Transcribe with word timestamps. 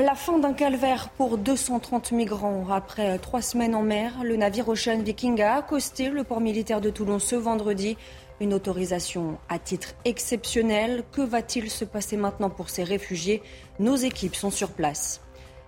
La 0.00 0.14
fin 0.14 0.38
d'un 0.38 0.52
calvaire 0.52 1.08
pour 1.08 1.38
230 1.38 2.12
migrants. 2.12 2.66
Après 2.70 3.18
trois 3.18 3.42
semaines 3.42 3.74
en 3.74 3.82
mer, 3.82 4.22
le 4.22 4.36
navire 4.36 4.68
Ocean 4.68 5.02
Viking 5.02 5.42
a 5.42 5.56
accosté 5.56 6.08
le 6.08 6.22
port 6.22 6.40
militaire 6.40 6.80
de 6.80 6.88
Toulon 6.88 7.18
ce 7.18 7.34
vendredi. 7.34 7.96
Une 8.40 8.54
autorisation 8.54 9.38
à 9.48 9.58
titre 9.58 9.96
exceptionnel. 10.04 11.02
Que 11.10 11.20
va-t-il 11.20 11.68
se 11.68 11.84
passer 11.84 12.16
maintenant 12.16 12.48
pour 12.48 12.70
ces 12.70 12.84
réfugiés? 12.84 13.42
Nos 13.80 13.96
équipes 13.96 14.36
sont 14.36 14.52
sur 14.52 14.70
place. 14.70 15.20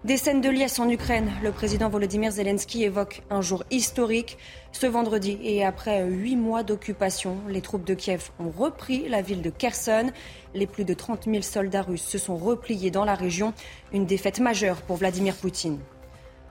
Des 0.03 0.17
scènes 0.17 0.41
de 0.41 0.49
liesse 0.49 0.79
en 0.79 0.89
Ukraine. 0.89 1.31
Le 1.43 1.53
président 1.53 1.91
Volodymyr 1.91 2.31
Zelensky 2.31 2.85
évoque 2.85 3.21
un 3.29 3.43
jour 3.43 3.65
historique. 3.71 4.39
Ce 4.73 4.87
vendredi, 4.87 5.39
et 5.43 5.63
après 5.63 6.05
huit 6.05 6.37
mois 6.37 6.63
d'occupation, 6.63 7.37
les 7.49 7.61
troupes 7.61 7.85
de 7.85 7.93
Kiev 7.93 8.31
ont 8.39 8.49
repris 8.49 9.07
la 9.11 9.21
ville 9.21 9.43
de 9.43 9.51
Kherson. 9.51 10.11
Les 10.55 10.67
plus 10.67 10.87
de 10.87 10.95
30 10.95 11.27
000 11.27 11.43
soldats 11.43 11.83
russes 11.83 12.01
se 12.07 12.17
sont 12.17 12.39
repliés 12.39 12.91
dans 12.91 13.05
la 13.05 13.15
région. 13.15 13.53
Une 13.93 14.07
défaite 14.07 14.41
majeure 14.41 14.81
pour 14.81 14.97
Vladimir 14.97 15.37
Poutine. 15.37 15.79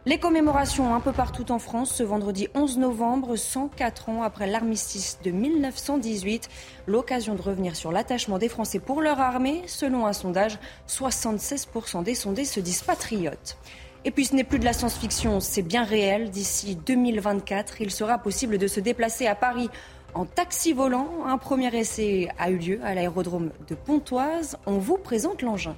Les 0.05 0.17
commémorations 0.17 0.95
un 0.95 1.02
peu 1.02 1.11
partout 1.11 1.52
en 1.52 1.59
France 1.59 1.94
ce 1.94 2.03
vendredi 2.03 2.47
11 2.55 2.78
novembre, 2.78 3.36
104 3.36 4.08
ans 4.08 4.23
après 4.23 4.47
l'armistice 4.47 5.19
de 5.25 5.31
1918. 5.31 6.47
L'occasion 6.88 7.36
de 7.36 7.41
revenir 7.41 7.75
sur 7.75 7.91
l'attachement 7.91 8.38
des 8.38 8.47
Français 8.47 8.80
pour 8.80 9.02
leur 9.02 9.19
armée. 9.19 9.61
Selon 9.67 10.06
un 10.06 10.14
sondage, 10.14 10.58
76% 10.88 12.03
des 12.03 12.16
sondés 12.16 12.45
se 12.45 12.61
disent 12.61 12.81
patriotes. 12.81 13.58
Et 14.06 14.11
puis 14.11 14.23
ce 14.23 14.36
n'est 14.36 14.45
plus 14.45 14.59
de 14.59 14.64
la 14.64 14.72
science-fiction, 14.72 15.41
c'est 15.41 15.61
bien 15.61 15.83
réel. 15.83 16.30
D'ici 16.30 16.78
2024, 16.78 17.81
il 17.81 17.91
sera 17.91 18.17
possible 18.19 18.58
de 18.58 18.67
se 18.67 18.80
déplacer 18.80 19.28
à 19.28 19.36
Paris 19.36 19.69
en 20.13 20.23
taxi 20.23 20.72
volant. 20.72 21.09
Un 21.25 21.38
premier 21.38 21.75
essai 21.75 22.30
a 22.39 22.50
eu 22.50 22.58
lieu 22.58 22.80
à 22.86 22.95
l'aérodrome 22.95 23.52
de 23.67 23.75
Pontoise. 23.75 24.58
On 24.66 24.78
vous 24.78 24.97
présente 24.97 25.41
l'engin. 25.41 25.75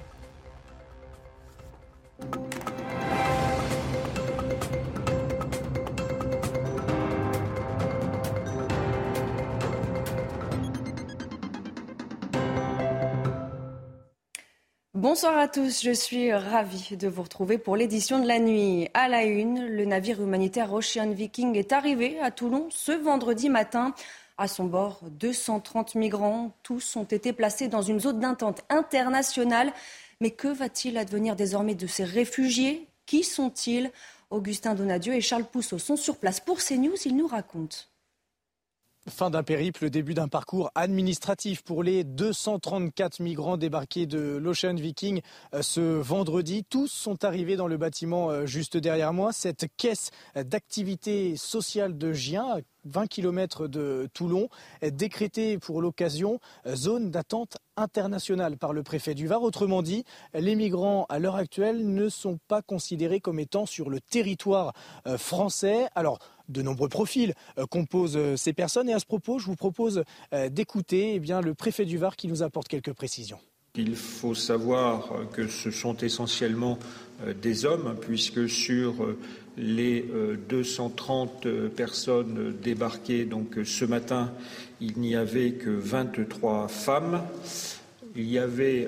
Bonsoir 15.02 15.36
à 15.36 15.48
tous, 15.48 15.82
je 15.82 15.90
suis 15.90 16.32
ravie 16.32 16.96
de 16.96 17.08
vous 17.08 17.22
retrouver 17.22 17.58
pour 17.58 17.74
l'édition 17.74 18.20
de 18.20 18.28
la 18.28 18.38
nuit. 18.38 18.88
À 18.94 19.08
la 19.08 19.24
une, 19.24 19.66
le 19.66 19.84
navire 19.84 20.22
humanitaire 20.22 20.72
Ocean 20.72 21.10
Viking 21.10 21.56
est 21.56 21.72
arrivé 21.72 22.20
à 22.20 22.30
Toulon 22.30 22.68
ce 22.70 22.92
vendredi 22.92 23.48
matin. 23.48 23.96
À 24.38 24.46
son 24.46 24.62
bord, 24.62 25.00
230 25.10 25.96
migrants, 25.96 26.52
tous 26.62 26.94
ont 26.94 27.02
été 27.02 27.32
placés 27.32 27.66
dans 27.66 27.82
une 27.82 27.98
zone 27.98 28.20
d'attente 28.20 28.62
internationale. 28.68 29.72
Mais 30.20 30.30
que 30.30 30.46
va-t-il 30.46 30.96
advenir 30.96 31.34
désormais 31.34 31.74
de 31.74 31.88
ces 31.88 32.04
réfugiés? 32.04 32.86
Qui 33.04 33.24
sont-ils? 33.24 33.90
Augustin 34.30 34.76
Donadieu 34.76 35.14
et 35.14 35.20
Charles 35.20 35.46
Pousseau 35.50 35.80
sont 35.80 35.96
sur 35.96 36.16
place 36.18 36.38
pour 36.38 36.58
CNews, 36.58 36.94
ils 37.04 37.16
nous 37.16 37.26
racontent. 37.26 37.78
Fin 39.08 39.30
d'un 39.30 39.42
périple, 39.42 39.90
début 39.90 40.14
d'un 40.14 40.28
parcours 40.28 40.70
administratif 40.76 41.62
pour 41.62 41.82
les 41.82 42.04
234 42.04 43.18
migrants 43.18 43.56
débarqués 43.56 44.06
de 44.06 44.36
l'Ocean 44.36 44.74
Viking 44.74 45.22
euh, 45.54 45.62
ce 45.62 45.80
vendredi. 45.80 46.62
Tous 46.62 46.86
sont 46.86 47.24
arrivés 47.24 47.56
dans 47.56 47.66
le 47.66 47.76
bâtiment 47.76 48.30
euh, 48.30 48.46
juste 48.46 48.76
derrière 48.76 49.12
moi. 49.12 49.32
Cette 49.32 49.66
caisse 49.76 50.10
d'activité 50.36 51.36
sociale 51.36 51.98
de 51.98 52.12
Gien, 52.12 52.60
20 52.84 53.06
km 53.06 53.68
de 53.68 54.08
Toulon, 54.14 54.48
décrétée 54.82 55.58
pour 55.58 55.82
l'occasion 55.82 56.40
euh, 56.66 56.76
zone 56.76 57.10
d'attente 57.10 57.58
internationale 57.76 58.58
par 58.58 58.72
le 58.72 58.82
préfet 58.82 59.14
du 59.14 59.26
Var. 59.26 59.42
Autrement 59.42 59.82
dit, 59.82 60.04
les 60.34 60.54
migrants 60.54 61.06
à 61.08 61.18
l'heure 61.18 61.36
actuelle 61.36 61.88
ne 61.92 62.08
sont 62.08 62.38
pas 62.46 62.60
considérés 62.60 63.20
comme 63.20 63.38
étant 63.38 63.64
sur 63.64 63.88
le 63.88 63.98
territoire 63.98 64.74
français. 65.16 65.88
Alors, 65.94 66.18
de 66.52 66.62
nombreux 66.62 66.88
profils 66.88 67.34
euh, 67.58 67.66
composent 67.66 68.16
euh, 68.16 68.36
ces 68.36 68.52
personnes. 68.52 68.88
Et 68.88 68.92
à 68.92 68.98
ce 68.98 69.06
propos, 69.06 69.38
je 69.38 69.46
vous 69.46 69.56
propose 69.56 70.04
euh, 70.32 70.48
d'écouter 70.48 71.14
eh 71.14 71.42
le 71.42 71.54
préfet 71.54 71.84
du 71.84 71.98
Var 71.98 72.16
qui 72.16 72.28
nous 72.28 72.42
apporte 72.42 72.68
quelques 72.68 72.92
précisions. 72.92 73.38
Il 73.78 73.96
faut 73.96 74.34
savoir 74.34 75.14
que 75.32 75.48
ce 75.48 75.70
sont 75.70 75.96
essentiellement 75.96 76.78
des 77.40 77.64
hommes, 77.64 77.96
puisque 78.00 78.46
sur 78.46 78.94
les 79.56 80.04
230 80.48 81.48
personnes 81.74 82.54
débarquées 82.62 83.24
donc 83.24 83.58
ce 83.64 83.86
matin, 83.86 84.30
il 84.82 84.98
n'y 84.98 85.16
avait 85.16 85.52
que 85.52 85.70
23 85.70 86.68
femmes. 86.68 87.22
Il 88.14 88.30
y 88.30 88.38
avait 88.38 88.86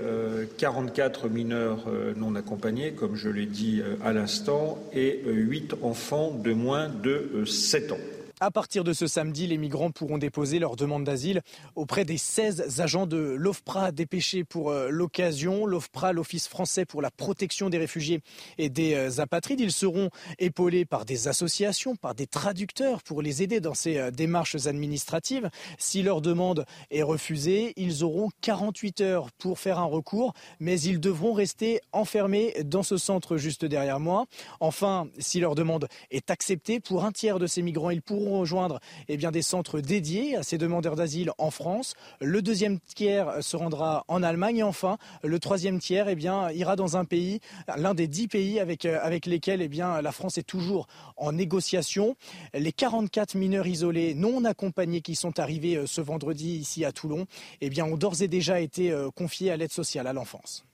44 0.58 1.24
euh, 1.24 1.28
mineurs 1.30 1.84
euh, 1.88 2.12
non 2.14 2.34
accompagnés, 2.34 2.92
comme 2.92 3.16
je 3.16 3.30
l'ai 3.30 3.46
dit 3.46 3.80
euh, 3.80 3.96
à 4.04 4.12
l'instant, 4.12 4.78
et 4.92 5.22
8 5.24 5.76
enfants 5.80 6.30
de 6.30 6.52
moins 6.52 6.90
de 6.90 7.44
7 7.46 7.92
ans. 7.92 8.13
À 8.44 8.50
partir 8.50 8.84
de 8.84 8.92
ce 8.92 9.06
samedi, 9.06 9.46
les 9.46 9.56
migrants 9.56 9.90
pourront 9.90 10.18
déposer 10.18 10.58
leur 10.58 10.76
demande 10.76 11.04
d'asile 11.04 11.40
auprès 11.76 12.04
des 12.04 12.18
16 12.18 12.78
agents 12.78 13.06
de 13.06 13.16
l'OFPRA 13.16 13.90
dépêchés 13.90 14.44
pour 14.44 14.68
euh, 14.68 14.90
l'occasion. 14.90 15.64
L'OFPRA, 15.64 16.12
l'Office 16.12 16.46
français 16.46 16.84
pour 16.84 17.00
la 17.00 17.10
protection 17.10 17.70
des 17.70 17.78
réfugiés 17.78 18.20
et 18.58 18.68
des 18.68 18.92
euh, 18.96 19.22
apatrides. 19.22 19.60
Ils 19.60 19.72
seront 19.72 20.10
épaulés 20.38 20.84
par 20.84 21.06
des 21.06 21.26
associations, 21.26 21.96
par 21.96 22.14
des 22.14 22.26
traducteurs 22.26 23.02
pour 23.02 23.22
les 23.22 23.42
aider 23.42 23.60
dans 23.60 23.72
ces 23.72 23.96
euh, 23.96 24.10
démarches 24.10 24.66
administratives. 24.66 25.48
Si 25.78 26.02
leur 26.02 26.20
demande 26.20 26.66
est 26.90 27.02
refusée, 27.02 27.72
ils 27.76 28.04
auront 28.04 28.28
48 28.42 29.00
heures 29.00 29.32
pour 29.38 29.58
faire 29.58 29.78
un 29.78 29.86
recours, 29.86 30.34
mais 30.60 30.78
ils 30.78 31.00
devront 31.00 31.32
rester 31.32 31.80
enfermés 31.92 32.52
dans 32.62 32.82
ce 32.82 32.98
centre 32.98 33.38
juste 33.38 33.64
derrière 33.64 34.00
moi. 34.00 34.26
Enfin, 34.60 35.08
si 35.18 35.40
leur 35.40 35.54
demande 35.54 35.88
est 36.10 36.30
acceptée, 36.30 36.78
pour 36.78 37.06
un 37.06 37.12
tiers 37.12 37.38
de 37.38 37.46
ces 37.46 37.62
migrants, 37.62 37.88
ils 37.88 38.02
pourront 38.02 38.33
rejoindre 38.38 38.80
eh 39.08 39.16
bien, 39.16 39.30
des 39.30 39.42
centres 39.42 39.80
dédiés 39.80 40.36
à 40.36 40.42
ces 40.42 40.58
demandeurs 40.58 40.96
d'asile 40.96 41.32
en 41.38 41.50
France. 41.50 41.94
Le 42.20 42.42
deuxième 42.42 42.80
tiers 42.80 43.42
se 43.42 43.56
rendra 43.56 44.04
en 44.08 44.22
Allemagne 44.22 44.58
et 44.58 44.62
enfin 44.62 44.98
le 45.22 45.38
troisième 45.38 45.78
tiers 45.78 46.08
eh 46.08 46.14
bien, 46.14 46.50
ira 46.50 46.76
dans 46.76 46.96
un 46.96 47.04
pays, 47.04 47.40
l'un 47.76 47.94
des 47.94 48.08
dix 48.08 48.28
pays 48.28 48.60
avec, 48.60 48.84
euh, 48.84 48.98
avec 49.02 49.26
lesquels 49.26 49.62
eh 49.62 49.68
bien, 49.68 50.00
la 50.02 50.12
France 50.12 50.38
est 50.38 50.46
toujours 50.46 50.86
en 51.16 51.32
négociation. 51.32 52.16
Les 52.52 52.72
44 52.72 53.34
mineurs 53.34 53.66
isolés 53.66 54.14
non 54.14 54.44
accompagnés 54.44 55.00
qui 55.00 55.14
sont 55.14 55.38
arrivés 55.38 55.76
euh, 55.76 55.86
ce 55.86 56.00
vendredi 56.00 56.56
ici 56.56 56.84
à 56.84 56.92
Toulon 56.92 57.26
eh 57.60 57.70
bien, 57.70 57.84
ont 57.84 57.96
d'ores 57.96 58.22
et 58.22 58.28
déjà 58.28 58.60
été 58.60 58.90
euh, 58.90 59.10
confiés 59.10 59.50
à 59.50 59.56
l'aide 59.56 59.72
sociale 59.72 60.06
à 60.06 60.12
l'enfance. 60.12 60.64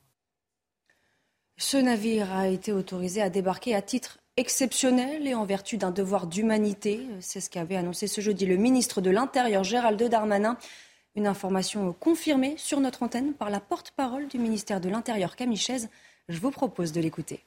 Ce 1.56 1.76
navire 1.76 2.32
a 2.32 2.48
été 2.48 2.72
autorisé 2.72 3.20
à 3.20 3.28
débarquer 3.28 3.74
à 3.74 3.82
titre 3.82 4.19
exceptionnel 4.40 5.26
et 5.26 5.34
en 5.34 5.44
vertu 5.44 5.76
d'un 5.76 5.90
devoir 5.90 6.26
d'humanité. 6.26 7.06
C'est 7.20 7.40
ce 7.40 7.50
qu'avait 7.50 7.76
annoncé 7.76 8.06
ce 8.06 8.22
jeudi 8.22 8.46
le 8.46 8.56
ministre 8.56 9.02
de 9.02 9.10
l'Intérieur 9.10 9.64
Gérald 9.64 10.02
Darmanin. 10.02 10.56
Une 11.14 11.26
information 11.26 11.92
confirmée 11.92 12.54
sur 12.56 12.80
notre 12.80 13.02
antenne 13.02 13.34
par 13.34 13.50
la 13.50 13.60
porte-parole 13.60 14.28
du 14.28 14.38
ministère 14.38 14.80
de 14.80 14.88
l'Intérieur 14.88 15.36
Camille 15.36 15.60
Je 16.28 16.40
vous 16.40 16.50
propose 16.50 16.92
de 16.92 17.02
l'écouter. 17.02 17.44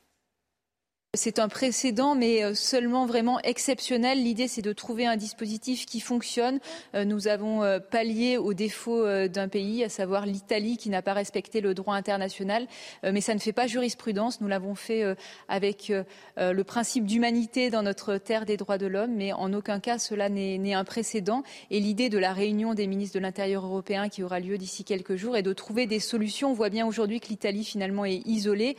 C'est 1.15 1.37
un 1.37 1.47
précédent, 1.47 2.15
mais 2.15 2.43
euh, 2.43 2.55
seulement 2.55 3.05
vraiment 3.05 3.39
exceptionnel. 3.41 4.23
L'idée, 4.23 4.47
c'est 4.47 4.63
de 4.63 4.73
trouver 4.73 5.05
un 5.05 5.15
dispositif 5.15 5.85
qui 5.85 5.99
fonctionne. 5.99 6.59
Euh, 6.95 7.05
nous 7.05 7.27
avons 7.27 7.61
euh, 7.61 7.77
pallié 7.77 8.37
au 8.37 8.55
défaut 8.55 9.05
d'un 9.27 9.47
pays, 9.47 9.83
à 9.83 9.89
savoir 9.89 10.25
l'Italie, 10.25 10.75
qui 10.77 10.89
n'a 10.89 11.03
pas 11.03 11.13
respecté 11.13 11.61
le 11.61 11.75
droit 11.75 11.93
international. 11.93 12.65
Mais 13.03 13.21
ça 13.21 13.35
ne 13.35 13.39
fait 13.39 13.53
pas 13.53 13.67
jurisprudence. 13.67 14.41
Nous 14.41 14.47
l'avons 14.47 14.73
fait 14.73 15.03
avec 15.47 15.91
le 16.37 16.63
principe 16.63 17.05
d'humanité 17.05 17.69
dans 17.69 17.83
notre 17.83 18.17
terre 18.17 18.45
des 18.45 18.57
droits 18.57 18.77
de 18.77 18.87
l'homme, 18.87 19.13
mais 19.13 19.33
en 19.33 19.53
aucun 19.53 19.79
cas 19.79 19.99
cela 19.99 20.29
n'est 20.29 20.73
un 20.73 20.83
précédent. 20.83 21.43
Et 21.69 21.79
l'idée 21.79 22.09
de 22.09 22.17
la 22.17 22.33
réunion 22.33 22.73
des 22.73 22.87
ministres 22.87 23.15
de 23.15 23.23
l'Intérieur 23.23 23.65
européen 23.65 24.09
qui 24.09 24.23
aura 24.23 24.39
lieu 24.39 24.57
d'ici 24.57 24.83
quelques 24.83 25.15
jours 25.15 25.37
est 25.37 25.43
de 25.43 25.53
trouver 25.53 25.85
des 25.85 25.99
solutions. 25.99 26.51
On 26.51 26.53
voit 26.53 26.69
bien 26.69 26.87
aujourd'hui 26.87 27.19
que 27.19 27.27
l'Italie 27.27 27.65
finalement 27.65 28.05
est 28.05 28.21
isolée. 28.25 28.77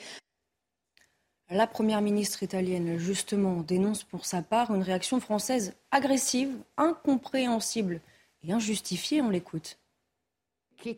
La 1.55 1.69
première 1.69 2.01
ministre 2.01 2.43
italienne, 2.43 2.99
justement, 2.99 3.61
dénonce 3.61 4.03
pour 4.03 4.27
sa 4.27 4.43
part 4.43 4.75
une 4.75 4.83
réaction 4.83 5.21
française 5.21 5.77
agressive, 5.93 6.51
incompréhensible 6.77 8.01
et 8.43 8.53
injustifiée. 8.53 9.23
On 9.23 9.31
l'écoute. 9.31 9.79
Qu'est-ce 10.83 10.97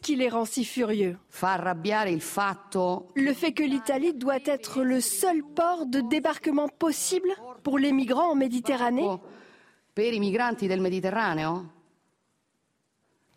qui 0.00 0.16
les 0.16 0.28
rend 0.28 0.44
si 0.44 0.66
furieux? 0.66 1.16
Le 3.16 3.32
fait 3.32 3.52
que 3.52 3.62
l'Italie 3.62 4.12
doit 4.12 4.44
être 4.44 4.82
le 4.82 5.00
seul 5.00 5.42
port 5.42 5.86
de 5.86 6.02
débarquement 6.02 6.68
possible 6.68 7.30
pour 7.62 7.78
les 7.78 7.90
migrants 7.90 8.32
en 8.32 8.34
Méditerranée? 8.34 9.08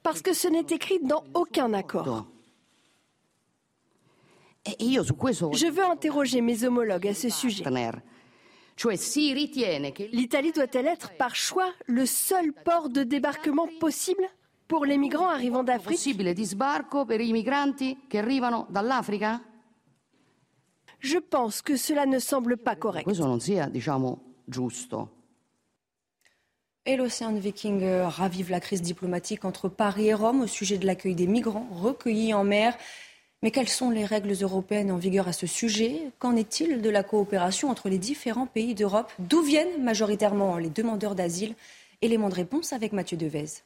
Parce 0.04 0.22
que 0.22 0.34
ce 0.34 0.50
n'est 0.50 0.76
écrit 0.76 1.00
dans 1.00 1.24
aucun 1.34 1.72
accord. 1.72 2.26
E 4.68 4.74
Je 5.54 5.72
veux 5.72 5.84
interroger 5.84 6.42
mes 6.42 6.64
homologues 6.64 7.08
à 7.08 7.14
ce 7.14 7.30
sujet. 7.30 7.64
L'Italie 10.12 10.52
doit-elle 10.52 10.88
être 10.88 11.16
par 11.18 11.36
choix 11.36 11.72
le 11.88 12.06
seul 12.06 12.54
port 12.54 12.90
de 12.90 13.04
débarquement 13.04 13.68
possible 13.80 14.24
pour 14.68 14.86
les 14.86 14.98
migrants 14.98 15.30
arrivant 15.30 15.64
d'Afrique? 15.64 16.16
Je 21.00 21.18
pense 21.18 21.62
que 21.64 21.76
cela 21.76 22.06
ne 22.06 22.20
semble 22.20 22.58
pas 22.58 22.76
correct. 22.76 23.08
Et 26.86 26.96
l'Océan 26.96 27.34
Viking 27.34 27.84
euh, 27.84 28.08
ravive 28.08 28.50
la 28.50 28.60
crise 28.60 28.82
diplomatique 28.82 29.46
entre 29.46 29.70
Paris 29.70 30.08
et 30.08 30.14
Rome 30.16 30.42
au 30.42 30.48
sujet 30.48 30.80
de 30.80 30.86
l'accueil 30.86 31.14
des 31.14 31.28
migrants 31.28 31.68
recueillis 31.72 32.34
en 32.34 32.44
mer. 32.44 32.76
Mais 33.44 33.50
quelles 33.50 33.70
sont 33.70 33.90
les 33.90 34.06
règles 34.06 34.36
européennes 34.40 34.92
en 34.92 34.98
vigueur 34.98 35.28
à 35.28 35.34
ce 35.34 35.48
sujet? 35.48 36.12
Qu'en 36.20 36.36
est-il 36.36 36.80
de 36.80 36.90
la 36.92 37.02
coopération 37.02 37.72
entre 37.72 37.90
les 37.90 37.98
différents 37.98 38.46
pays 38.46 38.76
d'Europe? 38.76 39.12
D'où 39.18 39.42
viennent 39.42 39.82
majoritairement 39.84 40.58
les 40.58 40.70
demandeurs 40.70 41.16
d'asile? 41.16 41.56
Élément 42.04 42.30
de 42.30 42.36
réponse 42.36 42.72
avec 42.72 42.94
Mathieu 42.94 43.18
Devez. 43.18 43.64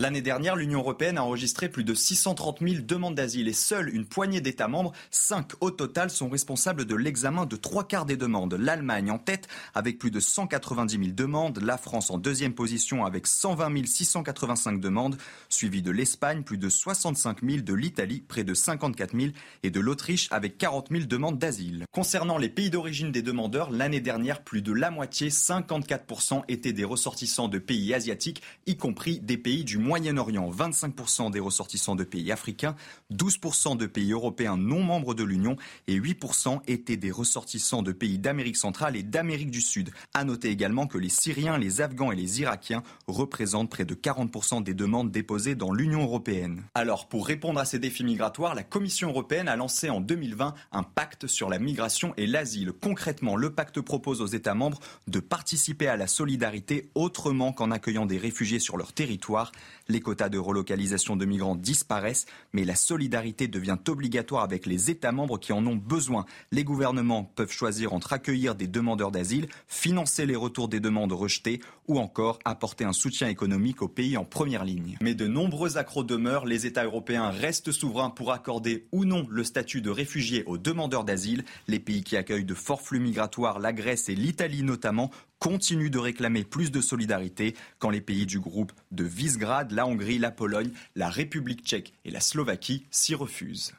L'année 0.00 0.22
dernière, 0.22 0.56
l'Union 0.56 0.80
européenne 0.80 1.18
a 1.18 1.22
enregistré 1.22 1.68
plus 1.68 1.84
de 1.84 1.94
630 1.94 2.58
000 2.68 2.82
demandes 2.82 3.14
d'asile 3.14 3.46
et 3.46 3.52
seule 3.52 3.94
une 3.94 4.06
poignée 4.06 4.40
d'États 4.40 4.66
membres, 4.66 4.90
5 5.12 5.52
au 5.60 5.70
total, 5.70 6.10
sont 6.10 6.28
responsables 6.28 6.84
de 6.84 6.96
l'examen 6.96 7.46
de 7.46 7.54
trois 7.54 7.86
quarts 7.86 8.04
des 8.04 8.16
demandes. 8.16 8.54
L'Allemagne 8.54 9.12
en 9.12 9.20
tête 9.20 9.46
avec 9.72 9.98
plus 9.98 10.10
de 10.10 10.18
190 10.18 10.98
000 10.98 11.12
demandes, 11.12 11.60
la 11.62 11.78
France 11.78 12.10
en 12.10 12.18
deuxième 12.18 12.54
position 12.54 13.04
avec 13.04 13.28
120 13.28 13.86
685 13.86 14.80
demandes, 14.80 15.16
suivie 15.48 15.80
de 15.80 15.92
l'Espagne, 15.92 16.42
plus 16.42 16.58
de 16.58 16.68
65 16.68 17.44
000, 17.48 17.62
de 17.62 17.74
l'Italie, 17.74 18.24
près 18.26 18.42
de 18.42 18.52
54 18.52 19.16
000 19.16 19.32
et 19.62 19.70
de 19.70 19.78
l'Autriche 19.78 20.26
avec 20.32 20.58
40 20.58 20.88
000 20.90 21.04
demandes 21.04 21.38
d'asile. 21.38 21.84
Concernant 21.92 22.38
les 22.38 22.48
pays 22.48 22.68
d'origine 22.68 23.12
des 23.12 23.22
demandeurs, 23.22 23.70
l'année 23.70 24.00
dernière, 24.00 24.42
plus 24.42 24.60
de 24.60 24.72
la 24.72 24.90
moitié, 24.90 25.30
54 25.30 26.46
étaient 26.48 26.72
des 26.72 26.82
ressortissants 26.82 27.46
de 27.46 27.60
pays 27.60 27.94
asiatiques, 27.94 28.42
y 28.66 28.76
compris 28.76 29.20
des 29.20 29.38
pays 29.38 29.62
du 29.62 29.83
Moyen-Orient, 29.84 30.50
25% 30.50 31.30
des 31.30 31.40
ressortissants 31.40 31.94
de 31.94 32.04
pays 32.04 32.32
africains, 32.32 32.74
12% 33.12 33.76
de 33.76 33.86
pays 33.86 34.12
européens 34.12 34.56
non 34.56 34.82
membres 34.82 35.14
de 35.14 35.22
l'Union 35.22 35.56
et 35.86 36.00
8% 36.00 36.60
étaient 36.66 36.96
des 36.96 37.10
ressortissants 37.10 37.82
de 37.82 37.92
pays 37.92 38.18
d'Amérique 38.18 38.56
centrale 38.56 38.96
et 38.96 39.02
d'Amérique 39.02 39.50
du 39.50 39.60
Sud. 39.60 39.90
À 40.14 40.24
noter 40.24 40.48
également 40.48 40.86
que 40.86 40.96
les 40.96 41.10
Syriens, 41.10 41.58
les 41.58 41.82
Afghans 41.82 42.12
et 42.12 42.16
les 42.16 42.40
Irakiens 42.40 42.82
représentent 43.06 43.70
près 43.70 43.84
de 43.84 43.94
40% 43.94 44.62
des 44.62 44.74
demandes 44.74 45.10
déposées 45.10 45.54
dans 45.54 45.72
l'Union 45.72 46.02
européenne. 46.02 46.62
Alors, 46.74 47.06
pour 47.06 47.26
répondre 47.26 47.60
à 47.60 47.66
ces 47.66 47.78
défis 47.78 48.04
migratoires, 48.04 48.54
la 48.54 48.62
Commission 48.62 49.10
européenne 49.10 49.48
a 49.48 49.56
lancé 49.56 49.90
en 49.90 50.00
2020 50.00 50.54
un 50.72 50.82
pacte 50.82 51.26
sur 51.26 51.50
la 51.50 51.58
migration 51.58 52.14
et 52.16 52.26
l'asile. 52.26 52.72
Concrètement, 52.72 53.36
le 53.36 53.50
pacte 53.50 53.82
propose 53.82 54.22
aux 54.22 54.26
États 54.26 54.54
membres 54.54 54.80
de 55.08 55.20
participer 55.20 55.88
à 55.88 55.96
la 55.96 56.06
solidarité 56.06 56.88
autrement 56.94 57.52
qu'en 57.52 57.70
accueillant 57.70 58.06
des 58.06 58.18
réfugiés 58.18 58.58
sur 58.58 58.76
leur 58.76 58.92
territoire. 58.92 59.52
Les 59.88 60.00
quotas 60.00 60.28
de 60.28 60.38
relocalisation 60.38 61.16
de 61.16 61.24
migrants 61.24 61.56
disparaissent, 61.56 62.26
mais 62.52 62.64
la 62.64 62.74
solidarité 62.74 63.48
devient 63.48 63.76
obligatoire 63.88 64.42
avec 64.42 64.64
les 64.64 64.90
États 64.90 65.12
membres 65.12 65.38
qui 65.38 65.52
en 65.52 65.66
ont 65.66 65.76
besoin. 65.76 66.24
Les 66.52 66.64
gouvernements 66.64 67.24
peuvent 67.24 67.52
choisir 67.52 67.92
entre 67.92 68.12
accueillir 68.12 68.54
des 68.54 68.66
demandeurs 68.66 69.10
d'asile, 69.10 69.48
financer 69.68 70.24
les 70.24 70.36
retours 70.36 70.68
des 70.68 70.80
demandes 70.80 71.12
rejetées 71.12 71.60
ou 71.86 71.98
encore 71.98 72.38
apporter 72.44 72.84
un 72.84 72.92
soutien 72.92 73.28
économique 73.28 73.82
aux 73.82 73.88
pays 73.88 74.16
en 74.16 74.24
première 74.24 74.64
ligne. 74.64 74.96
Mais 75.02 75.14
de 75.14 75.26
nombreux 75.26 75.76
accros 75.76 76.04
demeurent, 76.04 76.46
les 76.46 76.66
États 76.66 76.84
européens 76.84 77.28
restent 77.28 77.72
souverains 77.72 78.10
pour 78.10 78.32
accorder 78.32 78.86
ou 78.92 79.04
non 79.04 79.26
le 79.28 79.44
statut 79.44 79.82
de 79.82 79.90
réfugié 79.90 80.44
aux 80.44 80.58
demandeurs 80.58 81.04
d'asile. 81.04 81.44
Les 81.68 81.78
pays 81.78 82.02
qui 82.02 82.16
accueillent 82.16 82.44
de 82.44 82.54
forts 82.54 82.80
flux 82.80 83.00
migratoires, 83.00 83.58
la 83.58 83.72
Grèce 83.72 84.08
et 84.08 84.14
l'Italie 84.14 84.62
notamment, 84.62 85.10
continue 85.44 85.90
de 85.90 85.98
réclamer 85.98 86.42
plus 86.42 86.72
de 86.72 86.80
solidarité 86.80 87.54
quand 87.78 87.90
les 87.90 88.00
pays 88.00 88.24
du 88.24 88.40
groupe 88.40 88.72
de 88.92 89.04
Visegrad, 89.04 89.72
la 89.72 89.86
Hongrie, 89.86 90.16
la 90.16 90.30
Pologne, 90.30 90.70
la 90.96 91.10
République 91.10 91.66
tchèque 91.66 91.92
et 92.06 92.10
la 92.10 92.20
Slovaquie 92.20 92.86
s'y 92.90 93.14
refusent. 93.14 93.74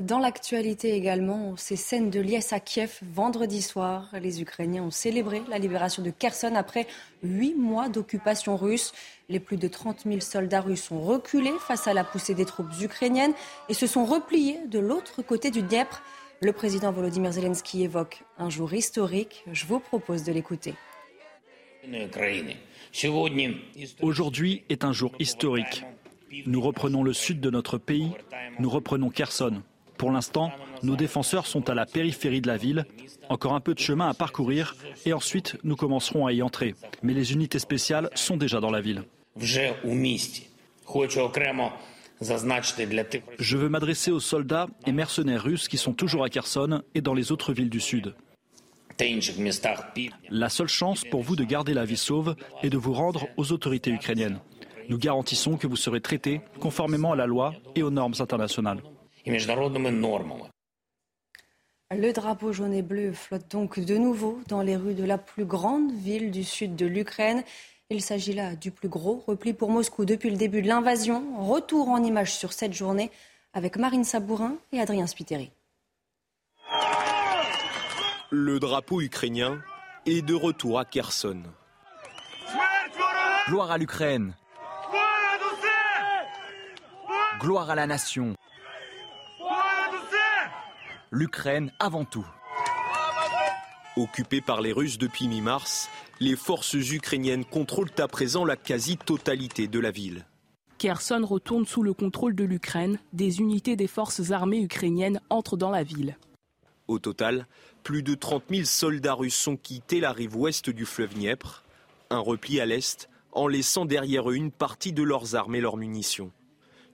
Dans 0.00 0.20
l'actualité 0.20 0.94
également, 0.94 1.56
ces 1.56 1.74
scènes 1.74 2.10
de 2.10 2.20
liesse 2.20 2.52
à 2.52 2.60
Kiev 2.60 3.00
vendredi 3.02 3.60
soir. 3.60 4.08
Les 4.22 4.40
Ukrainiens 4.40 4.84
ont 4.84 4.92
célébré 4.92 5.42
la 5.48 5.58
libération 5.58 6.04
de 6.04 6.10
Kherson 6.10 6.54
après 6.54 6.86
huit 7.24 7.56
mois 7.56 7.88
d'occupation 7.88 8.56
russe. 8.56 8.92
Les 9.28 9.40
plus 9.40 9.56
de 9.56 9.66
30 9.66 10.04
000 10.06 10.20
soldats 10.20 10.60
russes 10.60 10.92
ont 10.92 11.00
reculé 11.00 11.50
face 11.66 11.88
à 11.88 11.94
la 11.94 12.04
poussée 12.04 12.34
des 12.34 12.44
troupes 12.44 12.70
ukrainiennes 12.80 13.34
et 13.68 13.74
se 13.74 13.88
sont 13.88 14.04
repliés 14.04 14.60
de 14.68 14.78
l'autre 14.78 15.22
côté 15.22 15.50
du 15.50 15.62
Dniepr. 15.62 16.00
Le 16.40 16.52
président 16.52 16.92
Volodymyr 16.92 17.32
Zelensky 17.32 17.82
évoque 17.82 18.22
un 18.38 18.48
jour 18.48 18.72
historique. 18.72 19.44
Je 19.52 19.66
vous 19.66 19.80
propose 19.80 20.22
de 20.22 20.32
l'écouter. 20.32 20.74
Aujourd'hui 24.02 24.62
est 24.68 24.84
un 24.84 24.92
jour 24.92 25.12
historique. 25.18 25.84
Nous 26.46 26.60
reprenons 26.60 27.02
le 27.02 27.12
sud 27.12 27.40
de 27.40 27.50
notre 27.50 27.78
pays, 27.78 28.12
nous 28.60 28.70
reprenons 28.70 29.10
Kherson. 29.10 29.62
Pour 29.96 30.12
l'instant, 30.12 30.52
nos 30.84 30.94
défenseurs 30.94 31.46
sont 31.46 31.68
à 31.70 31.74
la 31.74 31.86
périphérie 31.86 32.40
de 32.40 32.46
la 32.46 32.56
ville, 32.56 32.86
encore 33.28 33.54
un 33.54 33.60
peu 33.60 33.74
de 33.74 33.80
chemin 33.80 34.08
à 34.08 34.14
parcourir 34.14 34.76
et 35.06 35.12
ensuite 35.12 35.56
nous 35.64 35.74
commencerons 35.74 36.26
à 36.26 36.32
y 36.32 36.40
entrer. 36.42 36.76
Mais 37.02 37.14
les 37.14 37.32
unités 37.32 37.58
spéciales 37.58 38.10
sont 38.14 38.36
déjà 38.36 38.60
dans 38.60 38.70
la 38.70 38.80
ville. 38.80 39.02
Je 42.20 43.56
veux 43.56 43.68
m'adresser 43.68 44.10
aux 44.10 44.20
soldats 44.20 44.66
et 44.86 44.92
mercenaires 44.92 45.42
russes 45.42 45.68
qui 45.68 45.76
sont 45.76 45.92
toujours 45.92 46.24
à 46.24 46.28
Kherson 46.28 46.82
et 46.94 47.00
dans 47.00 47.14
les 47.14 47.32
autres 47.32 47.52
villes 47.52 47.70
du 47.70 47.80
Sud. 47.80 48.14
La 50.30 50.48
seule 50.48 50.68
chance 50.68 51.04
pour 51.04 51.22
vous 51.22 51.36
de 51.36 51.44
garder 51.44 51.74
la 51.74 51.84
vie 51.84 51.96
sauve 51.96 52.34
est 52.62 52.70
de 52.70 52.76
vous 52.76 52.92
rendre 52.92 53.28
aux 53.36 53.52
autorités 53.52 53.90
ukrainiennes. 53.90 54.40
Nous 54.88 54.98
garantissons 54.98 55.56
que 55.56 55.66
vous 55.66 55.76
serez 55.76 56.00
traités 56.00 56.40
conformément 56.60 57.12
à 57.12 57.16
la 57.16 57.26
loi 57.26 57.54
et 57.76 57.82
aux 57.82 57.90
normes 57.90 58.14
internationales. 58.18 58.82
Le 61.90 62.12
drapeau 62.12 62.52
jaune 62.52 62.74
et 62.74 62.82
bleu 62.82 63.12
flotte 63.12 63.50
donc 63.50 63.78
de 63.78 63.96
nouveau 63.96 64.40
dans 64.48 64.62
les 64.62 64.76
rues 64.76 64.94
de 64.94 65.04
la 65.04 65.16
plus 65.18 65.44
grande 65.44 65.92
ville 65.92 66.30
du 66.30 66.44
sud 66.44 66.74
de 66.74 66.86
l'Ukraine. 66.86 67.44
Il 67.90 68.02
s'agit 68.02 68.34
là 68.34 68.54
du 68.54 68.70
plus 68.70 68.90
gros 68.90 69.24
repli 69.26 69.54
pour 69.54 69.70
Moscou 69.70 70.04
depuis 70.04 70.28
le 70.28 70.36
début 70.36 70.60
de 70.60 70.68
l'invasion. 70.68 71.24
Retour 71.38 71.88
en 71.88 72.02
image 72.02 72.34
sur 72.34 72.52
cette 72.52 72.74
journée 72.74 73.10
avec 73.54 73.78
Marine 73.78 74.04
Sabourin 74.04 74.56
et 74.72 74.80
Adrien 74.80 75.06
Spiteri. 75.06 75.50
Le 78.28 78.58
drapeau 78.60 79.00
ukrainien 79.00 79.62
est 80.04 80.20
de 80.20 80.34
retour 80.34 80.78
à 80.78 80.84
Kherson. 80.84 81.44
Gloire 83.48 83.70
à 83.70 83.78
l'Ukraine. 83.78 84.36
Gloire 87.40 87.70
à 87.70 87.74
la 87.74 87.86
nation. 87.86 88.34
L'Ukraine 91.10 91.72
avant 91.78 92.04
tout. 92.04 92.26
Occupée 93.98 94.40
par 94.40 94.60
les 94.60 94.72
Russes 94.72 94.96
depuis 94.96 95.26
mi-mars, 95.26 95.90
les 96.20 96.36
forces 96.36 96.74
ukrainiennes 96.74 97.44
contrôlent 97.44 97.90
à 97.98 98.06
présent 98.06 98.44
la 98.44 98.54
quasi-totalité 98.54 99.66
de 99.66 99.80
la 99.80 99.90
ville. 99.90 100.24
Kherson 100.78 101.26
retourne 101.26 101.66
sous 101.66 101.82
le 101.82 101.92
contrôle 101.94 102.36
de 102.36 102.44
l'Ukraine. 102.44 103.00
Des 103.12 103.40
unités 103.40 103.74
des 103.74 103.88
forces 103.88 104.30
armées 104.30 104.60
ukrainiennes 104.60 105.20
entrent 105.30 105.56
dans 105.56 105.72
la 105.72 105.82
ville. 105.82 106.16
Au 106.86 107.00
total, 107.00 107.48
plus 107.82 108.04
de 108.04 108.14
30 108.14 108.44
000 108.48 108.64
soldats 108.66 109.14
russes 109.14 109.48
ont 109.48 109.56
quitté 109.56 109.98
la 109.98 110.12
rive 110.12 110.36
ouest 110.36 110.70
du 110.70 110.86
fleuve 110.86 111.14
Dniepr, 111.14 111.64
un 112.10 112.20
repli 112.20 112.60
à 112.60 112.66
l'est, 112.66 113.08
en 113.32 113.48
laissant 113.48 113.84
derrière 113.84 114.30
eux 114.30 114.36
une 114.36 114.52
partie 114.52 114.92
de 114.92 115.02
leurs 115.02 115.34
armes 115.34 115.56
et 115.56 115.60
leurs 115.60 115.76
munitions. 115.76 116.30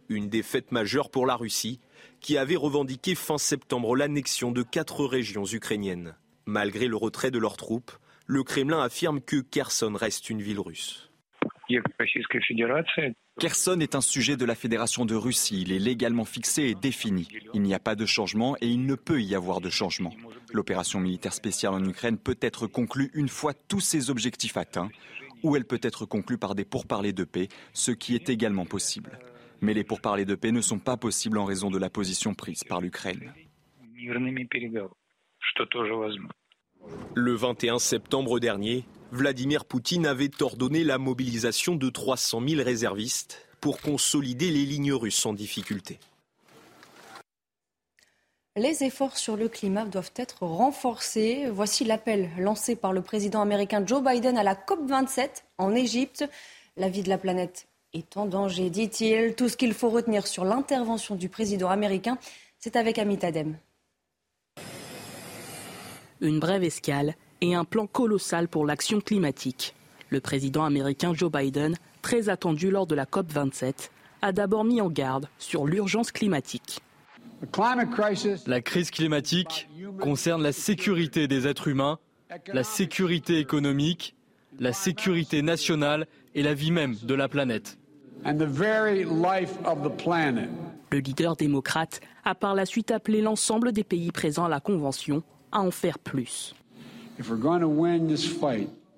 Une 0.09 0.31
défaite 0.31 0.73
majeure 0.73 1.11
pour 1.11 1.27
la 1.27 1.37
Russie, 1.37 1.81
qui 2.21 2.39
avait 2.39 2.57
revendiqué 2.57 3.15
fin 3.15 3.37
septembre 3.37 3.95
l'annexion 3.95 4.53
de 4.53 4.63
quatre 4.63 5.05
régions 5.05 5.45
ukrainiennes. 5.45 6.15
Malgré 6.47 6.89
le 6.89 6.97
retrait 6.97 7.31
de 7.31 7.39
leurs 7.39 7.57
troupes, 7.57 7.93
le 8.27 8.43
Kremlin 8.43 8.83
affirme 8.83 9.21
que 9.21 9.37
Kherson 9.37 9.95
reste 9.95 10.31
une 10.31 10.43
ville 10.43 10.61
russe. 10.61 11.11
Kherson 13.41 13.81
est 13.81 13.95
un 13.95 14.01
sujet 14.01 14.37
de 14.37 14.45
la 14.45 14.55
Fédération 14.55 15.07
de 15.07 15.15
Russie. 15.15 15.63
Il 15.63 15.73
est 15.73 15.79
légalement 15.79 16.25
fixé 16.25 16.65
et 16.65 16.75
défini. 16.75 17.29
Il 17.55 17.63
n'y 17.63 17.75
a 17.75 17.79
pas 17.79 17.95
de 17.95 18.07
changement 18.07 18.57
et 18.61 18.69
il 18.69 18.85
ne 18.87 18.95
peut 18.95 19.23
y 19.23 19.35
avoir 19.35 19.61
de 19.61 19.71
changement. 19.71 20.13
L'opération 20.53 21.01
militaire 21.01 21.33
spéciale 21.33 21.75
en 21.75 21.85
Ukraine 21.85 22.19
peut 22.19 22.39
être 22.41 22.67
conclue 22.67 23.11
une 23.15 23.29
fois 23.29 23.55
tous 23.55 23.81
ses 23.81 24.11
objectifs 24.11 24.57
atteints. 24.57 24.91
ou 25.43 25.57
elle 25.57 25.67
peut 25.67 25.81
être 25.83 26.07
conclue 26.07 26.39
par 26.39 26.55
des 26.55 26.65
pourparlers 26.65 27.13
de 27.13 27.25
paix, 27.25 27.49
ce 27.75 27.91
qui 27.91 28.15
est 28.15 28.31
également 28.31 28.65
possible. 28.65 29.19
Mais 29.61 29.75
les 29.75 29.85
pourparlers 29.85 30.25
de 30.25 30.35
paix 30.35 30.53
ne 30.53 30.63
sont 30.63 30.79
pas 30.79 30.97
possibles 30.97 31.37
en 31.37 31.45
raison 31.45 31.71
de 31.71 31.79
la 31.79 31.91
position 31.91 32.33
prise 32.33 32.65
par 32.65 32.81
l'Ukraine. 32.81 33.31
Le 37.15 37.35
21 37.35 37.79
septembre 37.79 38.41
dernier, 38.41 38.85
Vladimir 39.13 39.65
Poutine 39.65 40.07
avait 40.07 40.43
ordonné 40.43 40.83
la 40.83 40.99
mobilisation 40.99 41.77
de 41.77 41.89
300 41.89 42.43
000 42.47 42.63
réservistes 42.65 43.47
pour 43.61 43.81
consolider 43.81 44.51
les 44.51 44.65
lignes 44.65 44.93
russes 44.93 45.25
en 45.27 45.33
difficulté. 45.33 45.99
Les 48.57 48.83
efforts 48.85 49.17
sur 49.17 49.37
le 49.37 49.49
climat 49.49 49.85
doivent 49.85 50.13
être 50.17 50.43
renforcés. 50.43 51.47
Voici 51.51 51.85
l'appel 51.85 52.31
lancé 52.39 52.77
par 52.77 52.93
le 52.93 53.03
président 53.03 53.41
américain 53.41 53.85
Joe 53.85 54.03
Biden 54.03 54.37
à 54.37 54.43
la 54.43 54.55
COP27 54.55 55.45
en 55.59 55.75
Égypte. 55.75 56.25
La 56.77 56.89
vie 56.89 57.03
de 57.03 57.09
la 57.09 57.19
planète 57.19 57.69
est 57.93 58.17
en 58.17 58.27
danger, 58.27 58.71
dit-il. 58.71 59.35
Tout 59.35 59.49
ce 59.49 59.57
qu'il 59.57 59.75
faut 59.75 59.91
retenir 59.91 60.27
sur 60.27 60.45
l'intervention 60.45 61.15
du 61.15 61.29
président 61.29 61.69
américain, 61.69 62.19
c'est 62.59 62.77
avec 62.77 62.99
Amit 62.99 63.25
Adem. 63.25 63.57
Une 66.25 66.41
brève 66.41 66.65
escale 66.65 67.15
et 67.43 67.55
un 67.55 67.67
plan 67.67 67.87
colossal 67.87 68.49
pour 68.49 68.65
l'action 68.65 69.03
climatique. 69.03 69.75
Le 70.09 70.21
président 70.21 70.65
américain 70.65 71.13
Joe 71.13 71.31
Biden, 71.31 71.75
très 72.01 72.31
attendu 72.31 72.71
lors 72.71 72.87
de 72.87 72.95
la 72.95 73.05
COP27, 73.05 73.91
a 74.23 74.33
d'abord 74.33 74.65
mis 74.65 74.81
en 74.81 74.89
garde 74.89 75.29
sur 75.37 75.67
l'urgence 75.67 76.13
climatique. 76.13 76.81
La 78.47 78.63
crise 78.63 78.91
climatique 78.91 79.69
concerne 80.01 80.43
la 80.43 80.53
sécurité 80.53 81.29
des 81.29 81.47
êtres 81.47 81.69
humains, 81.69 81.99
la 82.47 82.65
sécurité 82.65 83.39
économique, 83.39 84.15
la 84.59 84.73
sécurité 84.73 85.43
nationale 85.43 86.07
et 86.35 86.43
la 86.43 86.55
vie 86.55 86.71
même 86.71 86.97
de 87.03 87.13
la 87.13 87.29
planète. 87.29 87.77
Le 90.91 90.99
leader 91.01 91.37
démocrate 91.37 92.01
a 92.25 92.35
par 92.35 92.55
la 92.55 92.65
suite 92.65 92.91
appelé 92.93 93.21
l'ensemble 93.21 93.73
des 93.73 93.85
pays 93.85 94.11
présents 94.11 94.47
à 94.47 94.49
la 94.49 94.61
Convention 94.61 95.23
à 95.55 95.61
en 95.61 95.71
faire 95.71 95.99
plus. 95.99 96.55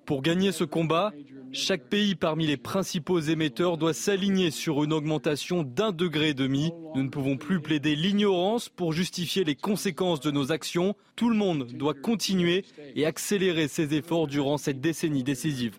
Pour 0.06 0.22
gagner 0.22 0.52
ce 0.52 0.64
combat, 0.64 1.12
chaque 1.52 1.84
pays 1.84 2.14
parmi 2.14 2.46
les 2.46 2.56
principaux 2.56 3.20
émetteurs 3.20 3.78
doit 3.78 3.94
s'aligner 3.94 4.50
sur 4.50 4.84
une 4.84 4.92
augmentation 4.92 5.62
d'un 5.62 5.92
degré 5.92 6.30
et 6.30 6.34
demi. 6.34 6.72
Nous 6.94 7.02
ne 7.02 7.08
pouvons 7.08 7.36
plus 7.36 7.60
plaider 7.60 7.96
l'ignorance 7.96 8.68
pour 8.68 8.92
justifier 8.92 9.44
les 9.44 9.54
conséquences 9.54 10.20
de 10.20 10.30
nos 10.30 10.52
actions. 10.52 10.94
Tout 11.14 11.30
le 11.30 11.36
monde 11.36 11.66
doit 11.72 11.94
continuer 11.94 12.64
et 12.94 13.06
accélérer 13.06 13.68
ses 13.68 13.94
efforts 13.94 14.26
durant 14.26 14.58
cette 14.58 14.80
décennie 14.80 15.24
décisive. 15.24 15.76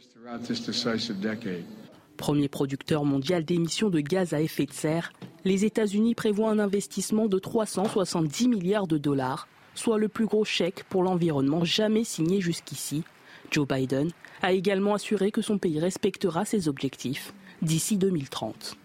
Premier 2.18 2.48
producteur 2.48 3.06
mondial 3.06 3.46
d'émissions 3.46 3.90
de 3.90 4.00
gaz 4.00 4.34
à 4.34 4.42
effet 4.42 4.66
de 4.66 4.74
serre, 4.74 5.14
les 5.46 5.64
États-Unis 5.64 6.16
prévoient 6.16 6.50
un 6.50 6.60
investissement 6.60 7.28
de 7.28 7.38
370 7.38 8.48
milliards 8.48 8.88
de 8.88 8.98
dollars, 8.98 9.48
soit 9.78 9.98
le 9.98 10.08
plus 10.08 10.26
gros 10.26 10.46
chèque 10.46 10.84
pour 10.90 11.04
l'environnement 11.04 11.64
jamais 11.64 12.04
signé 12.04 12.42
jusqu'ici. 12.42 13.04
Joe 13.52 13.68
Biden 13.68 14.12
a 14.42 14.52
également 14.52 14.94
assuré 14.94 15.32
que 15.32 15.42
son 15.42 15.58
pays 15.58 15.80
respectera 15.80 16.46
ses 16.46 16.68
objectifs 16.68 17.34
d'ici 17.62 17.98
2030. 17.98 18.78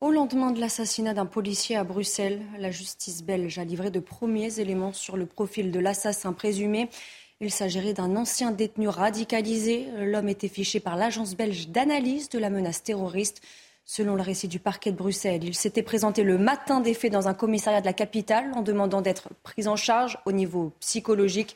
Au 0.00 0.10
lendemain 0.10 0.50
de 0.50 0.60
l'assassinat 0.60 1.14
d'un 1.14 1.24
policier 1.24 1.76
à 1.76 1.84
Bruxelles, 1.84 2.42
la 2.58 2.70
justice 2.70 3.22
belge 3.22 3.58
a 3.58 3.64
livré 3.64 3.90
de 3.90 4.00
premiers 4.00 4.60
éléments 4.60 4.92
sur 4.92 5.16
le 5.16 5.24
profil 5.24 5.70
de 5.70 5.80
l'assassin 5.80 6.34
présumé. 6.34 6.90
Il 7.40 7.50
s'agirait 7.50 7.94
d'un 7.94 8.14
ancien 8.16 8.50
détenu 8.50 8.88
radicalisé. 8.88 9.86
L'homme 9.98 10.28
était 10.28 10.48
fiché 10.48 10.78
par 10.78 10.96
l'agence 10.96 11.34
belge 11.34 11.68
d'analyse 11.68 12.28
de 12.28 12.38
la 12.38 12.50
menace 12.50 12.82
terroriste. 12.82 13.40
Selon 13.86 14.14
le 14.14 14.22
récit 14.22 14.48
du 14.48 14.58
parquet 14.58 14.92
de 14.92 14.96
Bruxelles, 14.96 15.44
il 15.44 15.54
s'était 15.54 15.82
présenté 15.82 16.22
le 16.22 16.38
matin 16.38 16.80
des 16.80 16.94
faits 16.94 17.12
dans 17.12 17.28
un 17.28 17.34
commissariat 17.34 17.82
de 17.82 17.86
la 17.86 17.92
capitale 17.92 18.50
en 18.54 18.62
demandant 18.62 19.02
d'être 19.02 19.28
pris 19.42 19.68
en 19.68 19.76
charge 19.76 20.18
au 20.24 20.32
niveau 20.32 20.72
psychologique. 20.80 21.54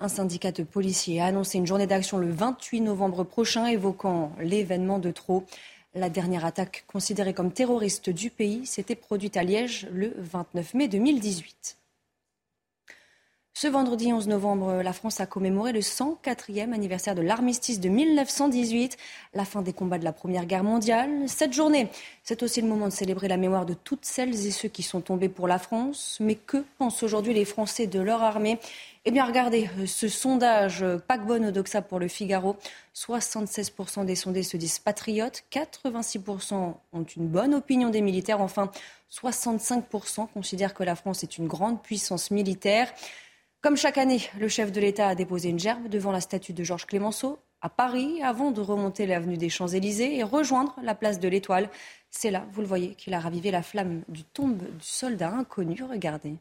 Un 0.00 0.08
syndicat 0.08 0.50
de 0.50 0.62
policiers 0.62 1.20
a 1.20 1.26
annoncé 1.26 1.58
une 1.58 1.66
journée 1.66 1.86
d'action 1.86 2.16
le 2.16 2.30
28 2.30 2.80
novembre 2.80 3.22
prochain, 3.22 3.66
évoquant 3.66 4.32
l'événement 4.40 4.98
de 4.98 5.10
trop. 5.10 5.44
La 5.94 6.08
dernière 6.08 6.46
attaque 6.46 6.84
considérée 6.86 7.34
comme 7.34 7.52
terroriste 7.52 8.08
du 8.08 8.30
pays 8.30 8.64
s'était 8.64 8.94
produite 8.94 9.36
à 9.36 9.42
Liège 9.42 9.88
le 9.92 10.14
29 10.16 10.74
mai 10.74 10.88
2018. 10.88 11.76
Ce 13.60 13.66
vendredi 13.66 14.12
11 14.12 14.28
novembre, 14.28 14.82
la 14.84 14.92
France 14.92 15.18
a 15.18 15.26
commémoré 15.26 15.72
le 15.72 15.80
104e 15.80 16.72
anniversaire 16.72 17.16
de 17.16 17.22
l'armistice 17.22 17.80
de 17.80 17.88
1918, 17.88 18.96
la 19.34 19.44
fin 19.44 19.62
des 19.62 19.72
combats 19.72 19.98
de 19.98 20.04
la 20.04 20.12
Première 20.12 20.46
Guerre 20.46 20.62
mondiale. 20.62 21.10
Cette 21.26 21.52
journée, 21.52 21.88
c'est 22.22 22.44
aussi 22.44 22.60
le 22.60 22.68
moment 22.68 22.86
de 22.86 22.92
célébrer 22.92 23.26
la 23.26 23.36
mémoire 23.36 23.66
de 23.66 23.74
toutes 23.74 24.04
celles 24.04 24.46
et 24.46 24.52
ceux 24.52 24.68
qui 24.68 24.84
sont 24.84 25.00
tombés 25.00 25.28
pour 25.28 25.48
la 25.48 25.58
France. 25.58 26.18
Mais 26.20 26.36
que 26.36 26.64
pensent 26.78 27.02
aujourd'hui 27.02 27.34
les 27.34 27.44
Français 27.44 27.88
de 27.88 27.98
leur 27.98 28.22
armée? 28.22 28.60
Eh 29.06 29.10
bien, 29.10 29.24
regardez 29.24 29.68
ce 29.86 30.06
sondage 30.06 30.84
paquebonne 31.08 31.46
Odoxa 31.46 31.82
pour 31.82 31.98
le 31.98 32.06
Figaro. 32.06 32.54
76% 32.94 34.04
des 34.04 34.14
sondés 34.14 34.44
se 34.44 34.56
disent 34.56 34.78
patriotes, 34.78 35.42
86% 35.50 36.54
ont 36.92 37.02
une 37.16 37.26
bonne 37.26 37.54
opinion 37.56 37.90
des 37.90 38.02
militaires, 38.02 38.40
enfin 38.40 38.70
65% 39.12 40.28
considèrent 40.32 40.74
que 40.74 40.84
la 40.84 40.94
France 40.94 41.24
est 41.24 41.38
une 41.38 41.48
grande 41.48 41.82
puissance 41.82 42.30
militaire. 42.30 42.92
Comme 43.60 43.76
chaque 43.76 43.98
année, 43.98 44.20
le 44.38 44.46
chef 44.46 44.70
de 44.70 44.80
l'État 44.80 45.08
a 45.08 45.14
déposé 45.16 45.48
une 45.48 45.58
gerbe 45.58 45.88
devant 45.88 46.12
la 46.12 46.20
statue 46.20 46.52
de 46.52 46.62
Georges 46.62 46.86
Clémenceau 46.86 47.40
à 47.60 47.68
Paris 47.68 48.22
avant 48.22 48.52
de 48.52 48.60
remonter 48.60 49.04
l'avenue 49.04 49.36
des 49.36 49.48
Champs-Élysées 49.48 50.16
et 50.16 50.22
rejoindre 50.22 50.76
la 50.80 50.94
place 50.94 51.18
de 51.18 51.26
l'Étoile. 51.26 51.68
C'est 52.08 52.30
là, 52.30 52.46
vous 52.52 52.60
le 52.60 52.68
voyez, 52.68 52.94
qu'il 52.94 53.14
a 53.14 53.18
ravivé 53.18 53.50
la 53.50 53.64
flamme 53.64 54.02
du 54.08 54.22
tombe 54.22 54.58
du 54.58 54.84
soldat 54.84 55.30
inconnu. 55.30 55.82
Regardez. 55.82 56.36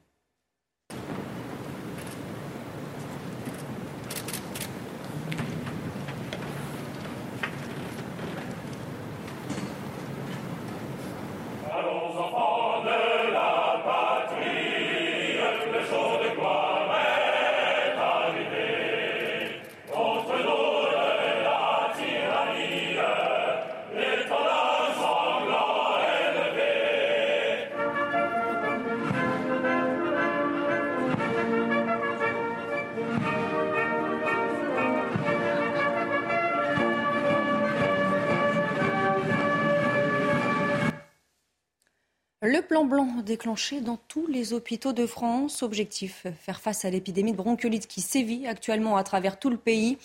Le 42.50 42.62
plan 42.62 42.86
blanc 42.86 43.10
déclenché 43.26 43.82
dans 43.82 43.98
tous 44.08 44.26
les 44.26 44.54
hôpitaux 44.54 44.94
de 44.94 45.06
France. 45.06 45.64
Objectif, 45.64 46.26
faire 46.40 46.62
face 46.62 46.86
à 46.86 46.90
l'épidémie 46.90 47.34
de 47.34 47.38
bronchiolite 47.38 47.88
qui 47.88 48.00
sévit 48.00 48.48
actuellement 48.48 48.96
à 48.96 49.04
travers 49.04 49.38
tout 49.38 49.50
le 49.50 49.58
pays. 49.58 49.98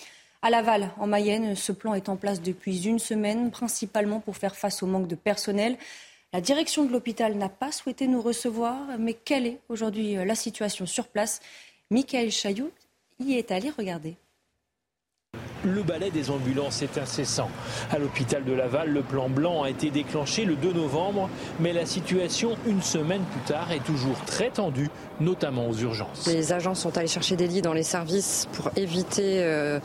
À 0.42 0.50
Laval, 0.50 0.90
en 0.98 1.06
Mayenne, 1.06 1.54
ce 1.54 1.70
plan 1.70 1.94
est 1.94 2.08
en 2.08 2.16
place 2.16 2.42
depuis 2.42 2.88
une 2.88 2.98
semaine, 2.98 3.52
principalement 3.52 4.18
pour 4.18 4.36
faire 4.36 4.56
face 4.56 4.82
au 4.82 4.88
manque 4.88 5.06
de 5.06 5.14
personnel. 5.14 5.78
La 6.32 6.40
direction 6.40 6.84
de 6.84 6.90
l'hôpital 6.90 7.36
n'a 7.36 7.48
pas 7.48 7.70
souhaité 7.70 8.08
nous 8.08 8.20
recevoir, 8.20 8.76
mais 8.98 9.14
quelle 9.14 9.46
est 9.46 9.60
aujourd'hui 9.68 10.14
la 10.14 10.34
situation 10.34 10.84
sur 10.84 11.06
place? 11.06 11.38
Michael 11.90 12.32
Chaillot 12.32 12.72
y 13.20 13.34
est 13.34 13.52
allé 13.52 13.70
regarder. 13.70 14.16
Le 15.64 15.82
balai 15.84 16.10
des 16.10 16.30
ambulances 16.30 16.82
est 16.82 16.98
incessant. 16.98 17.48
À 17.92 17.98
l'hôpital 17.98 18.44
de 18.44 18.52
Laval, 18.52 18.90
le 18.90 19.02
plan 19.02 19.28
blanc 19.28 19.62
a 19.62 19.70
été 19.70 19.90
déclenché 19.90 20.44
le 20.44 20.56
2 20.56 20.72
novembre, 20.72 21.28
mais 21.60 21.72
la 21.72 21.86
situation, 21.86 22.56
une 22.66 22.82
semaine 22.82 23.22
plus 23.30 23.42
tard, 23.42 23.70
est 23.70 23.84
toujours 23.84 24.18
très 24.26 24.50
tendue, 24.50 24.90
notamment 25.20 25.68
aux 25.68 25.74
urgences. 25.74 26.26
Les 26.26 26.52
agents 26.52 26.74
sont 26.74 26.98
allés 26.98 27.06
chercher 27.06 27.36
des 27.36 27.46
lits 27.46 27.62
dans 27.62 27.74
les 27.74 27.84
services 27.84 28.48
pour 28.54 28.70
éviter 28.74 29.40
euh, 29.44 29.78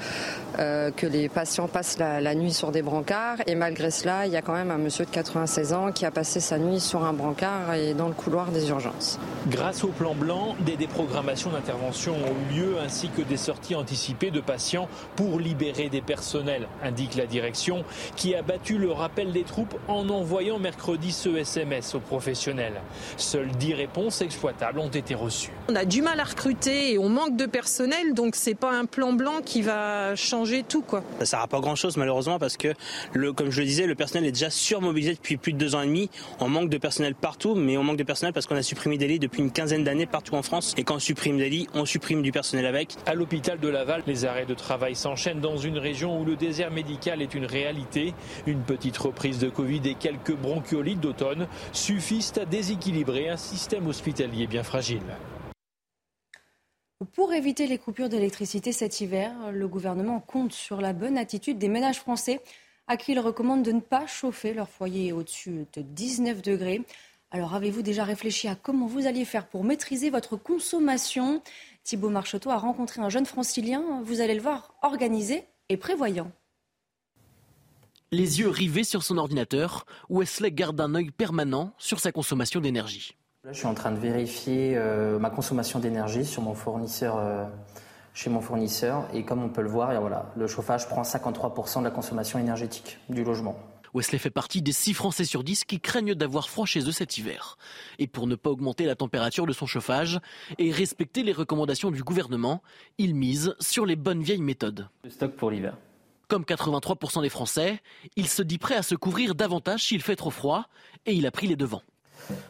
euh, 0.58 0.90
que 0.90 1.06
les 1.06 1.30
patients 1.30 1.68
passent 1.68 2.00
la, 2.00 2.22
la, 2.22 2.34
nuit 2.34 2.54
sur 2.54 2.72
des 2.72 2.82
brancards. 2.82 3.38
Et 3.46 3.54
malgré 3.54 3.92
cela, 3.92 4.26
il 4.26 4.32
y 4.32 4.36
a 4.36 4.42
quand 4.42 4.54
même 4.54 4.72
un 4.72 4.80
monsieur 4.80 5.06
de 5.06 5.12
96 5.12 5.74
ans 5.74 5.92
qui 5.92 6.06
a 6.08 6.12
passé 6.12 6.40
sa 6.40 6.58
nuit 6.58 6.80
sur 6.80 7.06
un 7.06 7.14
brancard 7.14 7.76
et 7.76 7.94
dans 7.94 8.08
le 8.08 8.16
couloir 8.16 8.50
des 8.50 8.70
urgences. 8.70 9.20
Grâce 9.48 9.84
au 9.84 9.90
plan 9.90 10.16
blanc, 10.16 10.56
des 10.62 10.76
déprogrammations 10.76 11.52
d'intervention 11.52 12.14
ont 12.14 12.56
eu 12.56 12.60
lieu 12.60 12.76
ainsi 12.84 13.10
que 13.10 13.22
des 13.22 13.38
sorties 13.38 13.76
anticipées 13.76 14.32
de 14.32 14.42
patients 14.42 14.90
pour 15.16 15.40
libérer 15.40 15.67
libérer 15.68 15.90
des 15.90 16.02
personnels, 16.02 16.68
indique 16.84 17.16
la 17.16 17.26
direction, 17.26 17.84
qui 18.16 18.36
a 18.36 18.42
battu 18.42 18.78
le 18.78 18.92
rappel 18.92 19.32
des 19.32 19.44
troupes 19.44 19.76
en 19.88 20.08
envoyant 20.10 20.60
mercredi 20.60 21.12
ce 21.12 21.36
SMS 21.36 21.96
aux 21.96 22.00
professionnels. 22.00 22.82
Seules 23.18 23.52
10 23.52 23.74
réponses 23.74 24.22
exploitables 24.22 24.80
ont 24.80 24.90
été 24.90 25.16
reçues. 25.16 25.52
On 25.70 25.76
a 25.76 25.86
du 25.86 26.02
mal 26.02 26.20
à 26.20 26.24
recruter 26.24 26.94
et 26.94 26.98
on 26.98 27.10
manque 27.10 27.36
de 27.36 27.46
personnel, 27.46 28.14
donc 28.14 28.36
c'est 28.36 28.56
pas 28.56 28.72
un 28.72 28.86
plan 28.86 29.14
blanc 29.14 29.42
qui 29.44 29.62
va 29.62 30.16
changer 30.16 30.64
tout. 30.64 30.82
Quoi. 30.82 31.04
Ça 31.18 31.20
ne 31.20 31.26
sert 31.26 31.48
pas 31.48 31.60
grand-chose 31.60 31.98
malheureusement 31.98 32.40
parce 32.40 32.58
que, 32.58 32.74
le, 33.14 33.34
comme 33.34 33.52
je 33.52 33.60
le 33.62 33.68
disais, 33.68 33.86
le 33.88 33.96
personnel 33.96 34.28
est 34.28 34.32
déjà 34.32 34.50
surmobilisé 34.50 35.14
depuis 35.14 35.38
plus 35.38 35.54
de 35.54 35.58
deux 35.58 35.76
ans 35.76 35.82
et 35.82 35.88
demi. 35.88 36.10
On 36.40 36.48
manque 36.48 36.70
de 36.70 36.78
personnel 36.78 37.16
partout, 37.16 37.56
mais 37.56 37.78
on 37.78 37.84
manque 37.84 37.98
de 37.98 38.04
personnel 38.04 38.34
parce 38.34 38.46
qu'on 38.46 38.56
a 38.56 38.62
supprimé 38.62 38.98
des 38.98 39.08
lits 39.08 39.20
depuis 39.20 39.42
une 39.42 39.52
quinzaine 39.52 39.84
d'années 39.84 40.06
partout 40.06 40.36
en 40.36 40.44
France. 40.44 40.74
Et 40.78 40.84
quand 40.84 40.96
on 40.96 41.00
supprime 41.00 41.38
des 41.38 41.50
lits, 41.50 41.68
on 41.74 41.86
supprime 41.86 42.22
du 42.22 42.32
personnel 42.32 42.66
avec. 42.66 42.96
À 43.06 43.14
l'hôpital 43.14 43.60
de 43.60 43.68
Laval, 43.68 44.04
les 44.08 44.26
arrêts 44.26 44.46
de 44.46 44.54
travail 44.54 44.96
s'enchaînent 44.96 45.42
dans 45.42 45.57
une 45.58 45.78
région 45.78 46.20
où 46.20 46.26
le 46.26 46.36
désert 46.36 46.72
médical 46.72 47.22
est 47.22 47.34
une 47.34 47.46
réalité. 47.46 48.14
Une 48.46 48.62
petite 48.62 48.98
reprise 48.98 49.40
de 49.40 49.50
Covid 49.50 49.82
et 49.86 49.96
quelques 49.96 50.36
bronchiolites 50.36 51.00
d'automne 51.00 51.48
suffisent 51.72 52.34
à 52.38 52.46
déséquilibrer 52.46 53.30
un 53.30 53.38
système 53.38 53.88
hospitalier 53.88 54.48
bien 54.48 54.64
fragile. 54.64 55.02
Pour 57.14 57.34
éviter 57.34 57.68
les 57.68 57.78
coupures 57.78 58.10
d'électricité 58.10 58.72
cet 58.72 59.02
hiver, 59.02 59.32
le 59.52 59.68
gouvernement 59.68 60.20
compte 60.20 60.54
sur 60.54 60.82
la 60.82 60.94
bonne 60.94 61.18
attitude 61.18 61.60
des 61.60 61.68
ménages 61.68 62.00
français 62.00 62.42
à 62.88 62.98
qui 62.98 63.12
il 63.12 63.20
recommande 63.20 63.64
de 63.64 63.72
ne 63.72 63.82
pas 63.82 64.08
chauffer 64.08 64.54
leur 64.54 64.70
foyer 64.70 65.12
au-dessus 65.12 65.68
de 65.74 65.82
19 65.82 66.42
degrés. 66.42 66.82
Alors 67.30 67.54
avez-vous 67.54 67.82
déjà 67.82 68.04
réfléchi 68.04 68.48
à 68.48 68.56
comment 68.56 68.88
vous 68.88 69.06
alliez 69.06 69.26
faire 69.26 69.48
pour 69.48 69.64
maîtriser 69.64 70.10
votre 70.10 70.38
consommation? 70.38 71.42
Thibault 71.88 72.10
Marcheteau 72.10 72.50
a 72.50 72.58
rencontré 72.58 73.00
un 73.00 73.08
jeune 73.08 73.26
francilien, 73.26 73.82
vous 74.04 74.20
allez 74.20 74.36
le 74.36 74.42
voir, 74.42 74.74
organisé 74.82 75.46
et 75.70 75.78
prévoyant. 75.78 76.30
Les 78.12 78.42
yeux 78.42 78.50
rivés 78.50 78.84
sur 78.84 79.04
son 79.04 79.18
ordinateur, 79.18 79.86
Wesley 80.10 80.52
garde 80.52 80.82
un 80.82 80.96
œil 80.96 81.12
permanent 81.12 81.72
sur 81.78 82.02
sa 82.02 82.12
consommation 82.12 82.60
d'énergie. 82.60 83.16
Là, 83.46 83.54
je 83.54 83.60
suis 83.60 83.68
en 83.68 83.74
train 83.74 83.92
de 83.92 84.00
vérifier 84.00 84.74
euh, 84.76 85.18
ma 85.18 85.30
consommation 85.30 85.80
d'énergie 85.80 86.26
sur 86.26 86.42
mon 86.42 86.56
fournisseur, 86.56 87.16
euh, 87.20 87.46
chez 88.14 88.30
mon 88.30 88.42
fournisseur. 88.42 89.08
Et 89.14 89.24
comme 89.24 89.42
on 89.42 89.48
peut 89.50 89.62
le 89.62 89.70
voir, 89.70 89.98
voilà, 90.02 90.34
le 90.36 90.46
chauffage 90.46 90.90
prend 90.90 91.04
53% 91.04 91.80
de 91.80 91.84
la 91.86 91.92
consommation 91.92 92.38
énergétique 92.38 92.98
du 93.08 93.24
logement. 93.24 93.58
Wesley 93.98 94.20
fait 94.20 94.30
partie 94.30 94.62
des 94.62 94.74
6 94.74 94.94
Français 94.94 95.26
sur 95.26 95.44
10 95.44 95.66
qui 95.66 95.80
craignent 95.80 96.14
d'avoir 96.14 96.50
froid 96.50 96.68
chez 96.68 96.88
eux 96.88 96.92
cet 96.92 97.18
hiver. 97.18 97.58
Et 97.98 98.06
pour 98.06 98.28
ne 98.28 98.36
pas 98.36 98.52
augmenter 98.52 98.86
la 98.86 98.96
température 98.96 99.48
de 99.48 99.54
son 99.54 99.66
chauffage 99.66 100.20
et 100.60 100.72
respecter 100.72 101.24
les 101.24 101.32
recommandations 101.32 101.90
du 101.90 102.04
gouvernement, 102.04 102.62
il 103.00 103.16
mise 103.16 103.56
sur 103.60 103.88
les 103.88 103.96
bonnes 103.96 104.22
vieilles 104.22 104.42
méthodes. 104.42 104.88
Le 105.04 105.10
stock 105.10 105.32
pour 105.34 105.50
l'hiver. 105.50 105.76
Comme 106.28 106.44
83% 106.44 107.24
des 107.24 107.30
Français, 107.30 107.80
il 108.16 108.28
se 108.28 108.44
dit 108.44 108.60
prêt 108.60 108.76
à 108.76 108.84
se 108.84 108.94
couvrir 108.94 109.34
davantage 109.34 109.84
s'il 109.86 110.04
fait 110.04 110.16
trop 110.16 110.30
froid 110.30 110.66
et 111.08 111.14
il 111.14 111.26
a 111.26 111.32
pris 111.32 111.48
les 111.48 111.56
devants. 111.56 111.84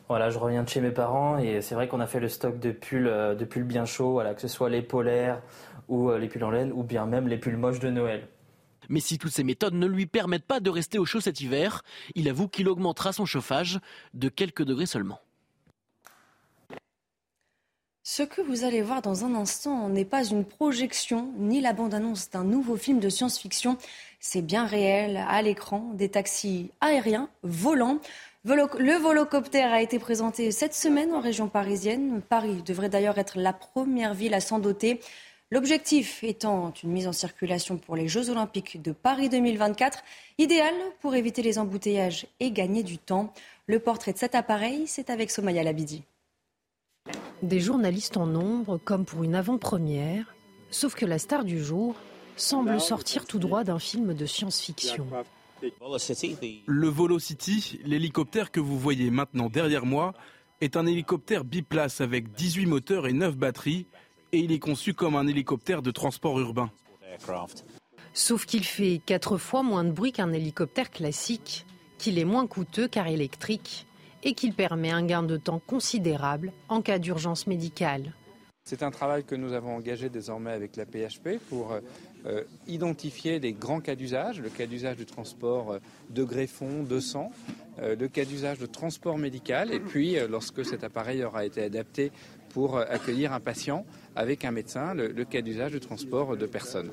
Voilà, 0.09 0.29
je 0.29 0.39
reviens 0.39 0.63
de 0.63 0.69
chez 0.69 0.81
mes 0.81 0.91
parents 0.91 1.37
et 1.37 1.61
c'est 1.61 1.75
vrai 1.75 1.87
qu'on 1.87 2.01
a 2.01 2.07
fait 2.07 2.19
le 2.19 2.27
stock 2.27 2.59
de 2.59 2.71
pulls, 2.71 3.07
euh, 3.07 3.35
de 3.35 3.45
pulls 3.45 3.63
bien 3.63 3.85
chauds, 3.85 4.11
voilà, 4.11 4.33
que 4.33 4.41
ce 4.41 4.47
soit 4.47 4.69
les 4.69 4.81
polaires 4.81 5.41
ou 5.87 6.09
euh, 6.09 6.17
les 6.17 6.27
pulls 6.27 6.43
en 6.43 6.51
laine 6.51 6.73
ou 6.73 6.83
bien 6.83 7.05
même 7.05 7.27
les 7.27 7.37
pulls 7.37 7.57
moches 7.57 7.79
de 7.79 7.89
Noël. 7.89 8.27
Mais 8.89 8.99
si 8.99 9.17
toutes 9.17 9.33
ces 9.33 9.43
méthodes 9.43 9.73
ne 9.73 9.87
lui 9.87 10.05
permettent 10.05 10.45
pas 10.45 10.59
de 10.59 10.69
rester 10.69 10.99
au 10.99 11.05
chaud 11.05 11.21
cet 11.21 11.41
hiver, 11.41 11.83
il 12.15 12.29
avoue 12.29 12.47
qu'il 12.47 12.69
augmentera 12.69 13.13
son 13.13 13.25
chauffage 13.25 13.79
de 14.13 14.29
quelques 14.29 14.63
degrés 14.63 14.85
seulement. 14.85 15.19
Ce 18.09 18.23
que 18.23 18.39
vous 18.39 18.63
allez 18.63 18.81
voir 18.81 19.01
dans 19.01 19.25
un 19.25 19.35
instant 19.35 19.89
n'est 19.89 20.05
pas 20.05 20.23
une 20.23 20.45
projection 20.45 21.33
ni 21.37 21.59
la 21.59 21.73
bande-annonce 21.73 22.29
d'un 22.29 22.45
nouveau 22.45 22.77
film 22.77 23.01
de 23.01 23.09
science-fiction. 23.09 23.77
C'est 24.21 24.41
bien 24.41 24.65
réel 24.65 25.17
à 25.27 25.41
l'écran, 25.41 25.91
des 25.93 26.07
taxis 26.07 26.71
aériens 26.79 27.29
volants. 27.43 27.99
Le 28.45 28.97
volocoptère 28.97 29.73
a 29.73 29.81
été 29.81 29.99
présenté 29.99 30.51
cette 30.51 30.73
semaine 30.73 31.13
en 31.13 31.19
région 31.19 31.49
parisienne. 31.49 32.21
Paris 32.21 32.63
devrait 32.65 32.87
d'ailleurs 32.87 33.17
être 33.17 33.37
la 33.37 33.51
première 33.51 34.13
ville 34.13 34.33
à 34.33 34.39
s'en 34.39 34.59
doter. 34.59 35.01
L'objectif 35.49 36.25
étant 36.25 36.73
une 36.83 36.91
mise 36.91 37.07
en 37.07 37.13
circulation 37.13 37.77
pour 37.77 37.95
les 37.95 38.09
Jeux 38.09 38.29
Olympiques 38.29 38.81
de 38.81 38.91
Paris 38.91 39.29
2024, 39.29 39.99
idéal 40.39 40.73
pour 40.99 41.15
éviter 41.15 41.41
les 41.41 41.57
embouteillages 41.57 42.27
et 42.41 42.51
gagner 42.51 42.83
du 42.83 42.97
temps. 42.97 43.33
Le 43.65 43.79
portrait 43.79 44.11
de 44.11 44.17
cet 44.17 44.35
appareil, 44.35 44.87
c'est 44.87 45.09
avec 45.09 45.31
Somaya 45.31 45.63
Labidi. 45.63 46.03
Des 47.43 47.61
journalistes 47.61 48.17
en 48.17 48.27
nombre, 48.27 48.77
comme 48.77 49.05
pour 49.05 49.23
une 49.23 49.35
avant-première, 49.35 50.35
sauf 50.69 50.95
que 50.95 51.05
la 51.05 51.17
star 51.17 51.45
du 51.45 51.63
jour 51.63 51.95
semble 52.35 52.81
sortir 52.81 53.25
tout 53.25 53.39
droit 53.39 53.63
d'un 53.63 53.79
film 53.79 54.13
de 54.13 54.25
science-fiction. 54.25 55.07
Le 55.61 56.87
Volocity, 56.89 57.79
l'hélicoptère 57.85 58.51
que 58.51 58.59
vous 58.59 58.77
voyez 58.77 59.09
maintenant 59.11 59.47
derrière 59.47 59.85
moi, 59.85 60.13
est 60.59 60.75
un 60.75 60.85
hélicoptère 60.85 61.45
biplace 61.45 62.01
avec 62.01 62.33
18 62.33 62.65
moteurs 62.65 63.07
et 63.07 63.13
9 63.13 63.37
batteries 63.37 63.85
et 64.31 64.39
il 64.39 64.51
est 64.51 64.59
conçu 64.59 64.93
comme 64.93 65.15
un 65.15 65.27
hélicoptère 65.27 65.81
de 65.81 65.91
transport 65.91 66.39
urbain. 66.39 66.71
Sauf 68.13 68.45
qu'il 68.45 68.63
fait 68.63 69.01
quatre 69.05 69.37
fois 69.37 69.63
moins 69.63 69.83
de 69.83 69.91
bruit 69.91 70.11
qu'un 70.11 70.33
hélicoptère 70.33 70.89
classique, 70.89 71.65
qu'il 71.97 72.19
est 72.19 72.25
moins 72.25 72.47
coûteux 72.47 72.87
car 72.87 73.07
électrique 73.07 73.85
et 74.23 74.33
qu'il 74.33 74.53
permet 74.53 74.91
un 74.91 75.05
gain 75.05 75.23
de 75.23 75.37
temps 75.37 75.61
considérable 75.65 76.51
en 76.69 76.81
cas 76.81 76.99
d'urgence 76.99 77.47
médicale. 77.47 78.13
C'est 78.65 78.83
un 78.83 78.91
travail 78.91 79.23
que 79.23 79.35
nous 79.35 79.53
avons 79.53 79.75
engagé 79.75 80.09
désormais 80.09 80.51
avec 80.51 80.75
la 80.75 80.85
PHP 80.85 81.39
pour 81.49 81.77
euh, 82.25 82.43
identifier 82.67 83.39
des 83.39 83.53
grands 83.53 83.79
cas 83.79 83.95
d'usage, 83.95 84.41
le 84.41 84.49
cas 84.49 84.65
d'usage 84.65 84.97
du 84.97 85.05
transport 85.05 85.71
euh, 85.71 85.79
de 86.09 86.25
greffon, 86.25 86.83
de 86.83 86.99
sang, 86.99 87.31
euh, 87.49 87.66
le 87.81 88.07
cas 88.07 88.25
d'usage 88.25 88.59
de 88.59 88.65
transport 88.65 89.17
médical, 89.17 89.73
et 89.73 89.79
puis 89.79 90.17
lorsque 90.29 90.65
cet 90.65 90.83
appareil 90.83 91.23
aura 91.23 91.45
été 91.45 91.63
adapté 91.63 92.11
pour 92.49 92.77
accueillir 92.77 93.33
un 93.33 93.39
patient 93.39 93.85
avec 94.15 94.45
un 94.45 94.51
médecin, 94.51 94.93
le, 94.93 95.23
cas 95.25 95.41
d'usage 95.41 95.71
du 95.71 95.79
transport 95.79 96.35
de 96.35 96.45
personnes. 96.45 96.91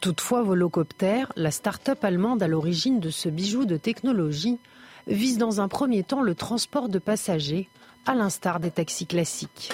Toutefois, 0.00 0.42
Volocopter, 0.42 1.24
la 1.36 1.50
start-up 1.50 2.04
allemande 2.04 2.42
à 2.42 2.48
l'origine 2.48 3.00
de 3.00 3.10
ce 3.10 3.28
bijou 3.28 3.64
de 3.64 3.76
technologie, 3.76 4.58
vise 5.06 5.38
dans 5.38 5.60
un 5.60 5.68
premier 5.68 6.04
temps 6.04 6.22
le 6.22 6.34
transport 6.34 6.88
de 6.88 6.98
passagers, 6.98 7.68
à 8.06 8.14
l'instar 8.14 8.60
des 8.60 8.70
taxis 8.70 9.06
classiques. 9.06 9.72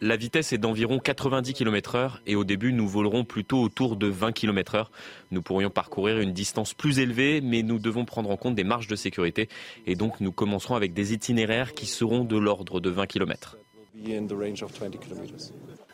La 0.00 0.16
vitesse 0.16 0.54
est 0.54 0.58
d'environ 0.58 0.98
90 0.98 1.52
km/h 1.52 2.12
et 2.26 2.34
au 2.34 2.42
début 2.42 2.72
nous 2.72 2.88
volerons 2.88 3.24
plutôt 3.24 3.60
autour 3.60 3.96
de 3.96 4.06
20 4.06 4.32
km/h. 4.32 4.86
Nous 5.32 5.42
pourrions 5.42 5.68
parcourir 5.68 6.18
une 6.18 6.32
distance 6.32 6.72
plus 6.72 6.98
élevée 6.98 7.42
mais 7.42 7.62
nous 7.62 7.78
devons 7.78 8.06
prendre 8.06 8.30
en 8.30 8.38
compte 8.38 8.54
des 8.54 8.64
marges 8.64 8.86
de 8.86 8.96
sécurité 8.96 9.50
et 9.86 9.96
donc 9.96 10.20
nous 10.20 10.32
commencerons 10.32 10.76
avec 10.76 10.94
des 10.94 11.12
itinéraires 11.12 11.74
qui 11.74 11.84
seront 11.84 12.24
de 12.24 12.38
l'ordre 12.38 12.80
de 12.80 12.88
20 12.88 13.04
km. 13.06 13.58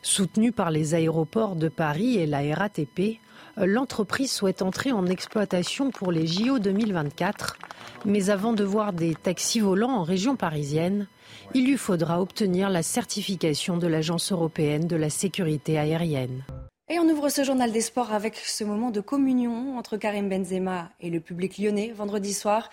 Soutenue 0.03 0.53
par 0.53 0.71
les 0.71 0.95
aéroports 0.95 1.57
de 1.57 1.69
Paris 1.69 2.19
et 2.19 2.27
la 2.27 2.55
RATP, 2.55 3.19
l'entreprise 3.57 4.31
souhaite 4.31 4.63
entrer 4.63 4.93
en 4.93 5.07
exploitation 5.07 5.91
pour 5.91 6.13
les 6.13 6.29
JO 6.29 6.61
2024. 6.61 7.57
Mais 8.05 8.31
avant 8.31 8.53
de 8.53 8.63
voir 8.63 8.93
des 8.93 9.17
taxis 9.17 9.59
volants 9.59 9.91
en 9.91 10.05
région 10.05 10.37
parisienne, 10.37 11.09
il 11.55 11.67
lui 11.67 11.77
faudra 11.77 12.21
obtenir 12.21 12.71
la 12.71 12.83
certification 12.83 13.77
de 13.77 13.87
l'Agence 13.87 14.31
européenne 14.33 14.87
de 14.87 14.97
la 14.97 15.11
sécurité 15.11 15.79
aérienne. 15.79 16.45
Et 16.89 16.99
on 16.99 17.09
ouvre 17.09 17.29
ce 17.29 17.45
journal 17.45 17.73
des 17.73 17.81
sports 17.81 18.13
avec 18.13 18.37
ce 18.37 18.65
moment 18.65 18.91
de 18.91 19.01
communion 19.01 19.77
entre 19.79 19.97
Karim 19.97 20.29
Benzema 20.29 20.91
et 21.01 21.11
le 21.11 21.21
public 21.21 21.59
lyonnais 21.59 21.93
vendredi 21.97 22.33
soir. 22.33 22.69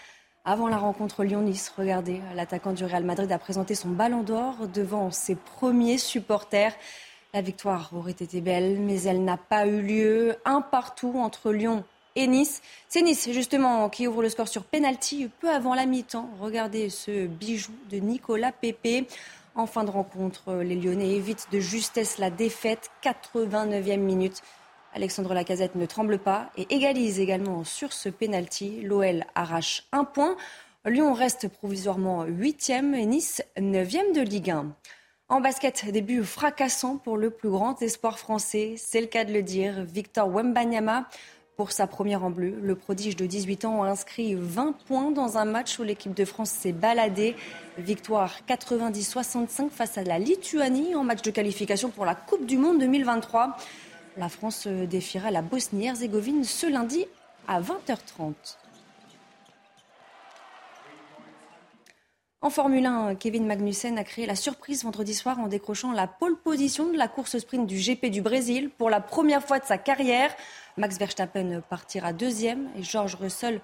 Avant 0.45 0.67
la 0.67 0.77
rencontre 0.77 1.23
Lyon-Nice, 1.23 1.73
regardez, 1.77 2.21
l'attaquant 2.35 2.73
du 2.73 2.85
Real 2.85 3.03
Madrid 3.03 3.31
a 3.31 3.37
présenté 3.37 3.75
son 3.75 3.89
ballon 3.89 4.23
d'or 4.23 4.67
devant 4.73 5.11
ses 5.11 5.35
premiers 5.35 5.97
supporters. 5.97 6.73
La 7.33 7.41
victoire 7.41 7.91
aurait 7.93 8.11
été 8.11 8.41
belle, 8.41 8.79
mais 8.79 9.03
elle 9.03 9.23
n'a 9.23 9.37
pas 9.37 9.67
eu 9.67 9.81
lieu. 9.81 10.35
Un 10.45 10.61
partout 10.61 11.13
entre 11.17 11.51
Lyon 11.51 11.83
et 12.17 12.25
Nice. 12.25 12.61
C'est 12.89 13.03
Nice, 13.03 13.29
justement, 13.31 13.89
qui 13.89 14.07
ouvre 14.07 14.23
le 14.23 14.29
score 14.29 14.47
sur 14.47 14.63
penalty 14.63 15.29
peu 15.39 15.49
avant 15.49 15.75
la 15.75 15.85
mi-temps. 15.85 16.29
Regardez 16.41 16.89
ce 16.89 17.27
bijou 17.27 17.71
de 17.91 17.97
Nicolas 17.97 18.51
Pépé. 18.51 19.07
En 19.53 19.67
fin 19.67 19.83
de 19.83 19.91
rencontre, 19.91 20.55
les 20.55 20.75
Lyonnais 20.75 21.11
évitent 21.11 21.47
de 21.51 21.59
justesse 21.59 22.17
la 22.17 22.31
défaite. 22.31 22.89
89e 23.03 23.97
minute. 23.97 24.41
Alexandre 24.93 25.35
Lacazette 25.35 25.75
ne 25.75 25.85
tremble 25.85 26.17
pas 26.17 26.49
et 26.57 26.65
égalise 26.73 27.19
également 27.19 27.63
sur 27.63 27.93
ce 27.93 28.09
penalty. 28.09 28.81
L'OL 28.81 29.23
arrache 29.35 29.83
un 29.91 30.03
point. 30.03 30.37
Lyon 30.85 31.13
reste 31.13 31.49
provisoirement 31.49 32.25
8e 32.25 32.95
et 32.95 33.05
Nice 33.05 33.43
9e 33.59 34.15
de 34.15 34.21
Ligue 34.21 34.49
1. 34.49 34.75
En 35.29 35.41
basket, 35.41 35.91
début 35.91 36.23
fracassant 36.23 36.97
pour 36.97 37.17
le 37.17 37.29
plus 37.29 37.49
grand 37.49 37.81
espoir 37.81 38.17
français, 38.17 38.75
c'est 38.77 39.01
le 39.01 39.07
cas 39.07 39.25
de 39.25 39.33
le 39.33 39.43
dire. 39.43 39.83
Victor 39.83 40.29
Wembanyama, 40.29 41.09
pour 41.57 41.71
sa 41.71 41.87
première 41.87 42.23
en 42.23 42.29
bleu, 42.29 42.53
le 42.61 42.75
prodige 42.75 43.15
de 43.15 43.25
18 43.25 43.65
ans 43.65 43.83
a 43.83 43.87
inscrit 43.87 44.35
20 44.35 44.73
points 44.85 45.09
dans 45.09 45.39
un 45.39 45.45
match 45.45 45.79
où 45.79 45.83
l'équipe 45.83 46.13
de 46.13 46.23
France 46.23 46.51
s'est 46.51 46.71
baladée. 46.71 47.35
Victoire 47.79 48.35
90-65 48.47 49.71
face 49.71 49.97
à 49.97 50.03
la 50.03 50.19
Lituanie 50.19 50.93
en 50.93 51.03
match 51.03 51.23
de 51.23 51.31
qualification 51.31 51.89
pour 51.89 52.05
la 52.05 52.13
Coupe 52.13 52.45
du 52.45 52.59
Monde 52.59 52.77
2023. 52.77 53.57
La 54.17 54.29
France 54.29 54.67
défiera 54.67 55.31
la 55.31 55.41
Bosnie-Herzégovine 55.41 56.43
ce 56.43 56.67
lundi 56.67 57.07
à 57.47 57.59
20h30. 57.59 58.33
En 62.39 62.51
Formule 62.51 62.85
1, 62.85 63.15
Kevin 63.15 63.47
Magnussen 63.47 63.97
a 63.97 64.03
créé 64.03 64.27
la 64.27 64.35
surprise 64.35 64.83
vendredi 64.83 65.15
soir 65.15 65.39
en 65.39 65.47
décrochant 65.47 65.91
la 65.91 66.05
pole 66.05 66.37
position 66.37 66.91
de 66.91 66.97
la 66.97 67.07
course 67.07 67.39
sprint 67.39 67.65
du 67.65 67.77
GP 67.77 68.11
du 68.11 68.21
Brésil 68.21 68.69
pour 68.69 68.91
la 68.91 69.01
première 69.01 69.43
fois 69.43 69.57
de 69.57 69.65
sa 69.65 69.79
carrière. 69.79 70.35
Max 70.77 70.99
Verstappen 70.99 71.61
partira 71.67 72.13
deuxième 72.13 72.69
et 72.77 72.83
George 72.83 73.15
Russell 73.15 73.59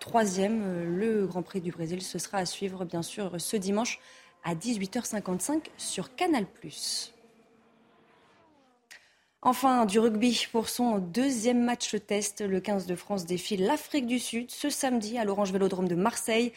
troisième. 0.00 0.96
Le 0.96 1.26
Grand 1.26 1.42
Prix 1.42 1.60
du 1.60 1.70
Brésil, 1.70 2.00
ce 2.00 2.18
sera 2.18 2.38
à 2.38 2.46
suivre 2.46 2.86
bien 2.86 3.02
sûr 3.02 3.38
ce 3.38 3.58
dimanche 3.58 4.00
à 4.42 4.54
18h55 4.54 5.64
sur 5.76 6.14
Canal+. 6.16 6.46
Enfin, 9.42 9.84
du 9.84 9.98
rugby 9.98 10.46
pour 10.50 10.70
son 10.70 10.98
deuxième 10.98 11.62
match 11.62 11.94
test. 12.06 12.40
Le 12.40 12.60
15 12.60 12.86
de 12.86 12.96
France 12.96 13.26
défile 13.26 13.66
l'Afrique 13.66 14.06
du 14.06 14.18
Sud 14.18 14.50
ce 14.50 14.70
samedi 14.70 15.18
à 15.18 15.26
l'Orange 15.26 15.52
Vélodrome 15.52 15.88
de 15.88 15.94
Marseille. 15.94 16.54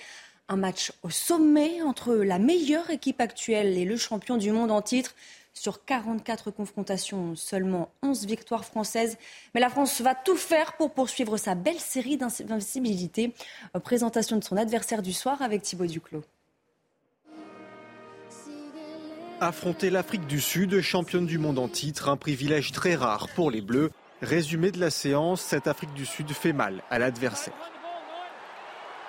Un 0.50 0.56
match 0.56 0.94
au 1.04 1.10
sommet 1.10 1.82
entre 1.82 2.16
la 2.16 2.40
meilleure 2.40 2.90
équipe 2.90 3.20
actuelle 3.20 3.78
et 3.78 3.84
le 3.84 3.98
champion 3.98 4.38
du 4.38 4.52
monde 4.52 4.72
en 4.72 4.82
titre. 4.82 5.14
Sur 5.54 5.84
44 5.84 6.52
confrontations, 6.52 7.36
seulement 7.36 7.90
11 8.02 8.26
victoires 8.26 8.64
françaises. 8.64 9.18
Mais 9.54 9.60
la 9.60 9.70
France 9.70 10.00
va 10.02 10.16
tout 10.16 10.38
faire 10.38 10.78
pour 10.78 10.94
poursuivre 10.94 11.36
sa 11.36 11.56
belle 11.56 11.80
série 11.80 12.16
d'invincibilité. 12.16 13.34
Présentation 13.84 14.38
de 14.38 14.44
son 14.44 14.56
adversaire 14.56 15.02
du 15.02 15.14
soir 15.14 15.42
avec 15.42 15.64
Thibaut 15.64 15.88
Duclos. 15.88 16.24
Affronter 19.42 19.90
l'Afrique 19.90 20.28
du 20.28 20.40
Sud, 20.40 20.80
championne 20.82 21.26
du 21.26 21.40
monde 21.40 21.60
en 21.60 21.68
titre, 21.68 22.08
un 22.08 22.18
privilège 22.18 22.72
très 22.72 22.96
rare 22.96 23.28
pour 23.36 23.52
les 23.52 23.62
Bleus. 23.62 23.92
Résumé 24.22 24.72
de 24.72 24.80
la 24.80 24.92
séance, 24.92 25.42
cette 25.42 25.68
Afrique 25.68 25.94
du 25.94 26.06
Sud 26.06 26.32
fait 26.32 26.54
mal 26.54 26.84
à 26.90 27.00
l'adversaire. 27.00 27.77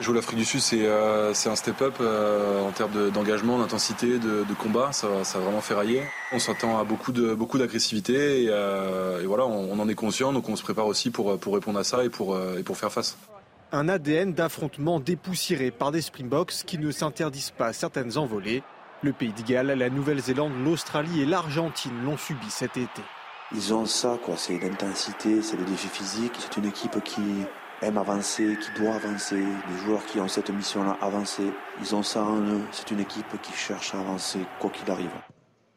Jouer 0.01 0.15
l'Afrique 0.15 0.39
du 0.39 0.45
Sud, 0.45 0.61
c'est 0.61 0.87
euh, 0.87 1.33
un 1.33 1.57
step-up 1.57 1.95
euh, 2.01 2.63
en 2.63 2.71
termes 2.71 3.11
d'engagement, 3.11 3.59
d'intensité, 3.59 4.21
de, 4.21 4.55
combat. 4.55 4.93
Ça, 4.93 5.25
ça 5.25 5.39
a 5.39 5.41
vraiment 5.41 5.61
fait 5.61 5.75
railler. 5.75 6.05
On 6.33 6.39
s'attend 6.39 6.79
à 6.79 6.85
beaucoup 6.85 7.11
de 7.11 7.35
beaucoup 7.35 7.59
d'agressivité 7.59 8.45
et, 8.45 8.47
euh, 8.49 9.23
voilà, 9.27 9.45
on, 9.47 9.79
en 9.79 9.89
est 9.89 9.97
conscient, 9.97 10.33
donc 10.33 10.49
on 10.49 10.55
se 10.55 10.63
prépare 10.63 10.87
aussi 10.87 11.11
pour, 11.11 11.37
pour 11.41 11.55
répondre 11.55 11.81
à 11.81 11.85
ça 11.85 12.05
et 12.05 12.11
pour, 12.11 12.39
et 12.57 12.63
pour 12.63 12.77
faire 12.77 12.93
face. 12.93 13.19
Un 13.73 13.89
ADN 13.89 14.35
d'affrontement 14.35 15.01
dépoussiéré 15.01 15.73
par 15.73 15.91
des 15.91 16.01
Springboks 16.01 16.53
qui 16.65 16.79
ne 16.79 16.93
s'interdisent 16.93 17.51
pas 17.51 17.73
certaines 17.73 18.19
envolées. 18.19 18.63
Le 19.03 19.13
Pays 19.13 19.33
de 19.33 19.43
Galles, 19.43 19.67
la 19.67 19.91
Nouvelle-Zélande, 19.91 20.53
l'Australie 20.65 21.23
et 21.23 21.27
l'Argentine 21.27 22.05
l'ont 22.05 22.17
subi 22.17 22.51
cet 22.51 22.77
été. 22.77 23.03
Ils 23.53 23.73
ont 23.73 23.87
ça, 23.87 24.19
quoi. 24.23 24.35
C'est 24.37 24.59
l'intensité, 24.59 25.43
c'est 25.43 25.57
le 25.57 25.65
défi 25.65 25.89
physique. 25.89 26.33
C'est 26.39 26.57
une 26.59 26.67
équipe 26.67 27.03
qui, 27.03 27.23
aiment 27.83 27.99
avancer, 27.99 28.57
qui 28.61 28.81
doit 28.81 28.95
avancer. 28.95 29.37
Les 29.37 29.79
joueurs 29.85 30.05
qui 30.07 30.21
ont 30.21 30.29
cette 30.29 30.51
mission-là, 30.51 30.97
avancer, 31.01 31.51
ils 31.81 31.95
ont 31.95 32.03
ça 32.03 32.23
en 32.23 32.41
eux. 32.41 32.63
C'est 32.73 32.91
une 32.91 33.01
équipe 33.01 33.41
qui 33.43 33.53
cherche 33.53 33.95
à 33.95 34.01
avancer 34.01 34.41
quoi 34.59 34.71
qu'il 34.71 34.91
arrive. 34.91 35.11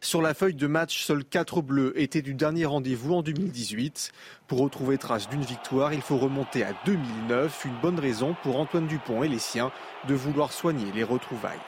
Sur 0.04 0.24
la 0.24 0.34
feuille 0.34 0.56
de 0.56 0.66
match, 0.66 1.06
seuls 1.06 1.24
4 1.24 1.62
bleus 1.62 1.94
étaient 1.96 2.24
du 2.24 2.34
dernier 2.34 2.66
rendez-vous 2.66 3.14
en 3.14 3.22
2018. 3.22 4.12
Pour 4.48 4.60
retrouver 4.60 4.98
trace 4.98 5.30
d'une 5.30 5.44
victoire, 5.44 5.94
il 5.94 6.02
faut 6.02 6.18
remonter 6.18 6.64
à 6.64 6.74
2009. 6.86 7.66
Une 7.66 7.80
bonne 7.82 8.00
raison 8.00 8.36
pour 8.42 8.60
Antoine 8.60 8.88
Dupont 8.88 9.22
et 9.22 9.28
les 9.28 9.38
siens 9.38 9.72
de 10.08 10.16
vouloir 10.16 10.54
soigner 10.54 10.92
les 10.96 11.04
retrouvailles. 11.04 11.60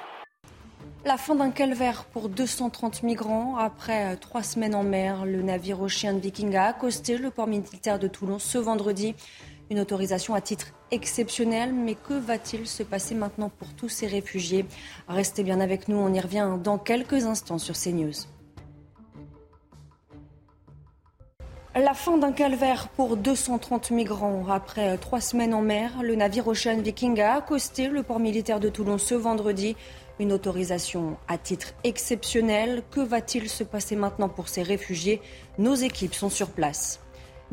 La 1.06 1.18
fin 1.18 1.36
d'un 1.36 1.52
calvaire 1.52 2.06
pour 2.06 2.28
230 2.28 3.04
migrants. 3.04 3.58
Après 3.58 4.16
trois 4.16 4.42
semaines 4.42 4.74
en 4.74 4.84
mer, 4.84 5.26
le 5.26 5.44
navire 5.44 5.82
Ocean 5.82 6.18
Viking 6.18 6.56
a 6.56 6.68
accosté 6.68 7.18
le 7.18 7.30
port 7.30 7.46
militaire 7.46 8.00
de 8.00 8.08
Toulon 8.08 8.40
ce 8.40 8.58
vendredi. 8.58 9.14
Une 9.70 9.80
autorisation 9.80 10.36
à 10.36 10.42
titre 10.42 10.68
exceptionnel, 10.92 11.74
mais 11.74 11.96
que 11.96 12.14
va-t-il 12.14 12.68
se 12.68 12.84
passer 12.84 13.16
maintenant 13.16 13.50
pour 13.50 13.74
tous 13.74 13.90
ces 13.90 14.08
réfugiés? 14.08 14.66
Restez 15.08 15.44
bien 15.44 15.62
avec 15.62 15.88
nous, 15.88 15.98
on 15.98 16.14
y 16.14 16.20
revient 16.20 16.58
dans 16.64 16.78
quelques 16.78 17.26
instants 17.26 17.58
sur 17.58 17.76
CNews. 17.76 18.14
La 21.76 21.96
fin 21.96 22.20
d'un 22.20 22.32
calvaire 22.32 22.90
pour 22.90 23.18
230 23.18 23.90
migrants. 23.90 24.46
Après 24.48 24.96
trois 25.00 25.22
semaines 25.22 25.56
en 25.56 25.64
mer, 25.64 26.04
le 26.04 26.14
navire 26.14 26.48
Ocean 26.48 26.80
Viking 26.80 27.20
a 27.20 27.34
accosté 27.38 27.88
le 27.88 28.04
port 28.04 28.20
militaire 28.20 28.60
de 28.60 28.70
Toulon 28.70 29.00
ce 29.00 29.16
vendredi. 29.16 29.76
Une 30.20 30.34
autorisation 30.34 31.18
à 31.28 31.40
titre 31.40 31.74
exceptionnel. 31.84 32.84
Que 32.92 33.00
va-t-il 33.00 33.50
se 33.50 33.64
passer 33.64 33.96
maintenant 33.96 34.30
pour 34.30 34.50
ces 34.50 34.62
réfugiés? 34.62 35.20
Nos 35.58 35.74
équipes 35.74 36.14
sont 36.14 36.30
sur 36.30 36.50
place. 36.52 37.03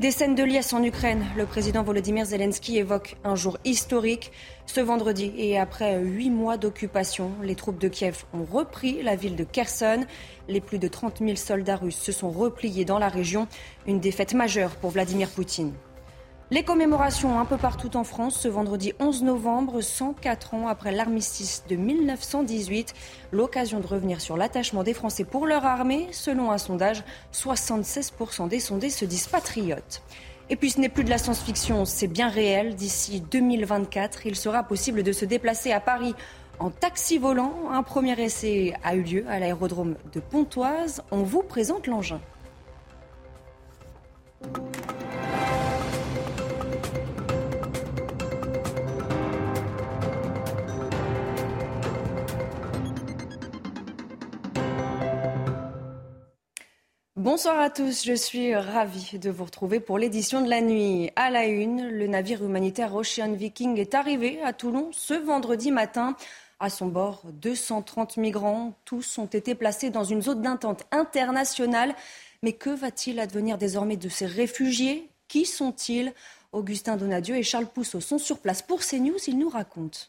Des 0.01 0.13
scènes 0.13 0.35
de 0.35 0.43
liesse 0.43 0.73
en 0.73 0.83
Ukraine. 0.83 1.27
Le 1.37 1.45
président 1.45 1.83
Volodymyr 1.83 2.25
Zelensky 2.25 2.79
évoque 2.79 3.19
un 3.23 3.35
jour 3.35 3.59
historique. 3.67 4.33
Ce 4.65 4.81
vendredi, 4.81 5.31
et 5.37 5.59
après 5.59 5.99
huit 5.99 6.31
mois 6.31 6.57
d'occupation, 6.57 7.33
les 7.43 7.55
troupes 7.55 7.79
de 7.79 7.89
Kiev 7.89 8.25
ont 8.33 8.45
repris 8.45 9.03
la 9.03 9.15
ville 9.15 9.37
de 9.37 9.45
Kherson. 9.45 10.07
Les 10.49 10.63
plus 10.63 10.79
de 10.79 10.89
30 10.89 11.19
000 11.19 11.37
soldats 11.37 11.77
russes 11.77 12.01
se 12.01 12.13
sont 12.13 12.31
repliés 12.31 12.87
dans 12.87 12.99
la 12.99 13.11
région. 13.11 13.47
Une 13.87 14.01
défaite 14.01 14.33
majeure 14.33 14.71
pour 14.77 14.89
Vladimir 14.89 15.29
Poutine. 15.29 15.75
Les 16.53 16.65
commémorations 16.65 17.39
un 17.39 17.45
peu 17.45 17.57
partout 17.57 17.97
en 17.97 18.03
France 18.03 18.41
ce 18.41 18.49
vendredi 18.49 18.93
11 18.99 19.23
novembre, 19.23 19.81
104 19.83 20.55
ans 20.55 20.67
après 20.67 20.91
l'armistice 20.91 21.63
de 21.69 21.77
1918. 21.77 22.93
L'occasion 23.31 23.79
de 23.79 23.87
revenir 23.87 24.21
sur 24.21 24.37
l'attachement 24.37 24.83
des 24.83 24.93
Français 24.93 25.23
pour 25.23 25.47
leur 25.47 25.65
armée. 25.65 26.09
Selon 26.11 26.51
un 26.51 26.59
sondage, 26.59 27.05
76% 27.33 28.49
des 28.49 28.59
sondés 28.59 28.91
se 28.91 29.05
disent 29.05 29.29
patriotes. 29.29 30.03
Et 30.49 30.57
puis 30.57 30.71
ce 30.71 30.81
n'est 30.81 30.89
plus 30.89 31.05
de 31.05 31.11
la 31.11 31.19
science-fiction, 31.19 31.85
c'est 31.85 32.09
bien 32.09 32.29
réel. 32.29 32.75
D'ici 32.75 33.21
2024, 33.21 34.27
il 34.27 34.35
sera 34.35 34.65
possible 34.65 35.05
de 35.05 35.13
se 35.13 35.25
déplacer 35.25 35.71
à 35.71 35.79
Paris 35.79 36.17
en 36.59 36.71
taxi 36.71 37.19
volant. 37.19 37.71
Un 37.71 37.85
premier 37.85 38.21
essai 38.21 38.75
a 38.83 38.97
eu 38.97 39.03
lieu 39.03 39.25
à 39.29 39.39
l'aérodrome 39.39 39.95
de 40.13 40.19
Pontoise. 40.19 41.05
On 41.13 41.23
vous 41.23 41.45
présente 41.45 41.87
l'engin. 41.87 42.21
Bonsoir 57.21 57.61
à 57.61 57.69
tous, 57.69 58.07
je 58.07 58.15
suis 58.15 58.55
ravie 58.55 59.19
de 59.19 59.29
vous 59.29 59.45
retrouver 59.45 59.79
pour 59.79 59.99
l'édition 59.99 60.41
de 60.41 60.49
la 60.49 60.63
nuit. 60.63 61.11
À 61.17 61.29
la 61.29 61.45
une, 61.45 61.87
le 61.87 62.07
navire 62.07 62.43
humanitaire 62.43 62.95
Ocean 62.95 63.35
Viking 63.35 63.77
est 63.77 63.95
arrivé 63.95 64.41
à 64.43 64.55
Toulon 64.55 64.89
ce 64.93 65.13
vendredi 65.13 65.71
matin. 65.71 66.17
À 66.61 66.71
son 66.71 66.87
bord, 66.87 67.25
230 67.35 68.17
migrants, 68.17 68.73
tous 68.87 69.19
ont 69.19 69.27
été 69.27 69.55
placés 69.55 69.91
dans 69.91 70.03
une 70.03 70.23
zone 70.23 70.41
d'intente 70.41 70.87
internationale. 70.93 71.95
Mais 72.43 72.55
que 72.55 72.71
va-t-il 72.71 73.21
advenir 73.21 73.59
désormais 73.59 73.99
de 73.99 74.09
ces 74.09 74.25
réfugiés? 74.25 75.11
Qui 75.29 75.45
sont-ils? 75.45 76.15
Augustin 76.53 76.97
Donadieu 76.97 77.37
et 77.37 77.43
Charles 77.43 77.67
Pousseau 77.67 78.01
sont 78.01 78.17
sur 78.17 78.39
place 78.39 78.63
pour 78.63 78.81
CNews, 78.81 79.19
ils 79.27 79.37
nous 79.37 79.51
racontent. 79.51 80.07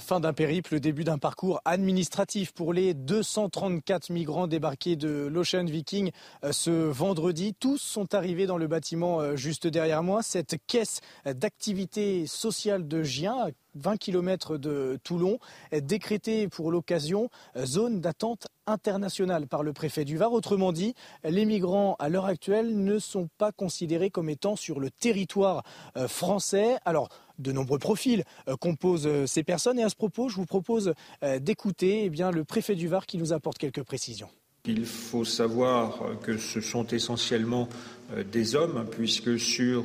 Fin 0.00 0.20
d'un 0.20 0.32
périple, 0.32 0.80
début 0.80 1.04
d'un 1.04 1.18
parcours 1.18 1.60
administratif 1.64 2.52
pour 2.52 2.72
les 2.72 2.94
234 2.94 4.10
migrants 4.10 4.46
débarqués 4.46 4.96
de 4.96 5.26
l'Ocean 5.26 5.64
Viking 5.64 6.10
euh, 6.44 6.52
ce 6.52 6.70
vendredi. 6.70 7.54
Tous 7.54 7.78
sont 7.78 8.14
arrivés 8.14 8.46
dans 8.46 8.58
le 8.58 8.66
bâtiment 8.66 9.20
euh, 9.20 9.36
juste 9.36 9.66
derrière 9.66 10.02
moi. 10.02 10.22
Cette 10.22 10.56
caisse 10.66 11.00
d'activité 11.24 12.26
sociale 12.26 12.86
de 12.86 13.02
Gien 13.02 13.48
20 13.74 13.96
km 13.96 14.56
de 14.56 14.98
Toulon, 15.04 15.38
décrétée 15.72 16.48
pour 16.48 16.72
l'occasion 16.72 17.28
euh, 17.56 17.64
zone 17.64 18.00
d'attente 18.00 18.48
internationale 18.66 19.46
par 19.46 19.62
le 19.62 19.72
préfet 19.72 20.04
du 20.04 20.16
Var. 20.16 20.32
Autrement 20.32 20.72
dit, 20.72 20.94
les 21.24 21.44
migrants 21.44 21.96
à 21.98 22.08
l'heure 22.08 22.26
actuelle 22.26 22.82
ne 22.82 22.98
sont 22.98 23.28
pas 23.38 23.52
considérés 23.52 24.10
comme 24.10 24.28
étant 24.28 24.56
sur 24.56 24.80
le 24.80 24.90
territoire 24.90 25.62
français. 26.06 26.76
Alors, 26.84 27.08
de 27.38 27.52
nombreux 27.52 27.78
profils 27.78 28.24
euh, 28.48 28.56
composent 28.56 29.08
ces 29.26 29.42
personnes 29.42 29.78
et 29.78 29.82
à 29.82 29.88
ce 29.88 29.96
propos, 29.96 30.28
je 30.28 30.36
vous 30.36 30.46
propose 30.46 30.94
d'écouter 31.40 32.04
eh 32.04 32.32
le 32.32 32.44
préfet 32.44 32.74
du 32.74 32.88
Var 32.88 33.06
qui 33.06 33.18
nous 33.18 33.32
apporte 33.32 33.58
quelques 33.58 33.82
précisions. 33.82 34.28
Il 34.64 34.84
faut 34.84 35.24
savoir 35.24 36.00
que 36.22 36.36
ce 36.36 36.60
sont 36.60 36.86
essentiellement 36.88 37.68
des 38.32 38.54
hommes, 38.54 38.86
puisque 38.90 39.38
sur 39.38 39.84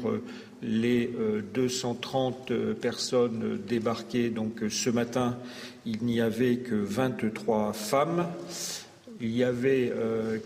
les 0.63 1.13
230 1.53 2.51
euh, 2.51 2.53
euh, 2.53 2.73
personnes 2.73 3.59
débarquées 3.67 4.29
donc 4.29 4.63
ce 4.69 4.89
matin, 4.89 5.37
il 5.85 6.03
n'y 6.03 6.21
avait 6.21 6.57
que 6.57 6.75
23 6.75 7.73
femmes. 7.73 8.27
Il 9.25 9.33
y 9.33 9.45
avait 9.45 9.93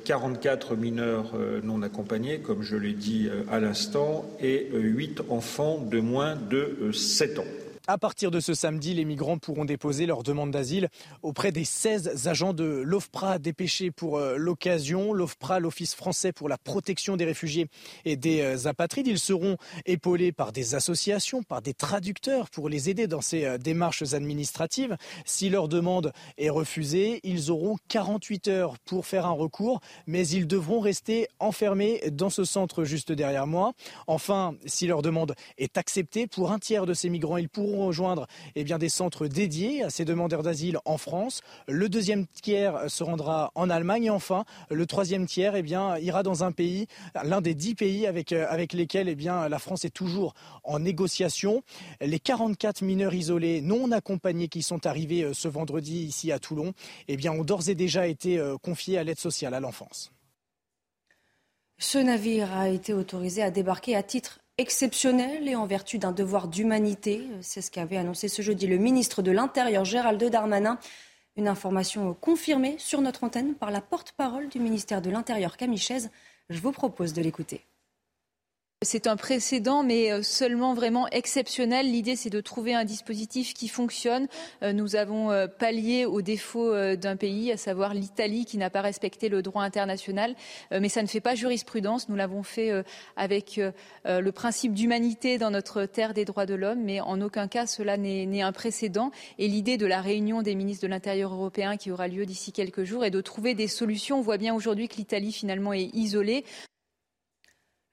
44 0.05 0.73
euh, 0.73 0.75
mineurs 0.75 1.33
non 1.63 1.81
accompagnés, 1.81 2.37
comme 2.37 2.61
je 2.61 2.75
l'ai 2.75 2.93
dit 2.93 3.27
à 3.49 3.59
l'instant, 3.59 4.29
et 4.39 4.67
8 4.71 5.23
enfants 5.29 5.79
de 5.79 5.99
moins 5.99 6.35
de 6.35 6.91
7 6.93 7.39
ans. 7.39 7.66
À 7.89 7.97
partir 7.97 8.31
de 8.31 8.41
ce 8.41 8.53
samedi, 8.53 8.93
les 8.93 9.05
migrants 9.05 9.37
pourront 9.37 9.63
déposer 9.63 10.05
leur 10.05 10.21
demande 10.21 10.51
d'asile 10.51 10.89
auprès 11.21 11.53
des 11.53 11.63
16 11.63 12.27
agents 12.27 12.51
de 12.51 12.65
l'OFPRA 12.65 13.39
dépêchés 13.39 13.91
pour 13.91 14.17
euh, 14.17 14.35
l'occasion. 14.35 15.13
L'OFPRA, 15.13 15.61
l'Office 15.61 15.95
français 15.95 16.33
pour 16.33 16.49
la 16.49 16.57
protection 16.57 17.15
des 17.15 17.23
réfugiés 17.23 17.67
et 18.03 18.17
des 18.17 18.41
euh, 18.41 18.67
apatrides. 18.67 19.07
Ils 19.07 19.19
seront 19.19 19.55
épaulés 19.85 20.33
par 20.33 20.51
des 20.51 20.75
associations, 20.75 21.43
par 21.43 21.61
des 21.61 21.73
traducteurs 21.73 22.49
pour 22.49 22.67
les 22.67 22.89
aider 22.89 23.07
dans 23.07 23.21
ces 23.21 23.45
euh, 23.45 23.57
démarches 23.57 24.13
administratives. 24.13 24.97
Si 25.23 25.47
leur 25.47 25.69
demande 25.69 26.11
est 26.37 26.49
refusée, 26.49 27.21
ils 27.23 27.51
auront 27.51 27.77
48 27.87 28.49
heures 28.49 28.77
pour 28.79 29.05
faire 29.05 29.25
un 29.25 29.31
recours, 29.31 29.79
mais 30.07 30.27
ils 30.27 30.45
devront 30.45 30.81
rester 30.81 31.29
enfermés 31.39 32.01
dans 32.11 32.29
ce 32.29 32.43
centre 32.43 32.83
juste 32.83 33.13
derrière 33.13 33.47
moi. 33.47 33.71
Enfin, 34.07 34.55
si 34.65 34.87
leur 34.87 35.01
demande 35.01 35.35
est 35.57 35.77
acceptée, 35.77 36.27
pour 36.27 36.51
un 36.51 36.59
tiers 36.59 36.85
de 36.85 36.93
ces 36.93 37.09
migrants, 37.09 37.37
ils 37.37 37.47
pourront 37.47 37.76
rejoindre 37.85 38.27
eh 38.55 38.63
bien, 38.63 38.77
des 38.77 38.89
centres 38.89 39.27
dédiés 39.27 39.83
à 39.83 39.89
ces 39.89 40.05
demandeurs 40.05 40.43
d'asile 40.43 40.79
en 40.85 40.97
France. 40.97 41.41
Le 41.67 41.89
deuxième 41.89 42.25
tiers 42.27 42.89
se 42.89 43.03
rendra 43.03 43.51
en 43.55 43.69
Allemagne. 43.69 44.05
Et 44.05 44.09
enfin, 44.09 44.45
le 44.69 44.85
troisième 44.85 45.25
tiers 45.25 45.55
eh 45.55 45.61
bien, 45.61 45.97
ira 45.97 46.23
dans 46.23 46.43
un 46.43 46.51
pays, 46.51 46.87
l'un 47.23 47.41
des 47.41 47.53
dix 47.53 47.75
pays 47.75 48.07
avec, 48.07 48.31
euh, 48.31 48.45
avec 48.49 48.73
lesquels 48.73 49.09
eh 49.09 49.15
bien, 49.15 49.47
la 49.49 49.59
France 49.59 49.85
est 49.85 49.93
toujours 49.93 50.33
en 50.63 50.79
négociation. 50.79 51.63
Les 52.01 52.19
44 52.19 52.81
mineurs 52.81 53.13
isolés 53.13 53.61
non 53.61 53.91
accompagnés 53.91 54.47
qui 54.47 54.61
sont 54.61 54.85
arrivés 54.85 55.23
euh, 55.23 55.33
ce 55.33 55.47
vendredi 55.47 56.03
ici 56.03 56.31
à 56.31 56.39
Toulon 56.39 56.73
eh 57.07 57.17
bien, 57.17 57.31
ont 57.31 57.43
d'ores 57.43 57.69
et 57.69 57.75
déjà 57.75 58.07
été 58.07 58.37
euh, 58.37 58.57
confiés 58.57 58.97
à 58.97 59.03
l'aide 59.03 59.19
sociale 59.19 59.53
à 59.53 59.59
l'enfance. 59.59 60.11
Ce 61.79 61.99
navire 61.99 62.51
a 62.53 62.69
été 62.69 62.93
autorisé 62.93 63.43
à 63.43 63.51
débarquer 63.51 63.95
à 63.95 64.01
titre 64.01 64.39
exceptionnel 64.57 65.47
et 65.47 65.55
en 65.55 65.67
vertu 65.67 65.99
d'un 65.99 66.11
devoir 66.11 66.47
d'humanité. 66.47 67.23
C'est 67.41 67.61
ce 67.61 67.71
qu'avait 67.71 67.97
annoncé 67.97 68.27
ce 68.27 68.41
jeudi 68.41 68.67
le 68.67 68.77
ministre 68.77 69.21
de 69.21 69.31
l'Intérieur 69.31 69.85
Gérald 69.85 70.23
Darmanin. 70.23 70.79
Une 71.35 71.47
information 71.47 72.15
confirmée 72.15 72.75
sur 72.79 73.01
notre 73.01 73.23
antenne 73.23 73.53
par 73.53 73.69
la 73.69 73.81
porte-parole 73.81 74.49
du 74.49 74.59
ministère 74.59 75.03
de 75.03 75.11
l'Intérieur 75.11 75.57
Camille 75.57 75.77
Je 76.49 76.59
vous 76.59 76.71
propose 76.71 77.13
de 77.13 77.21
l'écouter. 77.21 77.61
C'est 78.83 79.07
un 79.07 79.15
précédent, 79.15 79.81
mais 79.81 80.11
euh, 80.11 80.21
seulement 80.21 80.75
vraiment 80.75 81.07
exceptionnel. 81.07 81.91
L'idée, 81.91 82.15
c'est 82.15 82.29
de 82.29 82.41
trouver 82.41 82.75
un 82.75 82.85
dispositif 82.85 83.55
qui 83.55 83.69
fonctionne. 83.69 84.27
Euh, 84.61 84.71
nous 84.71 84.95
avons 84.95 85.31
euh, 85.31 85.47
pallié 85.47 86.05
au 86.05 86.21
défaut 86.21 86.71
d'un 86.95 87.15
pays, 87.15 87.51
à 87.51 87.57
savoir 87.57 87.95
l'Italie, 87.95 88.45
qui 88.45 88.59
n'a 88.59 88.69
pas 88.69 88.81
respecté 88.81 89.29
le 89.29 89.41
droit 89.41 89.63
international. 89.63 90.35
Mais 90.69 90.89
ça 90.89 91.01
ne 91.01 91.07
fait 91.07 91.21
pas 91.21 91.33
jurisprudence. 91.33 92.07
Nous 92.07 92.15
l'avons 92.15 92.43
fait 92.43 92.71
avec 93.15 93.59
le 94.05 94.31
principe 94.31 94.73
d'humanité 94.73 95.37
dans 95.37 95.49
notre 95.49 95.85
terre 95.85 96.13
des 96.13 96.25
droits 96.25 96.45
de 96.45 96.53
l'homme, 96.53 96.83
mais 96.83 96.99
en 97.01 97.21
aucun 97.21 97.47
cas 97.47 97.65
cela 97.65 97.97
n'est 97.97 98.41
un 98.41 98.51
précédent. 98.51 99.11
Et 99.39 99.47
l'idée 99.47 99.77
de 99.77 99.85
la 99.85 100.01
réunion 100.01 100.41
des 100.41 100.55
ministres 100.55 100.83
de 100.83 100.89
l'Intérieur 100.89 101.33
européen 101.33 101.77
qui 101.77 101.91
aura 101.91 102.07
lieu 102.07 102.25
d'ici 102.25 102.51
quelques 102.51 102.83
jours 102.83 103.05
est 103.05 103.11
de 103.11 103.21
trouver 103.21 103.55
des 103.55 103.67
solutions. 103.67 104.19
On 104.19 104.21
voit 104.21 104.37
bien 104.37 104.53
aujourd'hui 104.53 104.87
que 104.87 104.97
l'Italie 104.97 105.31
finalement 105.31 105.73
est 105.73 105.89
isolée. 105.93 106.43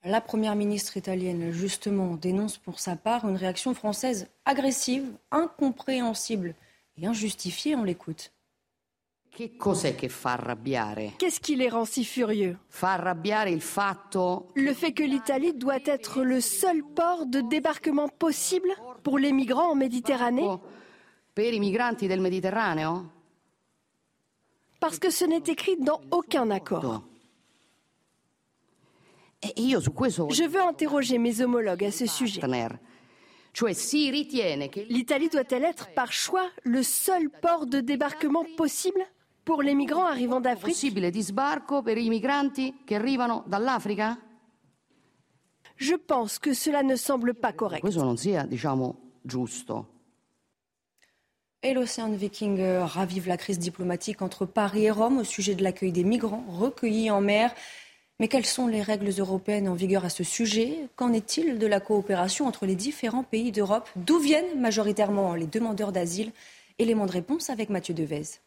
La 0.06 0.20
première 0.20 0.54
ministre 0.54 0.98
italienne, 0.98 1.50
justement, 1.50 2.16
dénonce 2.16 2.58
pour 2.58 2.78
sa 2.78 2.94
part 2.94 3.26
une 3.26 3.36
réaction 3.36 3.72
française 3.72 4.28
agressive, 4.44 5.06
incompréhensible 5.30 6.54
et 6.98 7.06
injustifiée. 7.06 7.74
On 7.74 7.84
l'écoute. 7.84 8.30
Qu'est-ce 9.34 11.40
qui 11.40 11.56
les 11.56 11.70
rend 11.70 11.86
si 11.86 12.04
furieux? 12.04 12.58
Le 14.54 14.74
fait 14.74 14.92
que 14.92 15.02
l'Italie 15.02 15.54
doit 15.54 15.80
être 15.86 16.22
le 16.22 16.40
seul 16.40 16.84
port 16.94 17.26
de 17.26 17.40
débarquement 17.40 18.08
possible 18.08 18.68
pour 19.02 19.18
les 19.18 19.32
migrants 19.32 19.70
en 19.70 19.74
Méditerranée? 19.74 20.48
Parce 24.80 24.98
que 24.98 25.10
ce 25.10 25.24
n'est 25.24 25.42
écrit 25.46 25.78
dans 25.78 26.02
aucun 26.10 26.50
accord. 26.50 27.02
Je 29.56 30.48
veux 30.48 30.62
interroger 30.62 31.18
mes 31.18 31.40
homologues 31.40 31.84
à 31.84 31.90
ce 31.90 32.06
sujet. 32.06 32.40
L'Italie 34.88 35.28
doit-elle 35.28 35.64
être 35.64 35.88
par 35.94 36.12
choix 36.12 36.48
le 36.64 36.82
seul 36.82 37.30
port 37.30 37.66
de 37.66 37.80
débarquement 37.80 38.44
possible 38.56 39.00
pour 39.44 39.62
les 39.62 39.74
migrants 39.74 40.06
arrivant 40.06 40.40
d'Afrique? 40.40 40.76
Je 45.76 45.94
pense 45.94 46.38
que 46.38 46.52
cela 46.54 46.82
ne 46.82 46.96
semble 46.96 47.34
pas 47.34 47.52
correct. 47.52 47.84
Et 51.62 51.72
l'Océan 51.72 52.10
Viking 52.10 52.60
euh, 52.60 52.84
ravive 52.84 53.26
la 53.26 53.38
crise 53.38 53.58
diplomatique 53.58 54.20
entre 54.20 54.44
Paris 54.44 54.84
et 54.84 54.90
Rome 54.90 55.18
au 55.18 55.24
sujet 55.24 55.54
de 55.54 55.62
l'accueil 55.62 55.92
des 55.92 56.04
migrants 56.04 56.44
recueillis 56.48 57.10
en 57.10 57.22
mer. 57.22 57.54
Mais 58.20 58.28
quelles 58.28 58.46
sont 58.46 58.68
les 58.68 58.80
règles 58.80 59.10
européennes 59.18 59.68
en 59.68 59.74
vigueur 59.74 60.04
à 60.04 60.08
ce 60.08 60.22
sujet? 60.22 60.88
Qu'en 60.94 61.12
est-il 61.12 61.58
de 61.58 61.66
la 61.66 61.80
coopération 61.80 62.46
entre 62.46 62.64
les 62.64 62.76
différents 62.76 63.24
pays 63.24 63.50
d'Europe? 63.50 63.88
D'où 63.96 64.20
viennent 64.20 64.60
majoritairement 64.60 65.34
les 65.34 65.48
demandeurs 65.48 65.90
d'asile? 65.90 66.30
Élément 66.78 67.06
de 67.06 67.10
réponse 67.10 67.50
avec 67.50 67.70
Mathieu 67.70 67.92
Devez. 67.92 68.38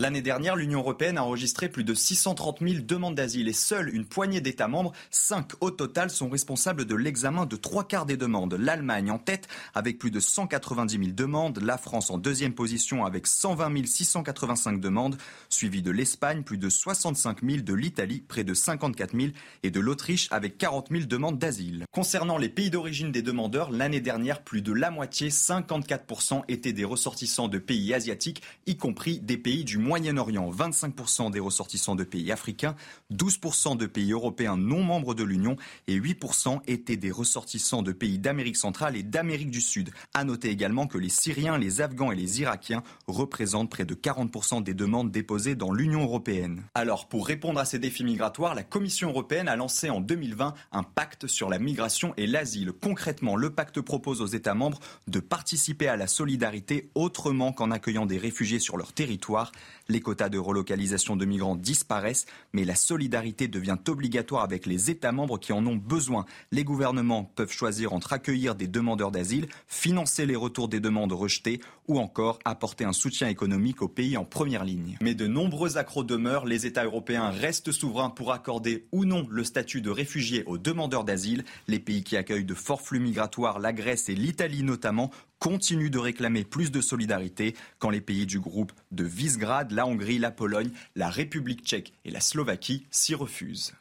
L'année 0.00 0.22
dernière, 0.22 0.56
l'Union 0.56 0.78
européenne 0.78 1.18
a 1.18 1.24
enregistré 1.24 1.68
plus 1.68 1.84
de 1.84 1.92
630 1.92 2.60
000 2.66 2.84
demandes 2.86 3.14
d'asile 3.14 3.48
et 3.48 3.52
seule 3.52 3.94
une 3.94 4.06
poignée 4.06 4.40
d'États 4.40 4.66
membres, 4.66 4.94
5 5.10 5.52
au 5.60 5.70
total, 5.70 6.08
sont 6.08 6.30
responsables 6.30 6.86
de 6.86 6.94
l'examen 6.94 7.44
de 7.44 7.54
trois 7.56 7.86
quarts 7.86 8.06
des 8.06 8.16
demandes. 8.16 8.54
L'Allemagne 8.54 9.10
en 9.10 9.18
tête 9.18 9.46
avec 9.74 9.98
plus 9.98 10.10
de 10.10 10.18
190 10.18 10.96
000 10.96 11.08
demandes, 11.14 11.58
la 11.60 11.76
France 11.76 12.08
en 12.08 12.16
deuxième 12.16 12.54
position 12.54 13.04
avec 13.04 13.26
120 13.26 13.86
685 13.86 14.80
demandes, 14.80 15.18
suivie 15.50 15.82
de 15.82 15.90
l'Espagne, 15.90 16.44
plus 16.44 16.56
de 16.56 16.70
65 16.70 17.42
000, 17.42 17.60
de 17.60 17.74
l'Italie, 17.74 18.24
près 18.26 18.42
de 18.42 18.54
54 18.54 19.14
000 19.14 19.32
et 19.64 19.70
de 19.70 19.80
l'Autriche 19.80 20.28
avec 20.30 20.56
40 20.56 20.88
000 20.90 21.04
demandes 21.04 21.38
d'asile. 21.38 21.84
Concernant 21.92 22.38
les 22.38 22.48
pays 22.48 22.70
d'origine 22.70 23.12
des 23.12 23.20
demandeurs, 23.20 23.70
l'année 23.70 24.00
dernière, 24.00 24.44
plus 24.44 24.62
de 24.62 24.72
la 24.72 24.90
moitié, 24.90 25.28
54%, 25.28 26.44
étaient 26.48 26.72
des 26.72 26.86
ressortissants 26.86 27.48
de 27.48 27.58
pays 27.58 27.92
asiatiques, 27.92 28.42
y 28.66 28.78
compris 28.78 29.20
des 29.20 29.36
pays 29.36 29.64
du 29.64 29.76
Moyen-Orient, 29.90 30.48
25% 30.52 31.32
des 31.32 31.40
ressortissants 31.40 31.96
de 31.96 32.04
pays 32.04 32.30
africains, 32.30 32.76
12% 33.12 33.76
de 33.76 33.86
pays 33.86 34.12
européens 34.12 34.56
non 34.56 34.84
membres 34.84 35.14
de 35.16 35.24
l'Union 35.24 35.56
et 35.88 35.98
8% 35.98 36.60
étaient 36.68 36.96
des 36.96 37.10
ressortissants 37.10 37.82
de 37.82 37.90
pays 37.90 38.20
d'Amérique 38.20 38.56
centrale 38.56 38.94
et 38.94 39.02
d'Amérique 39.02 39.50
du 39.50 39.60
Sud. 39.60 39.90
À 40.14 40.22
noter 40.22 40.50
également 40.50 40.86
que 40.86 40.96
les 40.96 41.08
Syriens, 41.08 41.58
les 41.58 41.80
Afghans 41.80 42.12
et 42.12 42.14
les 42.14 42.40
Irakiens 42.40 42.84
représentent 43.08 43.68
près 43.68 43.84
de 43.84 43.96
40% 43.96 44.62
des 44.62 44.74
demandes 44.74 45.10
déposées 45.10 45.56
dans 45.56 45.72
l'Union 45.72 46.04
européenne. 46.04 46.62
Alors, 46.76 47.08
pour 47.08 47.26
répondre 47.26 47.58
à 47.58 47.64
ces 47.64 47.80
défis 47.80 48.04
migratoires, 48.04 48.54
la 48.54 48.62
Commission 48.62 49.08
européenne 49.08 49.48
a 49.48 49.56
lancé 49.56 49.90
en 49.90 50.00
2020 50.00 50.54
un 50.70 50.82
pacte 50.84 51.26
sur 51.26 51.48
la 51.48 51.58
migration 51.58 52.14
et 52.16 52.28
l'asile. 52.28 52.70
Concrètement, 52.70 53.34
le 53.34 53.50
pacte 53.50 53.80
propose 53.80 54.22
aux 54.22 54.26
États 54.26 54.54
membres 54.54 54.78
de 55.08 55.18
participer 55.18 55.88
à 55.88 55.96
la 55.96 56.06
solidarité 56.06 56.92
autrement 56.94 57.52
qu'en 57.52 57.72
accueillant 57.72 58.06
des 58.06 58.18
réfugiés 58.18 58.60
sur 58.60 58.76
leur 58.76 58.92
territoire. 58.92 59.50
Les 59.90 60.00
quotas 60.00 60.28
de 60.28 60.38
relocalisation 60.38 61.16
de 61.16 61.24
migrants 61.24 61.56
disparaissent, 61.56 62.26
mais 62.52 62.64
la 62.64 62.76
solidarité 62.76 63.48
devient 63.48 63.76
obligatoire 63.88 64.44
avec 64.44 64.64
les 64.64 64.88
États 64.88 65.10
membres 65.10 65.40
qui 65.40 65.52
en 65.52 65.66
ont 65.66 65.74
besoin. 65.74 66.26
Les 66.52 66.62
gouvernements 66.62 67.24
peuvent 67.24 67.50
choisir 67.50 67.92
entre 67.92 68.12
accueillir 68.12 68.54
des 68.54 68.68
demandeurs 68.68 69.10
d'asile, 69.10 69.48
financer 69.66 70.26
les 70.26 70.36
retours 70.36 70.68
des 70.68 70.78
demandes 70.78 71.12
rejetées 71.12 71.60
ou 71.88 71.98
encore 71.98 72.38
apporter 72.44 72.84
un 72.84 72.92
soutien 72.92 73.26
économique 73.26 73.82
aux 73.82 73.88
pays 73.88 74.16
en 74.16 74.24
première 74.24 74.64
ligne. 74.64 74.96
Mais 75.00 75.16
de 75.16 75.26
nombreux 75.26 75.76
accros 75.76 76.04
demeurent, 76.04 76.46
les 76.46 76.66
États 76.66 76.84
européens 76.84 77.30
restent 77.30 77.72
souverains 77.72 78.10
pour 78.10 78.32
accorder 78.32 78.86
ou 78.92 79.04
non 79.04 79.26
le 79.28 79.42
statut 79.42 79.80
de 79.80 79.90
réfugié 79.90 80.44
aux 80.44 80.56
demandeurs 80.56 81.02
d'asile. 81.02 81.44
Les 81.66 81.80
pays 81.80 82.04
qui 82.04 82.16
accueillent 82.16 82.44
de 82.44 82.54
forts 82.54 82.82
flux 82.82 83.00
migratoires, 83.00 83.58
la 83.58 83.72
Grèce 83.72 84.08
et 84.08 84.14
l'Italie 84.14 84.62
notamment, 84.62 85.10
continuent 85.40 85.90
de 85.90 85.98
réclamer 85.98 86.44
plus 86.44 86.70
de 86.70 86.80
solidarité 86.80 87.56
quand 87.80 87.90
les 87.90 88.00
pays 88.00 88.26
du 88.26 88.38
groupe 88.38 88.72
de 88.92 89.02
Visegrad, 89.02 89.72
la 89.72 89.86
Hongrie, 89.86 90.18
la 90.18 90.30
Pologne, 90.30 90.70
la 90.94 91.10
République 91.10 91.64
tchèque 91.64 91.92
et 92.04 92.10
la 92.10 92.20
Slovaquie 92.20 92.86
s'y 92.92 93.16
refusent. 93.16 93.74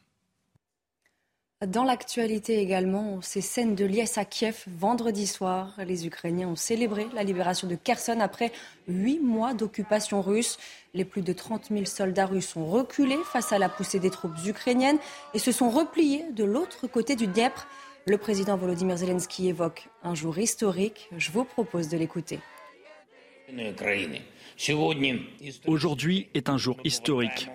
Dans 1.67 1.83
l'actualité 1.83 2.59
également, 2.59 3.19
ces 3.21 3.41
scènes 3.41 3.75
de 3.75 3.83
liesse 3.83 4.17
à 4.17 4.23
Kiev 4.23 4.63
vendredi 4.67 5.27
soir. 5.27 5.73
Les 5.85 6.07
Ukrainiens 6.07 6.47
ont 6.47 6.55
célébré 6.55 7.07
la 7.13 7.23
libération 7.23 7.67
de 7.67 7.75
Kherson 7.75 8.21
après 8.21 8.53
huit 8.87 9.19
mois 9.19 9.53
d'occupation 9.53 10.21
russe. 10.21 10.57
Les 10.93 11.03
plus 11.03 11.21
de 11.21 11.33
30 11.33 11.67
000 11.69 11.83
soldats 11.83 12.27
russes 12.27 12.55
ont 12.55 12.65
reculé 12.65 13.17
face 13.25 13.51
à 13.51 13.59
la 13.59 13.67
poussée 13.67 13.99
des 13.99 14.09
troupes 14.09 14.37
ukrainiennes 14.45 14.99
et 15.33 15.39
se 15.39 15.51
sont 15.51 15.69
repliés 15.69 16.23
de 16.31 16.45
l'autre 16.45 16.87
côté 16.87 17.17
du 17.17 17.27
Dniepr. 17.27 17.67
Le 18.09 18.17
président 18.17 18.57
Volodymyr 18.57 18.97
Zelensky 18.97 19.49
évoque 19.49 19.87
un 20.01 20.15
jour 20.15 20.39
historique. 20.39 21.09
Je 21.15 21.29
vous 21.29 21.43
propose 21.43 21.89
de 21.89 21.97
l'écouter. 21.97 22.39
Aujourd'hui 25.67 26.27
est 26.33 26.49
un 26.49 26.57
jour 26.57 26.77
historique. 26.83 27.49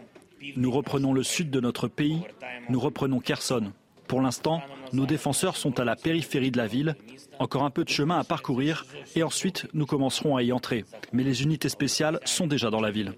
Nous 0.54 0.70
reprenons 0.70 1.12
le 1.12 1.24
sud 1.24 1.50
de 1.50 1.58
notre 1.58 1.88
pays, 1.88 2.20
nous 2.68 2.78
reprenons 2.78 3.18
Kherson. 3.18 3.72
Pour 4.06 4.20
l'instant, 4.20 4.62
nos 4.92 5.06
défenseurs 5.06 5.56
sont 5.56 5.80
à 5.80 5.84
la 5.84 5.96
périphérie 5.96 6.52
de 6.52 6.58
la 6.58 6.68
ville. 6.68 6.94
Encore 7.40 7.64
un 7.64 7.70
peu 7.70 7.82
de 7.82 7.88
chemin 7.88 8.20
à 8.20 8.22
parcourir 8.22 8.86
et 9.16 9.24
ensuite 9.24 9.66
nous 9.74 9.86
commencerons 9.86 10.36
à 10.36 10.44
y 10.44 10.52
entrer. 10.52 10.84
Mais 11.12 11.24
les 11.24 11.42
unités 11.42 11.68
spéciales 11.68 12.20
sont 12.24 12.46
déjà 12.46 12.70
dans 12.70 12.80
la 12.80 12.92
ville. 12.92 13.14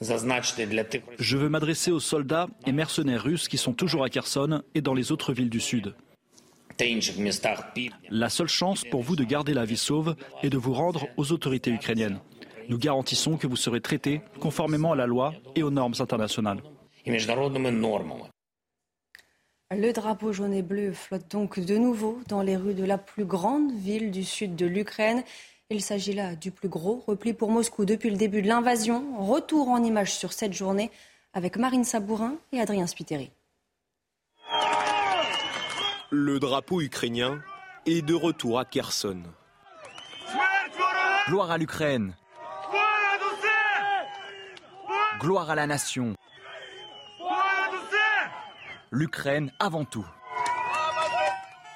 Je 0.00 1.36
veux 1.36 1.48
m'adresser 1.48 1.90
aux 1.90 2.00
soldats 2.00 2.48
et 2.66 2.72
mercenaires 2.72 3.22
russes 3.22 3.48
qui 3.48 3.58
sont 3.58 3.72
toujours 3.72 4.04
à 4.04 4.10
Kherson 4.10 4.62
et 4.74 4.80
dans 4.80 4.94
les 4.94 5.12
autres 5.12 5.32
villes 5.32 5.50
du 5.50 5.60
sud. 5.60 5.94
La 8.10 8.28
seule 8.28 8.48
chance 8.48 8.84
pour 8.84 9.02
vous 9.02 9.16
de 9.16 9.24
garder 9.24 9.54
la 9.54 9.64
vie 9.64 9.76
sauve 9.76 10.16
est 10.42 10.50
de 10.50 10.58
vous 10.58 10.74
rendre 10.74 11.06
aux 11.16 11.32
autorités 11.32 11.70
ukrainiennes. 11.70 12.20
Nous 12.68 12.78
garantissons 12.78 13.36
que 13.36 13.46
vous 13.46 13.56
serez 13.56 13.80
traités 13.80 14.22
conformément 14.40 14.92
à 14.92 14.96
la 14.96 15.06
loi 15.06 15.34
et 15.54 15.62
aux 15.62 15.70
normes 15.70 15.94
internationales. 16.00 16.62
Le 19.70 19.92
drapeau 19.92 20.32
jaune 20.32 20.54
et 20.54 20.62
bleu 20.62 20.92
flotte 20.92 21.30
donc 21.30 21.58
de 21.58 21.76
nouveau 21.76 22.20
dans 22.28 22.42
les 22.42 22.56
rues 22.56 22.74
de 22.74 22.84
la 22.84 22.98
plus 22.98 23.24
grande 23.24 23.72
ville 23.72 24.10
du 24.10 24.24
sud 24.24 24.56
de 24.56 24.66
l'Ukraine. 24.66 25.22
Il 25.70 25.80
s'agit 25.80 26.12
là 26.12 26.36
du 26.36 26.50
plus 26.50 26.68
gros 26.68 27.02
repli 27.06 27.32
pour 27.32 27.50
Moscou 27.50 27.86
depuis 27.86 28.10
le 28.10 28.16
début 28.16 28.42
de 28.42 28.48
l'invasion. 28.48 29.02
Retour 29.24 29.70
en 29.70 29.82
images 29.82 30.14
sur 30.14 30.34
cette 30.34 30.52
journée 30.52 30.90
avec 31.32 31.56
Marine 31.56 31.84
Sabourin 31.84 32.36
et 32.52 32.60
Adrien 32.60 32.86
Spiteri. 32.86 33.30
Le 36.10 36.38
drapeau 36.38 36.82
ukrainien 36.82 37.40
est 37.86 38.02
de 38.02 38.14
retour 38.14 38.58
à 38.58 38.66
Kherson. 38.66 39.22
Gloire 41.28 41.50
à 41.50 41.56
l'Ukraine. 41.56 42.14
Gloire 45.18 45.48
à 45.48 45.54
la 45.54 45.66
nation. 45.66 46.14
L'Ukraine 48.90 49.50
avant 49.58 49.86
tout. 49.86 50.06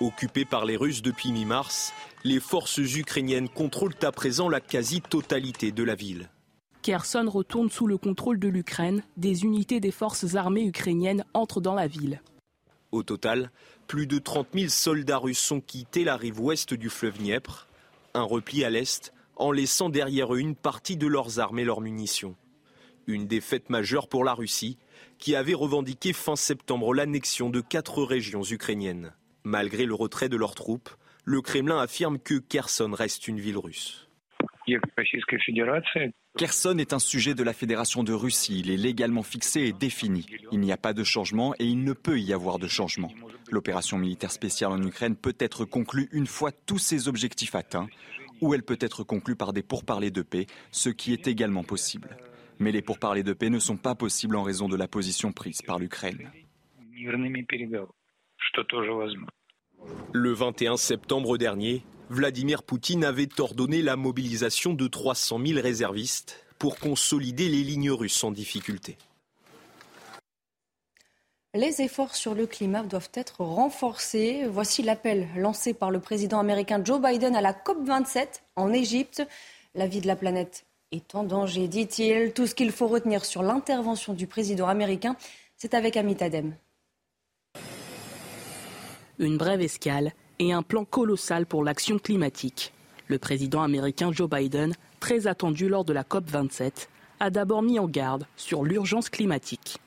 Occupée 0.01 0.45
par 0.45 0.65
les 0.65 0.77
Russes 0.77 1.03
depuis 1.03 1.33
mi-mars, 1.33 1.93
les 2.23 2.39
forces 2.39 2.79
ukrainiennes 2.79 3.49
contrôlent 3.49 3.97
à 4.03 4.13
présent 4.13 4.49
la 4.49 4.61
quasi-totalité 4.61 5.73
de 5.73 5.83
la 5.83 5.97
ville. 5.97 6.31
Kherson 6.83 7.29
retourne 7.29 7.69
sous 7.69 7.89
le 7.89 7.99
contrôle 7.99 8.39
de 8.39 8.47
l'Ukraine. 8.47 9.03
Des 9.17 9.43
unités 9.43 9.81
des 9.81 9.91
forces 9.91 10.37
armées 10.37 10.65
ukrainiennes 10.65 11.25
entrent 11.35 11.61
dans 11.61 11.75
la 11.75 11.89
ville. 11.89 12.23
Au 12.93 13.03
total, 13.03 13.51
plus 13.89 14.07
de 14.07 14.19
30 14.19 14.47
000 14.55 14.69
soldats 14.69 15.19
russes 15.19 15.51
ont 15.51 15.61
quitté 15.61 16.05
la 16.05 16.17
rive 16.17 16.41
ouest 16.41 16.75
du 16.75 16.91
fleuve 16.91 17.19
Dniepr, 17.19 17.67
un 18.15 18.23
repli 18.23 18.65
à 18.65 18.71
l'est, 18.71 19.13
en 19.35 19.51
laissant 19.51 19.89
derrière 19.89 20.33
eux 20.33 20.39
une 20.39 20.55
partie 20.55 20.97
de 20.97 21.09
leurs 21.09 21.41
armes 21.41 21.59
et 21.59 21.65
leurs 21.65 21.81
munitions. 21.81 22.37
Une 23.09 23.27
défaite 23.27 23.69
majeure 23.69 24.07
pour 24.07 24.23
la 24.23 24.35
Russie, 24.35 24.79
qui 25.19 25.35
avait 25.35 25.55
revendiqué 25.55 26.13
fin 26.13 26.37
septembre 26.37 26.95
l'annexion 26.95 27.51
de 27.51 27.61
quatre 27.61 28.05
régions 28.05 28.45
ukrainiennes. 28.45 29.13
Malgré 29.49 29.87
le 29.87 29.95
retrait 29.95 30.29
de 30.29 30.37
leurs 30.37 30.55
troupes, 30.55 30.91
le 31.25 31.41
Kremlin 31.41 31.79
affirme 31.79 32.19
que 32.19 32.35
Kherson 32.35 32.93
reste 32.93 33.29
une 33.29 33.41
ville 33.41 33.57
russe. 33.57 34.07
Kherson 36.37 36.77
est 36.77 36.93
un 36.93 36.99
sujet 36.99 37.35
de 37.35 37.43
la 37.43 37.55
Fédération 37.55 38.05
de 38.05 38.13
Russie. 38.13 38.61
Il 38.61 38.71
est 38.71 38.77
légalement 38.77 39.23
fixé 39.23 39.63
et 39.63 39.73
défini. 39.73 40.27
Il 40.53 40.61
n'y 40.61 40.71
a 40.71 40.77
pas 40.77 40.93
de 40.93 41.03
changement 41.03 41.55
et 41.59 41.65
il 41.65 41.83
ne 41.83 41.95
peut 41.95 42.21
y 42.21 42.35
avoir 42.35 42.59
de 42.59 42.69
changement. 42.69 43.11
L'opération 43.51 43.97
militaire 43.97 44.33
spéciale 44.33 44.73
en 44.73 44.83
Ukraine 44.83 45.17
peut 45.17 45.37
être 45.39 45.65
conclue 45.65 46.11
une 46.13 46.27
fois 46.27 46.53
tous 46.53 46.77
ses 46.77 47.09
objectifs 47.09 47.55
atteints, 47.55 47.89
ou 48.43 48.53
elle 48.53 48.63
peut 48.63 48.77
être 48.83 49.03
conclue 49.03 49.35
par 49.35 49.55
des 49.55 49.63
pourparlers 49.63 50.11
de 50.11 50.21
paix, 50.21 50.45
ce 50.73 50.91
qui 50.91 51.15
est 51.15 51.27
également 51.27 51.65
possible. 51.65 52.19
Mais 52.59 52.71
les 52.71 52.83
pourparlers 52.83 53.23
de 53.23 53.33
paix 53.33 53.49
ne 53.49 53.59
sont 53.59 53.79
pas 53.79 53.95
possibles 53.95 54.37
en 54.37 54.43
raison 54.43 54.69
de 54.69 54.77
la 54.77 54.89
position 54.89 55.33
prise 55.33 55.63
par 55.63 55.79
l'Ukraine. 55.79 56.31
Le 60.13 60.33
21 60.33 60.77
septembre 60.77 61.39
dernier, 61.39 61.85
Vladimir 62.11 62.63
Poutine 62.63 63.05
avait 63.05 63.29
ordonné 63.39 63.83
la 63.83 63.97
mobilisation 63.97 64.73
de 64.73 64.87
300 64.87 65.39
000 65.47 65.61
réservistes 65.61 66.45
pour 66.59 66.79
consolider 66.79 67.49
les 67.49 67.63
lignes 67.63 67.91
russes 67.91 68.25
en 68.25 68.31
difficulté. 68.31 68.97
Les 71.55 71.81
efforts 71.81 72.15
sur 72.15 72.35
le 72.35 72.47
climat 72.47 72.83
doivent 72.83 73.11
être 73.15 73.41
renforcés. 73.41 74.45
Voici 74.51 74.83
l'appel 74.83 75.29
lancé 75.37 75.75
par 75.75 75.91
le 75.91 75.99
président 75.99 76.39
américain 76.39 76.83
Joe 76.85 77.01
Biden 77.01 77.35
à 77.35 77.41
la 77.41 77.53
COP27 77.53 78.27
en 78.57 78.73
Égypte. 78.73 79.23
La 79.75 79.87
vie 79.87 80.01
de 80.01 80.07
la 80.07 80.17
planète 80.17 80.67
est 80.93 81.15
en 81.15 81.25
danger, 81.25 81.69
dit-il. 81.69 82.33
Tout 82.33 82.47
ce 82.47 82.55
qu'il 82.55 82.73
faut 82.73 82.87
retenir 82.87 83.25
sur 83.25 83.43
l'intervention 83.43 84.13
du 84.13 84.27
président 84.27 84.69
américain, 84.69 85.17
c'est 85.57 85.75
avec 85.75 85.97
Amit 85.97 86.23
Adem. 86.23 86.55
Une 89.21 89.37
brève 89.37 89.61
escale 89.61 90.13
et 90.39 90.53
un 90.53 90.63
plan 90.63 90.85
colossal 90.85 91.45
pour 91.45 91.65
l'action 91.65 91.99
climatique. 91.99 92.73
Le 93.09 93.19
président 93.19 93.63
américain 93.63 94.13
Joe 94.13 94.31
Biden, 94.31 94.75
très 95.01 95.27
attendu 95.27 95.69
lors 95.69 95.85
de 95.85 95.93
la 95.93 96.05
COP27, 96.05 96.87
a 97.19 97.31
d'abord 97.31 97.63
mis 97.63 97.81
en 97.81 97.89
garde 97.89 98.27
sur 98.37 98.63
l'urgence 98.63 99.09
climatique. 99.11 99.79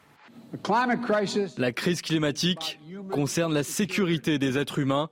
La 1.58 1.72
crise 1.72 2.02
climatique 2.02 2.80
concerne 3.10 3.54
la 3.54 3.64
sécurité 3.64 4.38
des 4.38 4.58
êtres 4.58 4.80
humains, 4.80 5.10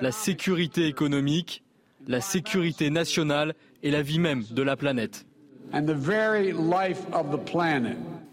la 0.00 0.12
sécurité 0.12 0.86
économique, 0.86 1.62
la 2.06 2.22
sécurité 2.22 2.88
nationale 2.88 3.54
et 3.82 3.90
la 3.90 4.00
vie 4.00 4.18
même 4.18 4.44
de 4.50 4.62
la 4.62 4.76
planète. 4.76 5.26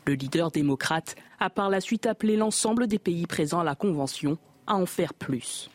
Le 0.07 0.13
leader 0.13 0.51
démocrate 0.51 1.15
a 1.39 1.49
par 1.49 1.69
la 1.69 1.81
suite 1.81 2.05
appelé 2.05 2.37
l'ensemble 2.37 2.87
des 2.87 2.99
pays 2.99 3.25
présents 3.27 3.59
à 3.59 3.65
la 3.65 3.75
Convention 3.75 4.37
à 4.67 4.75
en 4.75 4.85
faire 4.85 5.13
plus. 5.13 5.69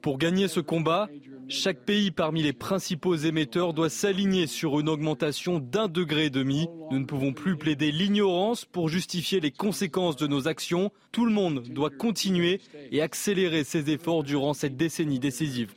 Pour 0.00 0.18
gagner 0.18 0.48
ce 0.48 0.60
combat, 0.60 1.08
chaque 1.48 1.78
pays 1.78 2.10
parmi 2.10 2.42
les 2.42 2.52
principaux 2.52 3.14
émetteurs 3.14 3.72
doit 3.72 3.88
s'aligner 3.88 4.46
sur 4.46 4.78
une 4.80 4.90
augmentation 4.90 5.60
d'un 5.60 5.88
degré 5.88 6.26
et 6.26 6.30
demi. 6.30 6.68
Nous 6.90 6.98
ne 6.98 7.06
pouvons 7.06 7.32
plus 7.32 7.56
plaider 7.56 7.90
l'ignorance 7.90 8.66
pour 8.66 8.90
justifier 8.90 9.40
les 9.40 9.50
conséquences 9.50 10.16
de 10.16 10.26
nos 10.26 10.46
actions. 10.46 10.90
Tout 11.10 11.24
le 11.24 11.32
monde 11.32 11.62
doit 11.68 11.90
continuer 11.90 12.60
et 12.92 13.00
accélérer 13.00 13.64
ses 13.64 13.90
efforts 13.90 14.24
durant 14.24 14.52
cette 14.52 14.76
décennie 14.76 15.18
décisive. 15.18 15.72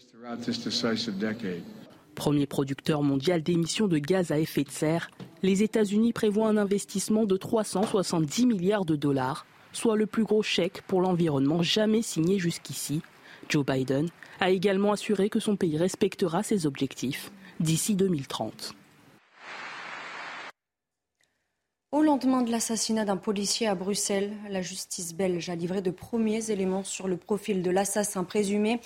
Premier 2.15 2.45
producteur 2.47 3.01
mondial 3.01 3.41
d'émissions 3.41 3.87
de 3.87 3.97
gaz 3.97 4.31
à 4.31 4.39
effet 4.39 4.63
de 4.63 4.69
serre, 4.69 5.09
les 5.41 5.63
États-Unis 5.63 6.11
prévoient 6.11 6.49
un 6.49 6.57
investissement 6.57 7.25
de 7.25 7.37
370 7.37 8.45
milliards 8.45 8.85
de 8.85 8.97
dollars 8.97 9.45
soit 9.73 9.95
le 9.95 10.05
plus 10.05 10.23
gros 10.23 10.43
chèque 10.43 10.81
pour 10.83 11.01
l'environnement 11.01 11.63
jamais 11.63 12.01
signé 12.01 12.39
jusqu'ici. 12.39 13.01
Joe 13.49 13.65
Biden 13.65 14.09
a 14.39 14.49
également 14.49 14.91
assuré 14.91 15.29
que 15.29 15.39
son 15.39 15.55
pays 15.55 15.77
respectera 15.77 16.43
ses 16.43 16.65
objectifs 16.65 17.31
d'ici 17.59 17.95
2030. 17.95 18.75
Au 21.91 22.01
lendemain 22.01 22.41
de 22.41 22.51
l'assassinat 22.51 23.03
d'un 23.03 23.17
policier 23.17 23.67
à 23.67 23.75
Bruxelles, 23.75 24.31
la 24.49 24.61
justice 24.61 25.13
belge 25.13 25.49
a 25.49 25.55
livré 25.55 25.81
de 25.81 25.91
premiers 25.91 26.49
éléments 26.49 26.85
sur 26.85 27.09
le 27.09 27.17
profil 27.17 27.61
de 27.61 27.69
l'assassin 27.69 28.23
présumé. 28.23 28.79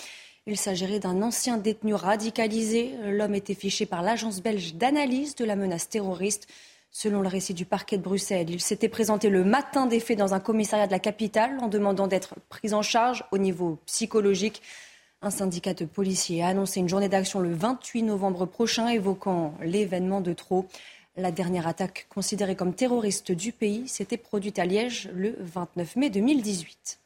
Il 0.46 0.56
s'agirait 0.56 0.98
d'un 0.98 1.22
ancien 1.22 1.56
détenu 1.56 1.94
radicalisé. 1.94 2.94
L'homme 3.04 3.36
était 3.36 3.54
fiché 3.54 3.86
par 3.86 4.02
l'agence 4.02 4.42
belge 4.42 4.74
d'analyse 4.74 5.36
de 5.36 5.44
la 5.44 5.54
menace 5.54 5.88
terroriste. 5.88 6.48
Selon 6.98 7.20
le 7.20 7.28
récit 7.28 7.52
du 7.52 7.66
parquet 7.66 7.98
de 7.98 8.02
Bruxelles, 8.02 8.48
il 8.48 8.58
s'était 8.58 8.88
présenté 8.88 9.28
le 9.28 9.44
matin 9.44 9.84
des 9.84 10.00
faits 10.00 10.16
dans 10.16 10.32
un 10.32 10.40
commissariat 10.40 10.86
de 10.86 10.92
la 10.92 10.98
capitale 10.98 11.58
en 11.60 11.68
demandant 11.68 12.06
d'être 12.06 12.36
pris 12.48 12.72
en 12.72 12.80
charge 12.80 13.22
au 13.32 13.36
niveau 13.36 13.78
psychologique. 13.84 14.62
Un 15.20 15.28
syndicat 15.28 15.74
de 15.74 15.84
policiers 15.84 16.42
a 16.42 16.46
annoncé 16.46 16.80
une 16.80 16.88
journée 16.88 17.10
d'action 17.10 17.40
le 17.40 17.52
28 17.52 18.02
novembre 18.04 18.46
prochain 18.46 18.88
évoquant 18.88 19.52
l'événement 19.60 20.22
de 20.22 20.32
trop. 20.32 20.68
La 21.18 21.32
dernière 21.32 21.66
attaque 21.66 22.06
considérée 22.08 22.56
comme 22.56 22.72
terroriste 22.72 23.30
du 23.30 23.52
pays 23.52 23.86
s'était 23.88 24.16
produite 24.16 24.58
à 24.58 24.64
Liège 24.64 25.10
le 25.12 25.36
29 25.40 25.96
mai 25.96 26.08
2018. 26.08 26.98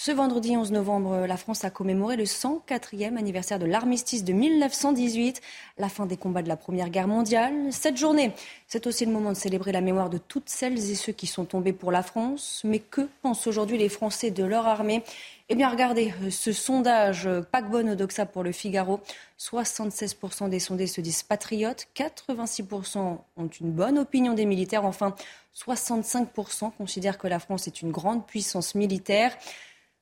Ce 0.00 0.12
vendredi 0.12 0.56
11 0.56 0.70
novembre, 0.70 1.26
la 1.26 1.36
France 1.36 1.64
a 1.64 1.70
commémoré 1.70 2.14
le 2.14 2.22
104e 2.22 3.16
anniversaire 3.16 3.58
de 3.58 3.66
l'armistice 3.66 4.22
de 4.22 4.32
1918, 4.32 5.40
la 5.76 5.88
fin 5.88 6.06
des 6.06 6.16
combats 6.16 6.42
de 6.42 6.46
la 6.46 6.56
Première 6.56 6.88
Guerre 6.88 7.08
mondiale. 7.08 7.52
Cette 7.72 7.96
journée, 7.96 8.30
c'est 8.68 8.86
aussi 8.86 9.04
le 9.06 9.10
moment 9.10 9.30
de 9.30 9.36
célébrer 9.36 9.72
la 9.72 9.80
mémoire 9.80 10.08
de 10.08 10.18
toutes 10.18 10.48
celles 10.50 10.78
et 10.88 10.94
ceux 10.94 11.12
qui 11.12 11.26
sont 11.26 11.46
tombés 11.46 11.72
pour 11.72 11.90
la 11.90 12.04
France. 12.04 12.60
Mais 12.62 12.78
que 12.78 13.08
pensent 13.22 13.48
aujourd'hui 13.48 13.76
les 13.76 13.88
Français 13.88 14.30
de 14.30 14.44
leur 14.44 14.68
armée? 14.68 15.02
Eh 15.48 15.56
bien, 15.56 15.68
regardez 15.68 16.14
ce 16.30 16.52
sondage 16.52 17.28
pas 17.50 17.62
bonne 17.62 17.90
Odoxa 17.90 18.24
pour 18.24 18.44
le 18.44 18.52
Figaro. 18.52 19.00
76% 19.40 20.48
des 20.48 20.60
sondés 20.60 20.86
se 20.86 21.00
disent 21.00 21.24
patriotes, 21.24 21.88
86% 21.96 22.98
ont 23.36 23.48
une 23.60 23.72
bonne 23.72 23.98
opinion 23.98 24.34
des 24.34 24.46
militaires, 24.46 24.84
enfin 24.84 25.16
65% 25.56 26.70
considèrent 26.76 27.18
que 27.18 27.26
la 27.26 27.40
France 27.40 27.66
est 27.66 27.82
une 27.82 27.90
grande 27.90 28.24
puissance 28.26 28.76
militaire. 28.76 29.36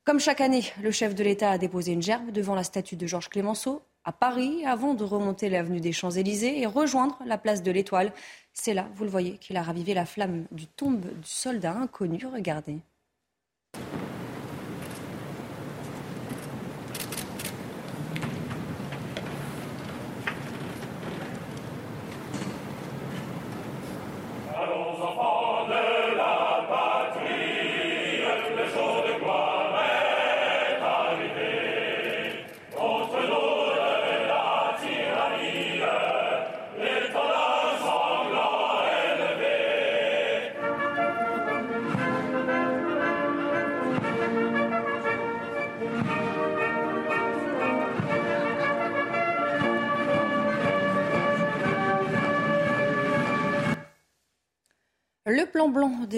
Comme 0.07 0.21
chaque 0.21 0.39
année, 0.39 0.63
le 0.81 0.89
chef 0.89 1.15
de 1.15 1.21
l'État 1.21 1.51
a 1.51 1.57
déposé 1.57 1.91
une 1.91 2.01
gerbe 2.01 2.31
devant 2.31 2.55
la 2.55 2.63
statue 2.63 2.95
de 2.95 3.05
Georges 3.05 3.27
Clémenceau 3.27 3.81
à 4.05 4.13
Paris 4.13 4.65
avant 4.65 4.93
de 4.93 5.03
remonter 5.03 5.49
l'avenue 5.49 5.81
des 5.81 5.91
Champs-Élysées 5.91 6.61
et 6.61 6.65
rejoindre 6.65 7.19
la 7.25 7.37
place 7.37 7.61
de 7.61 7.71
l'Étoile. 7.71 8.13
C'est 8.53 8.73
là, 8.73 8.87
vous 8.95 9.03
le 9.03 9.09
voyez, 9.09 9.37
qu'il 9.37 9.57
a 9.57 9.61
ravivé 9.61 9.93
la 9.93 10.05
flamme 10.05 10.45
du 10.51 10.65
tombe 10.65 11.01
du 11.01 11.27
soldat 11.27 11.73
inconnu. 11.73 12.25
Regardez. 12.25 12.77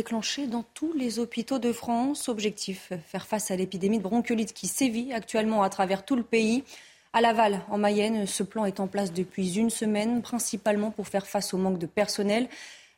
Plan 0.03 0.17
blanc 0.17 0.21
déclenché 0.21 0.47
dans 0.47 0.63
tous 0.73 0.93
les 0.93 1.19
hôpitaux 1.19 1.59
de 1.59 1.71
France. 1.71 2.29
Objectif, 2.29 2.91
faire 3.07 3.25
face 3.25 3.51
à 3.51 3.55
l'épidémie 3.55 3.97
de 3.97 4.03
bronchiolite 4.03 4.53
qui 4.53 4.67
sévit 4.67 5.13
actuellement 5.13 5.63
à 5.63 5.69
travers 5.69 6.05
tout 6.05 6.15
le 6.15 6.23
pays. 6.23 6.63
À 7.11 7.21
Laval, 7.21 7.61
en 7.69 7.77
Mayenne, 7.77 8.25
ce 8.27 8.43
plan 8.43 8.65
est 8.65 8.79
en 8.79 8.87
place 8.87 9.11
depuis 9.11 9.57
une 9.57 9.69
semaine, 9.69 10.21
principalement 10.21 10.91
pour 10.91 11.07
faire 11.07 11.25
face 11.25 11.53
au 11.53 11.57
manque 11.57 11.79
de 11.79 11.87
personnel. 11.87 12.47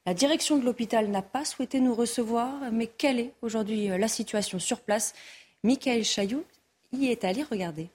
La 0.06 0.14
direction 0.14 0.58
de 0.58 0.66
l'hôpital 0.66 1.08
n'a 1.10 1.22
pas 1.22 1.46
souhaité 1.46 1.80
nous 1.80 1.96
recevoir, 1.96 2.72
mais 2.72 2.88
quelle 2.88 3.20
est 3.20 3.34
aujourd'hui 3.42 3.88
la 3.88 4.08
situation 4.08 4.60
sur 4.60 4.82
place? 4.82 5.14
Michael 5.64 6.04
Chailloux 6.04 6.44
y 6.92 7.08
est 7.08 7.24
allé 7.24 7.44
regarder. 7.44 7.90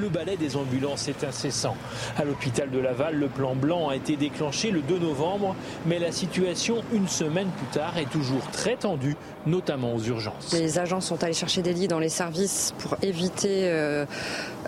Le 0.00 0.08
balai 0.08 0.36
des 0.36 0.56
ambulances 0.56 1.06
est 1.08 1.22
incessant. 1.22 1.76
À 2.16 2.24
l'hôpital 2.24 2.70
de 2.70 2.78
Laval, 2.78 3.14
le 3.14 3.28
plan 3.28 3.54
blanc 3.54 3.88
a 3.88 3.96
été 3.96 4.16
déclenché 4.16 4.70
le 4.70 4.80
2 4.80 4.98
novembre, 4.98 5.54
mais 5.86 6.00
la 6.00 6.10
situation, 6.10 6.82
une 6.92 7.06
semaine 7.06 7.48
plus 7.56 7.78
tard, 7.78 7.96
est 7.96 8.10
toujours 8.10 8.42
très 8.50 8.76
tendue, 8.76 9.16
notamment 9.46 9.94
aux 9.94 10.00
urgences. 10.00 10.52
Les 10.52 10.78
agents 10.78 11.00
sont 11.00 11.22
allés 11.22 11.32
chercher 11.32 11.62
des 11.62 11.72
lits 11.72 11.86
dans 11.86 12.00
les 12.00 12.08
services 12.08 12.74
pour 12.78 12.96
éviter 13.02 13.68
euh, 13.68 14.04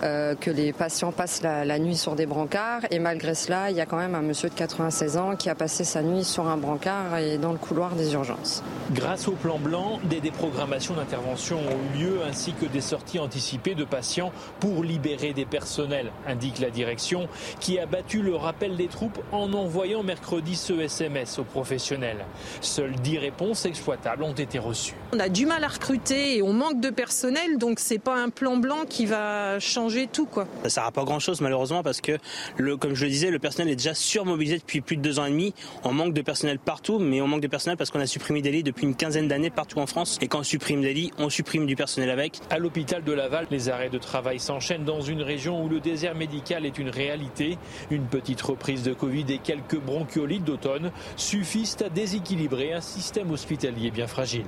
euh, 0.03 0.35
que 0.35 0.49
les 0.49 0.71
patients 0.71 1.11
passent 1.11 1.41
la, 1.41 1.79
nuit 1.79 1.97
sur 1.97 2.15
des 2.15 2.25
brancards. 2.25 2.83
Et 2.91 2.99
malgré 2.99 3.35
cela, 3.35 3.69
il 3.69 3.75
y 3.75 3.81
a 3.81 3.85
quand 3.85 3.97
même 3.97 4.15
un 4.15 4.21
monsieur 4.21 4.49
de 4.49 4.55
96 4.55 5.17
ans 5.17 5.35
qui 5.35 5.49
a 5.49 5.55
passé 5.55 5.83
sa 5.83 6.01
nuit 6.01 6.23
sur 6.23 6.47
un 6.47 6.57
brancard 6.57 7.17
et 7.17 7.37
dans 7.37 7.51
le 7.51 7.57
couloir 7.57 7.95
des 7.95 8.13
urgences. 8.13 8.63
Grâce 8.91 9.27
au 9.27 9.33
plan 9.33 9.57
blanc, 9.57 9.99
des 10.05 10.21
déprogrammations 10.21 10.93
d'intervention 10.93 11.57
ont 11.57 11.95
eu 11.95 12.03
lieu 12.03 12.19
ainsi 12.27 12.53
que 12.53 12.65
des 12.65 12.81
sorties 12.81 13.19
anticipées 13.19 13.75
de 13.75 13.83
patients 13.83 14.31
pour 14.59 14.83
libérer 14.83 15.16
des 15.17 15.45
personnels, 15.45 16.11
indique 16.27 16.59
la 16.59 16.69
direction, 16.69 17.27
qui 17.59 17.79
a 17.79 17.85
battu 17.85 18.21
le 18.21 18.35
rappel 18.35 18.75
des 18.75 18.87
troupes 18.87 19.19
en 19.31 19.51
envoyant 19.53 20.03
mercredi 20.03 20.55
ce 20.55 20.73
SMS 20.73 21.39
aux 21.39 21.43
professionnels. 21.43 22.25
Seules 22.61 22.95
10 22.95 23.17
réponses 23.17 23.65
exploitables 23.65 24.23
ont 24.23 24.33
été 24.33 24.59
reçues. 24.59 24.95
On 25.13 25.19
a 25.19 25.29
du 25.29 25.45
mal 25.45 25.63
à 25.63 25.67
recruter 25.67 26.37
et 26.37 26.41
on 26.41 26.53
manque 26.53 26.79
de 26.79 26.89
personnel, 26.89 27.57
donc 27.57 27.79
c'est 27.79 27.99
pas 27.99 28.15
un 28.15 28.29
plan 28.29 28.57
blanc 28.57 28.85
qui 28.87 29.05
va 29.05 29.59
changer 29.59 30.07
tout. 30.07 30.25
Quoi. 30.25 30.45
Ça 30.59 30.63
ne 30.65 30.69
sert 30.69 30.83
à 30.85 30.91
pas 30.91 31.03
grand-chose 31.03 31.41
malheureusement 31.41 31.83
parce 31.83 32.01
que, 32.01 32.17
le, 32.57 32.77
comme 32.77 32.93
je 32.93 33.05
le 33.05 33.11
disais, 33.11 33.31
le 33.31 33.39
personnel 33.39 33.71
est 33.71 33.75
déjà 33.75 33.93
surmobilisé 33.93 34.57
depuis 34.59 34.81
plus 34.81 34.97
de 34.97 35.01
deux 35.01 35.19
ans 35.19 35.25
et 35.25 35.31
demi. 35.31 35.53
On 35.83 35.93
manque 35.93 36.13
de 36.13 36.21
personnel 36.21 36.59
partout, 36.59 36.99
mais 36.99 37.21
on 37.21 37.27
manque 37.27 37.41
de 37.41 37.47
personnel 37.47 37.77
parce 37.77 37.89
qu'on 37.89 37.99
a 37.99 38.05
supprimé 38.05 38.41
des 38.41 38.51
lits 38.51 38.63
depuis 38.63 38.85
une 38.85 38.95
quinzaine 38.95 39.27
d'années 39.27 39.49
partout 39.49 39.79
en 39.79 39.87
France. 39.87 40.17
Et 40.21 40.27
quand 40.27 40.39
on 40.39 40.43
supprime 40.43 40.81
des 40.81 40.93
lits, 40.93 41.11
on 41.17 41.29
supprime 41.29 41.65
du 41.65 41.75
personnel 41.75 42.09
avec. 42.09 42.39
À 42.49 42.59
l'hôpital 42.59 43.03
de 43.03 43.11
Laval, 43.11 43.47
les 43.51 43.69
arrêts 43.69 43.89
de 43.89 43.97
travail 43.97 44.39
s'enchaînent 44.39 44.85
dans 44.85 44.96
une 45.01 45.21
région 45.21 45.63
où 45.63 45.69
le 45.69 45.79
désert 45.79 46.15
médical 46.15 46.65
est 46.65 46.77
une 46.77 46.89
réalité. 46.89 47.57
Une 47.91 48.05
petite 48.05 48.41
reprise 48.41 48.83
de 48.83 48.93
Covid 48.93 49.25
et 49.29 49.39
quelques 49.39 49.79
bronchiolites 49.79 50.43
d'automne 50.43 50.91
suffisent 51.15 51.77
à 51.83 51.89
déséquilibrer 51.89 52.73
un 52.73 52.81
système 52.81 53.31
hospitalier 53.31 53.91
bien 53.91 54.07
fragile. 54.07 54.45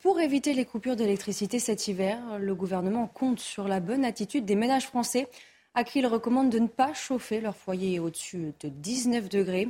Pour 0.00 0.20
éviter 0.20 0.54
les 0.54 0.64
coupures 0.64 0.96
d'électricité 0.96 1.58
cet 1.58 1.88
hiver, 1.88 2.18
le 2.38 2.54
gouvernement 2.54 3.06
compte 3.06 3.40
sur 3.40 3.66
la 3.66 3.80
bonne 3.80 4.04
attitude 4.04 4.44
des 4.44 4.54
ménages 4.54 4.86
français 4.86 5.28
à 5.74 5.84
qui 5.84 6.00
il 6.00 6.06
recommande 6.06 6.50
de 6.50 6.58
ne 6.58 6.68
pas 6.68 6.94
chauffer 6.94 7.40
leur 7.40 7.56
foyer 7.56 7.98
au-dessus 7.98 8.52
de 8.60 8.68
19 8.68 9.28
degrés. 9.28 9.68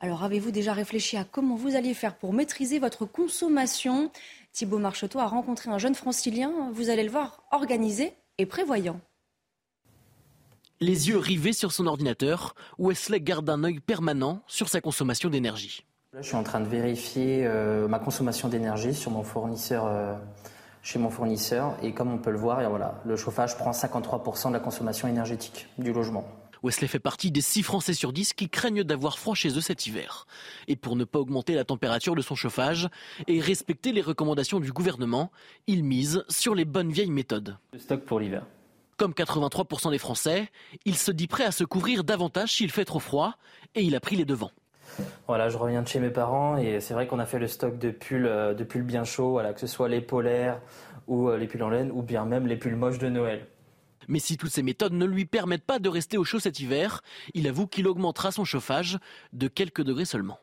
Alors 0.00 0.24
avez-vous 0.24 0.50
déjà 0.50 0.72
réfléchi 0.72 1.16
à 1.16 1.24
comment 1.24 1.54
vous 1.54 1.76
alliez 1.76 1.94
faire 1.94 2.16
pour 2.16 2.32
maîtriser 2.32 2.78
votre 2.78 3.06
consommation? 3.06 4.10
Thibault 4.52 4.78
Marcheteau 4.78 5.18
a 5.18 5.26
rencontré 5.26 5.70
un 5.70 5.78
jeune 5.78 5.94
francilien, 5.94 6.52
vous 6.72 6.90
allez 6.90 7.04
le 7.04 7.10
voir, 7.10 7.42
organisé 7.52 8.12
et 8.36 8.44
prévoyant. 8.44 9.00
Les 10.80 11.08
yeux 11.08 11.16
rivés 11.16 11.54
sur 11.54 11.72
son 11.72 11.86
ordinateur, 11.86 12.54
Wesley 12.78 13.20
garde 13.20 13.48
un 13.48 13.64
œil 13.64 13.80
permanent 13.80 14.42
sur 14.46 14.68
sa 14.68 14.80
consommation 14.80 15.30
d'énergie. 15.30 15.86
je 16.12 16.22
suis 16.22 16.36
en 16.36 16.42
train 16.42 16.60
de 16.60 16.66
vérifier 16.66 17.46
euh, 17.46 17.88
ma 17.88 17.98
consommation 17.98 18.48
d'énergie 18.48 18.92
sur 18.92 19.10
mon 19.10 19.22
fournisseur, 19.22 19.86
euh, 19.86 20.14
chez 20.82 20.98
mon 20.98 21.08
fournisseur. 21.08 21.76
Et 21.82 21.92
comme 21.94 22.12
on 22.12 22.18
peut 22.18 22.32
le 22.32 22.38
voir, 22.38 22.68
voilà, 22.68 23.00
le 23.06 23.16
chauffage 23.16 23.56
prend 23.56 23.70
53% 23.70 24.48
de 24.48 24.52
la 24.52 24.60
consommation 24.60 25.08
énergétique 25.08 25.68
du 25.78 25.92
logement. 25.92 26.26
Wesley 26.62 26.86
fait 26.86 26.98
partie 26.98 27.30
des 27.30 27.40
6 27.40 27.62
Français 27.62 27.94
sur 27.94 28.12
10 28.12 28.34
qui 28.34 28.48
craignent 28.48 28.84
d'avoir 28.84 29.18
froid 29.18 29.34
chez 29.34 29.56
eux 29.56 29.60
cet 29.60 29.86
hiver. 29.86 30.26
Et 30.68 30.76
pour 30.76 30.96
ne 30.96 31.04
pas 31.04 31.18
augmenter 31.18 31.54
la 31.54 31.64
température 31.64 32.14
de 32.14 32.22
son 32.22 32.34
chauffage 32.34 32.88
et 33.26 33.40
respecter 33.40 33.92
les 33.92 34.00
recommandations 34.00 34.60
du 34.60 34.72
gouvernement, 34.72 35.30
il 35.66 35.82
mise 35.84 36.24
sur 36.28 36.54
les 36.54 36.64
bonnes 36.64 36.92
vieilles 36.92 37.10
méthodes. 37.10 37.58
Le 37.72 37.78
stock 37.78 38.02
pour 38.02 38.20
l'hiver. 38.20 38.46
Comme 38.96 39.12
83% 39.12 39.90
des 39.90 39.98
Français, 39.98 40.48
il 40.84 40.96
se 40.96 41.10
dit 41.10 41.26
prêt 41.26 41.44
à 41.44 41.52
se 41.52 41.64
couvrir 41.64 42.04
davantage 42.04 42.52
s'il 42.52 42.70
fait 42.70 42.84
trop 42.84 43.00
froid 43.00 43.34
et 43.74 43.82
il 43.82 43.96
a 43.96 44.00
pris 44.00 44.16
les 44.16 44.24
devants. 44.24 44.52
Voilà, 45.26 45.48
je 45.48 45.56
reviens 45.56 45.82
de 45.82 45.88
chez 45.88 45.98
mes 45.98 46.10
parents 46.10 46.56
et 46.56 46.80
c'est 46.80 46.94
vrai 46.94 47.06
qu'on 47.06 47.18
a 47.18 47.26
fait 47.26 47.38
le 47.38 47.48
stock 47.48 47.78
de 47.78 47.90
pulls, 47.90 48.26
euh, 48.26 48.54
de 48.54 48.62
pulls 48.62 48.82
bien 48.82 49.04
chauds, 49.04 49.30
voilà, 49.30 49.52
que 49.52 49.60
ce 49.60 49.66
soit 49.66 49.88
les 49.88 50.00
polaires 50.00 50.60
ou 51.08 51.28
euh, 51.28 51.38
les 51.38 51.46
pulls 51.46 51.62
en 51.62 51.70
laine 51.70 51.90
ou 51.92 52.02
bien 52.02 52.24
même 52.24 52.46
les 52.46 52.56
pulls 52.56 52.76
moches 52.76 52.98
de 52.98 53.08
Noël. 53.08 53.46
Mais 54.08 54.18
si 54.18 54.36
toutes 54.36 54.50
ces 54.50 54.62
méthodes 54.62 54.92
ne 54.92 55.06
lui 55.06 55.24
permettent 55.24 55.64
pas 55.64 55.78
de 55.78 55.88
rester 55.88 56.18
au 56.18 56.24
chaud 56.24 56.40
cet 56.40 56.60
hiver, 56.60 57.02
il 57.34 57.48
avoue 57.48 57.66
qu'il 57.66 57.86
augmentera 57.86 58.32
son 58.32 58.44
chauffage 58.44 58.98
de 59.32 59.48
quelques 59.48 59.82
degrés 59.82 60.04
seulement. 60.04 60.38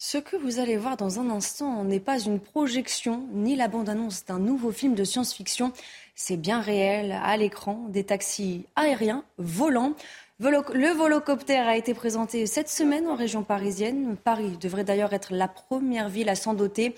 Ce 0.00 0.16
que 0.16 0.36
vous 0.36 0.60
allez 0.60 0.76
voir 0.76 0.96
dans 0.96 1.18
un 1.18 1.28
instant 1.28 1.82
n'est 1.82 1.98
pas 1.98 2.20
une 2.20 2.38
projection 2.38 3.26
ni 3.32 3.56
la 3.56 3.66
bande-annonce 3.66 4.24
d'un 4.24 4.38
nouveau 4.38 4.70
film 4.70 4.94
de 4.94 5.02
science-fiction. 5.02 5.72
C'est 6.14 6.36
bien 6.36 6.60
réel, 6.60 7.18
à 7.20 7.36
l'écran, 7.36 7.86
des 7.88 8.04
taxis 8.04 8.64
aériens 8.76 9.24
volants. 9.38 9.94
Le 10.38 10.92
volocoptère 10.96 11.66
a 11.66 11.76
été 11.76 11.94
présenté 11.94 12.46
cette 12.46 12.68
semaine 12.68 13.08
en 13.08 13.16
région 13.16 13.42
parisienne. 13.42 14.16
Paris 14.22 14.56
devrait 14.60 14.84
d'ailleurs 14.84 15.12
être 15.12 15.34
la 15.34 15.48
première 15.48 16.08
ville 16.08 16.28
à 16.28 16.36
s'en 16.36 16.54
doter. 16.54 16.94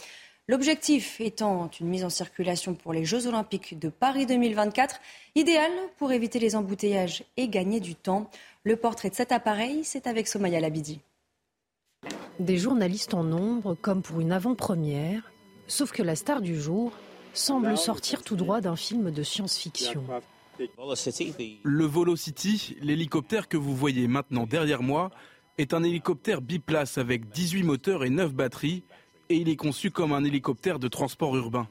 L'objectif 0.50 1.20
étant 1.20 1.70
une 1.78 1.86
mise 1.86 2.04
en 2.04 2.10
circulation 2.10 2.74
pour 2.74 2.92
les 2.92 3.04
Jeux 3.04 3.28
Olympiques 3.28 3.78
de 3.78 3.88
Paris 3.88 4.26
2024, 4.26 4.96
idéal 5.36 5.70
pour 5.96 6.10
éviter 6.10 6.40
les 6.40 6.56
embouteillages 6.56 7.22
et 7.36 7.46
gagner 7.46 7.78
du 7.78 7.94
temps. 7.94 8.28
Le 8.64 8.74
portrait 8.74 9.10
de 9.10 9.14
cet 9.14 9.30
appareil, 9.30 9.84
c'est 9.84 10.08
avec 10.08 10.26
Somaya 10.26 10.58
Labidi. 10.58 10.98
Des 12.40 12.56
journalistes 12.56 13.14
en 13.14 13.22
nombre, 13.22 13.76
comme 13.80 14.02
pour 14.02 14.18
une 14.18 14.32
avant-première, 14.32 15.30
sauf 15.68 15.92
que 15.92 16.02
la 16.02 16.16
star 16.16 16.40
du 16.40 16.60
jour 16.60 16.90
semble 17.32 17.78
sortir 17.78 18.24
tout 18.24 18.34
droit 18.34 18.60
d'un 18.60 18.74
film 18.74 19.12
de 19.12 19.22
science-fiction. 19.22 20.02
Le 21.62 21.84
Volocity, 21.84 22.76
l'hélicoptère 22.80 23.46
que 23.46 23.56
vous 23.56 23.76
voyez 23.76 24.08
maintenant 24.08 24.46
derrière 24.46 24.82
moi, 24.82 25.12
est 25.58 25.74
un 25.74 25.84
hélicoptère 25.84 26.40
biplace 26.40 26.98
avec 26.98 27.28
18 27.28 27.62
moteurs 27.62 28.02
et 28.02 28.10
9 28.10 28.34
batteries 28.34 28.82
et 29.30 29.36
il 29.36 29.48
est 29.48 29.56
conçu 29.56 29.90
comme 29.90 30.12
un 30.12 30.24
hélicoptère 30.24 30.78
de 30.78 30.88
transport 30.88 31.36
urbain. 31.36 31.68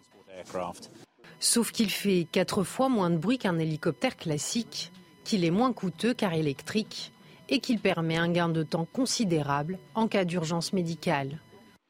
Sauf 1.40 1.72
qu'il 1.72 1.90
fait 1.90 2.26
quatre 2.32 2.64
fois 2.64 2.90
moins 2.90 3.10
de 3.10 3.18
bruit 3.18 3.38
qu'un 3.38 3.60
hélicoptère 3.60 4.16
classique, 4.16 4.92
qu'il 5.26 5.44
est 5.44 5.52
moins 5.52 5.74
coûteux 5.74 6.14
car 6.14 6.34
électrique 6.34 7.12
et 7.50 7.60
qu'il 7.60 7.80
permet 7.80 8.18
un 8.18 8.32
gain 8.32 8.50
de 8.50 8.64
temps 8.64 8.86
considérable 8.86 9.78
en 9.94 10.08
cas 10.08 10.24
d'urgence 10.24 10.72
médicale. 10.72 11.40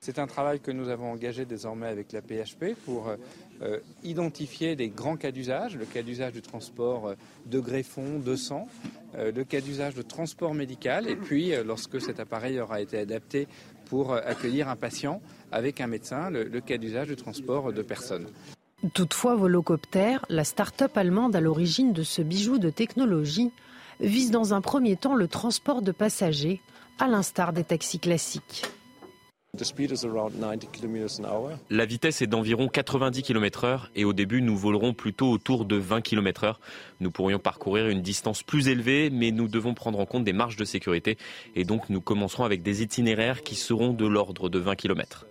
C'est 0.02 0.18
un 0.18 0.28
travail 0.28 0.62
que 0.62 0.72
nous 0.72 0.88
avons 0.88 1.12
engagé 1.12 1.46
désormais 1.46 1.88
avec 1.88 2.14
la 2.14 2.22
PHP 2.22 2.74
pour 2.86 3.14
euh, 3.62 3.80
identifier 4.02 4.78
des 4.78 4.88
grands 4.88 5.18
cas 5.18 5.32
d'usage, 5.32 5.76
le 5.76 5.84
cas 5.84 6.02
d'usage 6.02 6.32
du 6.32 6.42
transport 6.42 7.10
euh, 7.10 7.16
de 7.48 7.60
greffon, 7.60 8.20
de 8.20 8.38
sang, 8.38 8.70
euh, 9.16 9.34
le 9.34 9.44
cas 9.44 9.60
d'usage 9.60 9.96
de 9.96 10.02
transport 10.02 10.54
médical, 10.54 11.10
et 11.10 11.18
puis 11.18 11.52
lorsque 11.66 12.00
cet 12.00 12.22
appareil 12.22 12.62
aura 12.62 12.80
été 12.80 12.98
adapté 12.98 13.50
pour 13.90 14.14
accueillir 14.14 14.70
un 14.70 14.78
patient 14.78 15.22
avec 15.52 15.82
un 15.82 15.88
médecin, 15.88 16.30
le, 16.30 16.60
cas 16.62 16.78
d'usage 16.78 17.08
du 17.08 17.16
transport 17.16 17.74
de 17.74 17.82
personnes. 17.82 18.28
Toutefois, 18.94 19.36
Volocopter, 19.36 20.18
la 20.30 20.44
start-up 20.44 20.98
allemande 20.98 21.36
à 21.36 21.42
l'origine 21.42 21.92
de 21.92 22.04
ce 22.04 22.22
bijou 22.22 22.60
de 22.60 22.70
technologie, 22.70 23.52
vise 24.00 24.32
dans 24.32 24.54
un 24.54 24.62
premier 24.62 24.96
temps 24.96 25.16
le 25.16 25.28
transport 25.28 25.82
de 25.82 25.92
passagers, 25.92 26.62
à 27.00 27.08
l'instar 27.08 27.54
des 27.54 27.64
taxis 27.64 28.00
classiques. 28.00 28.64
La 31.70 31.86
vitesse 31.86 32.22
est 32.22 32.28
d'environ 32.28 32.68
90 32.68 33.24
km/h 33.24 33.90
et 33.96 34.06
au 34.06 34.14
début 34.14 34.44
nous 34.44 34.56
volerons 34.56 34.94
plutôt 34.94 35.32
autour 35.32 35.66
de 35.66 35.76
20 35.76 36.02
km/h. 36.02 36.56
Nous 37.00 37.10
pourrions 37.10 37.40
parcourir 37.40 37.88
une 37.88 38.02
distance 38.02 38.44
plus 38.44 38.68
élevée 38.68 39.10
mais 39.10 39.32
nous 39.32 39.48
devons 39.48 39.74
prendre 39.74 40.00
en 40.00 40.06
compte 40.06 40.24
des 40.24 40.34
marges 40.34 40.56
de 40.56 40.66
sécurité 40.66 41.18
et 41.56 41.64
donc 41.64 41.90
nous 41.90 42.00
commencerons 42.00 42.44
avec 42.44 42.62
des 42.62 42.84
itinéraires 42.84 43.42
qui 43.42 43.56
seront 43.56 43.92
de 43.92 44.06
l'ordre 44.06 44.50
de 44.50 44.60
20 44.60 44.76
km. 44.76 45.26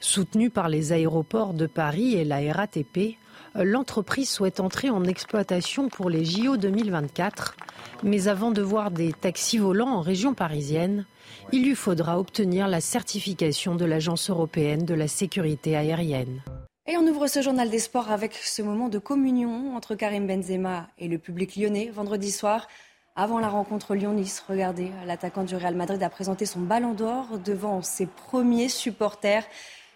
Soutenue 0.00 0.50
par 0.50 0.68
les 0.68 0.92
aéroports 0.92 1.54
de 1.54 1.66
Paris 1.66 2.14
et 2.14 2.24
la 2.24 2.52
RATP, 2.52 3.16
l'entreprise 3.54 4.28
souhaite 4.28 4.60
entrer 4.60 4.90
en 4.90 5.04
exploitation 5.04 5.88
pour 5.88 6.10
les 6.10 6.24
JO 6.24 6.56
2024. 6.56 7.56
Mais 8.02 8.28
avant 8.28 8.50
de 8.50 8.62
voir 8.62 8.90
des 8.90 9.12
taxis 9.12 9.58
volants 9.58 9.94
en 9.94 10.00
région 10.00 10.34
parisienne, 10.34 11.06
il 11.52 11.64
lui 11.64 11.74
faudra 11.74 12.18
obtenir 12.18 12.68
la 12.68 12.80
certification 12.80 13.74
de 13.76 13.84
l'Agence 13.84 14.30
européenne 14.30 14.84
de 14.84 14.94
la 14.94 15.08
sécurité 15.08 15.76
aérienne. 15.76 16.42
Et 16.86 16.98
on 16.98 17.06
ouvre 17.06 17.28
ce 17.28 17.40
journal 17.40 17.70
des 17.70 17.78
sports 17.78 18.10
avec 18.10 18.34
ce 18.34 18.60
moment 18.60 18.90
de 18.90 18.98
communion 18.98 19.74
entre 19.74 19.94
Karim 19.94 20.26
Benzema 20.26 20.88
et 20.98 21.08
le 21.08 21.18
public 21.18 21.56
lyonnais 21.56 21.90
vendredi 21.90 22.30
soir. 22.30 22.68
Avant 23.16 23.38
la 23.38 23.48
rencontre 23.48 23.94
Lyon-Nice, 23.94 24.42
regardez, 24.48 24.90
l'attaquant 25.06 25.44
du 25.44 25.54
Real 25.54 25.76
Madrid 25.76 26.02
a 26.02 26.10
présenté 26.10 26.46
son 26.46 26.58
ballon 26.58 26.94
d'or 26.94 27.38
devant 27.38 27.80
ses 27.80 28.06
premiers 28.06 28.68
supporters. 28.68 29.44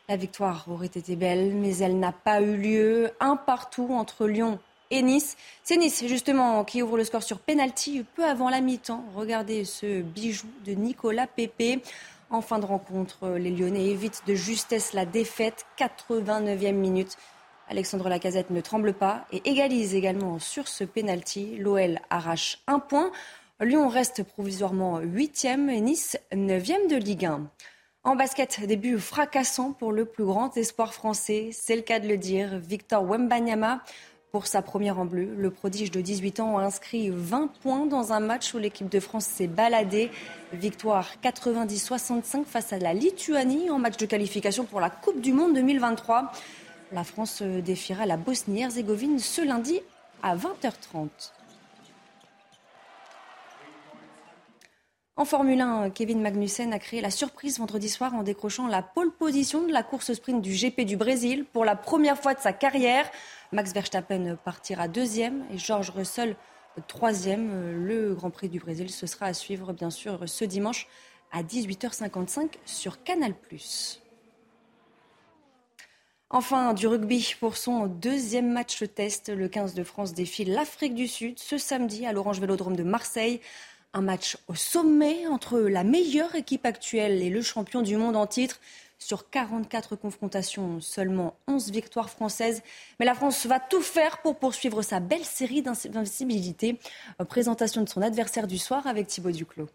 La 0.09 0.17
victoire 0.17 0.67
aurait 0.69 0.87
été 0.87 1.17
belle, 1.17 1.53
mais 1.53 1.79
elle 1.79 1.99
n'a 1.99 2.13
pas 2.13 2.41
eu 2.41 2.57
lieu. 2.57 3.11
Un 3.19 3.35
partout 3.35 3.89
entre 3.91 4.29
Lyon 4.29 4.61
et 4.93 5.03
Nice. 5.03 5.37
C'est 5.65 5.77
Nice, 5.77 6.05
justement, 6.07 6.63
qui 6.63 6.81
ouvre 6.81 6.97
le 6.97 7.03
score 7.03 7.25
sur 7.25 7.41
penalty 7.41 8.05
peu 8.15 8.25
avant 8.25 8.51
la 8.51 8.61
mi-temps. 8.61 9.03
Regardez 9.17 9.65
ce 9.65 10.01
bijou 10.01 10.47
de 10.65 10.75
Nicolas 10.75 11.27
Pépé. 11.27 11.83
En 12.31 12.41
fin 12.41 12.61
de 12.61 12.67
rencontre, 12.67 13.31
les 13.31 13.51
Lyonnais 13.51 13.87
évitent 13.87 14.23
de 14.29 14.37
justesse 14.37 14.93
la 14.93 15.07
défaite. 15.07 15.67
89e 15.77 16.73
minute. 16.73 17.17
Alexandre 17.69 18.09
Lacazette 18.09 18.51
ne 18.51 18.61
tremble 18.61 18.95
pas 18.95 19.27
et 19.33 19.43
égalise 19.49 19.95
également 19.95 20.39
sur 20.39 20.69
ce 20.69 20.85
penalty. 20.85 21.57
L'OL 21.59 21.99
arrache 22.11 22.61
un 22.67 22.79
point. 22.79 23.11
Lyon 23.61 23.89
reste 23.89 24.23
provisoirement 24.23 25.01
8e 25.01 25.69
et 25.69 25.81
Nice 25.81 26.19
9e 26.33 26.89
de 26.89 26.97
Ligue 26.97 27.27
1. 27.27 27.51
En 28.05 28.17
basket, 28.17 28.65
début 28.67 28.99
fracassant 28.99 29.73
pour 29.73 29.93
le 29.93 30.05
plus 30.05 30.25
grand 30.25 30.57
espoir 30.57 30.95
français, 30.95 31.51
c'est 31.53 31.77
le 31.77 31.83
cas 31.83 32.01
de 32.01 32.09
le 32.09 32.17
dire. 32.17 32.59
Victor 32.59 33.05
Wembanyama 33.05 33.83
pour 34.31 34.47
sa 34.47 34.61
première 34.61 34.99
en 34.99 35.07
bleu, 35.07 35.35
le 35.39 35.51
prodige 35.51 35.91
de 35.91 36.03
18 36.03 36.41
ans 36.41 36.59
a 36.59 36.63
inscrit 36.63 37.09
20 37.11 37.51
points 37.63 37.87
dans 37.87 38.13
un 38.13 38.21
match 38.21 38.53
où 38.53 38.59
l'équipe 38.59 38.91
de 38.91 39.01
France 39.01 39.25
s'est 39.25 39.47
baladée. 39.47 40.11
Victoire 40.53 41.09
90-65 41.23 42.45
face 42.45 42.75
à 42.75 42.79
la 42.79 42.93
Lituanie 42.93 43.71
en 43.71 43.79
match 43.79 43.97
de 43.97 44.05
qualification 44.05 44.65
pour 44.65 44.81
la 44.81 44.91
Coupe 44.91 45.23
du 45.23 45.33
Monde 45.33 45.55
2023. 45.55 46.31
La 46.93 47.05
France 47.05 47.43
défiera 47.43 48.07
la 48.07 48.17
Bosnie-Herzégovine 48.17 49.19
ce 49.19 49.43
lundi 49.43 49.81
à 50.23 50.37
20h30. 50.37 51.09
En 55.17 55.25
Formule 55.25 55.61
1, 55.61 55.91
Kevin 55.91 56.23
Magnussen 56.23 56.73
a 56.73 56.79
créé 56.79 57.01
la 57.01 57.11
surprise 57.11 57.59
vendredi 57.59 57.89
soir 57.89 58.15
en 58.15 58.23
décrochant 58.23 58.69
la 58.69 58.83
pole 58.83 59.11
position 59.11 59.67
de 59.67 59.73
la 59.73 59.83
course 59.83 60.13
sprint 60.13 60.41
du 60.41 60.53
GP 60.53 60.83
du 60.83 60.97
Brésil 60.97 61.45
pour 61.45 61.65
la 61.65 61.75
première 61.75 62.17
fois 62.17 62.35
de 62.35 62.41
sa 62.41 62.53
carrière. 62.53 63.11
Max 63.53 63.73
Verstappen 63.75 64.37
partira 64.45 64.87
deuxième 64.87 65.45
et 65.53 65.59
George 65.59 65.91
Russell 65.91 66.37
troisième. 66.87 67.85
Le 67.85 68.15
Grand 68.15 68.31
Prix 68.31 68.49
du 68.49 68.61
Brésil, 68.61 68.91
ce 68.91 69.07
sera 69.07 69.27
à 69.27 69.35
suivre 69.35 69.73
bien 69.73 69.91
sûr 69.91 70.21
ce 70.27 70.45
dimanche 70.45 70.87
à 71.33 71.43
18h55 71.43 72.53
sur 72.65 73.03
Canal+. 73.03 73.35
Enfin, 76.31 76.75
du 76.75 76.87
rugby 76.87 77.35
pour 77.41 77.57
son 77.57 77.87
deuxième 77.87 78.53
match 78.53 78.85
test. 78.95 79.31
Le 79.31 79.49
15 79.49 79.73
de 79.73 79.83
France 79.83 80.13
défie 80.13 80.45
l'Afrique 80.45 80.95
du 80.95 81.09
Sud 81.09 81.39
ce 81.39 81.57
samedi 81.57 82.05
à 82.05 82.13
l'Orange 82.13 82.39
Vélodrome 82.39 82.77
de 82.77 82.83
Marseille. 82.83 83.41
Un 83.95 84.03
match 84.03 84.37
au 84.47 84.55
sommet 84.55 85.27
entre 85.27 85.59
la 85.59 85.85
meilleure 85.85 86.35
équipe 86.35 86.67
actuelle 86.67 87.23
et 87.23 87.31
le 87.31 87.41
champion 87.41 87.81
du 87.81 87.97
monde 87.97 88.15
en 88.15 88.27
titre. 88.27 88.61
Sur 88.99 89.31
44 89.31 89.97
confrontations, 89.97 90.83
seulement 90.83 91.35
11 91.47 91.71
victoires 91.71 92.11
françaises. 92.11 92.63
Mais 93.01 93.07
la 93.07 93.15
France 93.15 93.47
va 93.47 93.59
tout 93.59 93.81
faire 93.81 94.21
pour 94.21 94.39
poursuivre 94.39 94.83
sa 94.83 95.01
belle 95.01 95.25
série 95.25 95.63
d'invincibilité. 95.63 96.79
Présentation 97.31 97.81
de 97.81 97.89
son 97.89 98.03
adversaire 98.03 98.47
du 98.47 98.59
soir 98.59 98.87
avec 98.87 99.07
Thibaut 99.07 99.31
Duclos. 99.31 99.71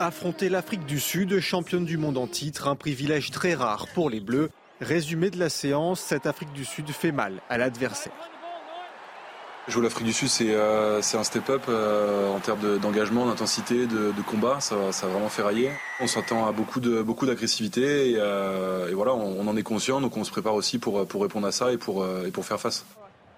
Affronter 0.00 0.48
l'Afrique 0.48 0.84
du 0.86 0.98
Sud, 0.98 1.38
championne 1.40 1.84
du 1.84 1.96
monde 1.96 2.18
en 2.18 2.26
titre, 2.26 2.66
un 2.68 2.74
privilège 2.74 3.30
très 3.30 3.54
rare 3.54 3.86
pour 3.94 4.10
les 4.10 4.20
Bleus. 4.20 4.50
Résumé 4.80 5.30
de 5.30 5.38
la 5.38 5.48
séance, 5.48 6.00
cette 6.00 6.26
Afrique 6.26 6.52
du 6.52 6.64
Sud 6.64 6.90
fait 6.90 7.12
mal 7.12 7.40
à 7.48 7.58
l'adversaire. 7.58 8.12
Jouer 9.68 9.84
l'Afrique 9.84 10.06
du 10.06 10.12
Sud, 10.12 10.26
c'est 10.26 10.50
euh, 10.50 10.98
un 10.98 11.22
step-up 11.22 11.62
euh, 11.68 12.34
en 12.34 12.40
termes 12.40 12.80
d'engagement, 12.80 13.26
d'intensité, 13.26 13.86
de, 13.86 14.10
de, 14.10 14.22
combat. 14.26 14.58
Ça, 14.58 14.90
ça, 14.90 15.06
a 15.06 15.10
vraiment 15.10 15.28
fait 15.28 15.42
railler. 15.42 15.70
On 16.00 16.08
s'attend 16.08 16.48
à 16.48 16.52
beaucoup 16.52 16.80
de 16.80 17.00
beaucoup 17.00 17.26
d'agressivité 17.26 18.10
et, 18.10 18.16
euh, 18.18 18.90
et, 18.90 18.94
voilà, 18.94 19.14
on, 19.14 19.40
on, 19.40 19.46
en 19.46 19.56
est 19.56 19.62
conscient, 19.62 20.00
donc 20.00 20.16
on 20.16 20.24
se 20.24 20.32
prépare 20.32 20.54
aussi 20.54 20.80
pour, 20.80 21.06
pour 21.06 21.22
répondre 21.22 21.46
à 21.46 21.52
ça 21.52 21.72
et 21.72 21.76
pour, 21.76 22.04
et 22.26 22.32
pour 22.32 22.44
faire 22.44 22.58
face. 22.58 22.84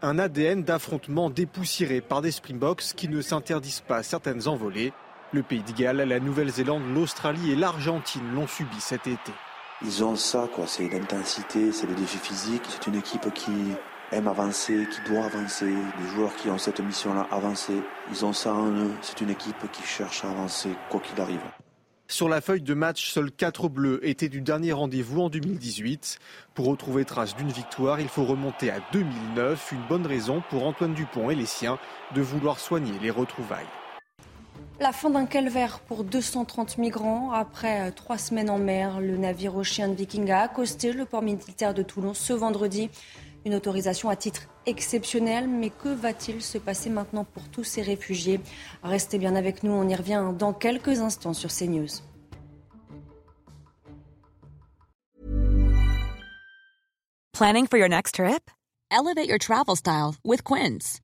Un 0.00 0.18
ADN 0.18 0.64
d'affrontement 0.64 1.28
dépoussiéré 1.28 2.00
par 2.00 2.22
des 2.22 2.30
Springboks 2.30 2.94
qui 2.96 3.08
ne 3.08 3.20
s'interdisent 3.20 3.84
pas 3.86 4.02
certaines 4.02 4.48
envolées. 4.48 4.94
Le 5.32 5.42
Pays 5.42 5.62
de 5.62 5.72
Galles, 5.72 5.96
la 5.96 6.20
Nouvelle-Zélande, 6.20 6.82
l'Australie 6.94 7.50
et 7.50 7.56
l'Argentine 7.56 8.34
l'ont 8.34 8.46
subi 8.46 8.80
cet 8.80 9.06
été. 9.06 9.32
Ils 9.82 10.04
ont 10.04 10.16
ça, 10.16 10.48
quoi. 10.54 10.66
C'est 10.66 10.88
l'intensité, 10.88 11.72
c'est 11.72 11.86
le 11.86 11.94
défi 11.94 12.18
physique. 12.18 12.62
C'est 12.68 12.86
une 12.86 12.94
équipe 12.94 13.32
qui 13.34 13.52
aime 14.12 14.28
avancer, 14.28 14.86
qui 14.90 15.10
doit 15.10 15.24
avancer. 15.24 15.66
Les 15.66 16.08
joueurs 16.14 16.34
qui 16.36 16.48
ont 16.48 16.58
cette 16.58 16.80
mission-là, 16.80 17.26
avancer. 17.30 17.82
Ils 18.10 18.24
ont 18.24 18.32
ça 18.32 18.52
en 18.54 18.70
eux. 18.70 18.92
C'est 19.02 19.20
une 19.20 19.30
équipe 19.30 19.70
qui 19.72 19.82
cherche 19.82 20.24
à 20.24 20.30
avancer, 20.30 20.70
quoi 20.88 21.00
qu'il 21.00 21.20
arrive. 21.20 21.40
Sur 22.06 22.28
la 22.28 22.40
feuille 22.40 22.62
de 22.62 22.74
match, 22.74 23.10
seuls 23.10 23.32
4 23.32 23.68
bleus 23.68 23.98
étaient 24.06 24.28
du 24.28 24.40
dernier 24.40 24.72
rendez-vous 24.72 25.22
en 25.22 25.30
2018. 25.30 26.18
Pour 26.54 26.66
retrouver 26.66 27.04
trace 27.04 27.34
d'une 27.34 27.50
victoire, 27.50 27.98
il 27.98 28.08
faut 28.08 28.24
remonter 28.24 28.70
à 28.70 28.78
2009. 28.92 29.72
Une 29.72 29.86
bonne 29.88 30.06
raison 30.06 30.42
pour 30.50 30.66
Antoine 30.66 30.94
Dupont 30.94 31.30
et 31.30 31.34
les 31.34 31.46
siens 31.46 31.78
de 32.14 32.22
vouloir 32.22 32.60
soigner 32.60 32.92
les 33.00 33.10
retrouvailles. 33.10 33.66
La 34.80 34.90
fin 34.92 35.08
d'un 35.08 35.24
calvaire 35.24 35.78
pour 35.78 36.02
230 36.02 36.78
migrants. 36.78 37.30
Après 37.30 37.92
trois 37.92 38.18
semaines 38.18 38.50
en 38.50 38.58
mer, 38.58 39.00
le 39.00 39.16
navire 39.16 39.56
Ocean 39.56 39.94
Viking 39.94 40.30
a 40.30 40.40
accosté 40.40 40.92
le 40.92 41.04
port 41.04 41.22
militaire 41.22 41.74
de 41.74 41.82
Toulon 41.82 42.12
ce 42.12 42.32
vendredi. 42.32 42.90
Une 43.46 43.54
autorisation 43.54 44.08
à 44.08 44.16
titre 44.16 44.42
exceptionnel, 44.66 45.48
mais 45.48 45.70
que 45.70 45.88
va-t-il 45.88 46.42
se 46.42 46.58
passer 46.58 46.90
maintenant 46.90 47.24
pour 47.24 47.48
tous 47.50 47.62
ces 47.62 47.82
réfugiés? 47.82 48.40
Restez 48.82 49.18
bien 49.18 49.36
avec 49.36 49.62
nous, 49.62 49.72
on 49.72 49.88
y 49.88 49.94
revient 49.94 50.32
dans 50.36 50.52
quelques 50.52 50.98
instants 51.00 51.34
sur 51.34 51.50
CNews. 51.50 52.02
Planning 57.32 57.66
for 57.66 57.78
your 57.78 57.88
next 57.88 58.14
trip? 58.16 58.50
Elevate 58.90 59.28
your 59.28 59.38
travel 59.38 59.76
style 59.76 60.14
with 60.24 60.42
Quince. 60.42 61.03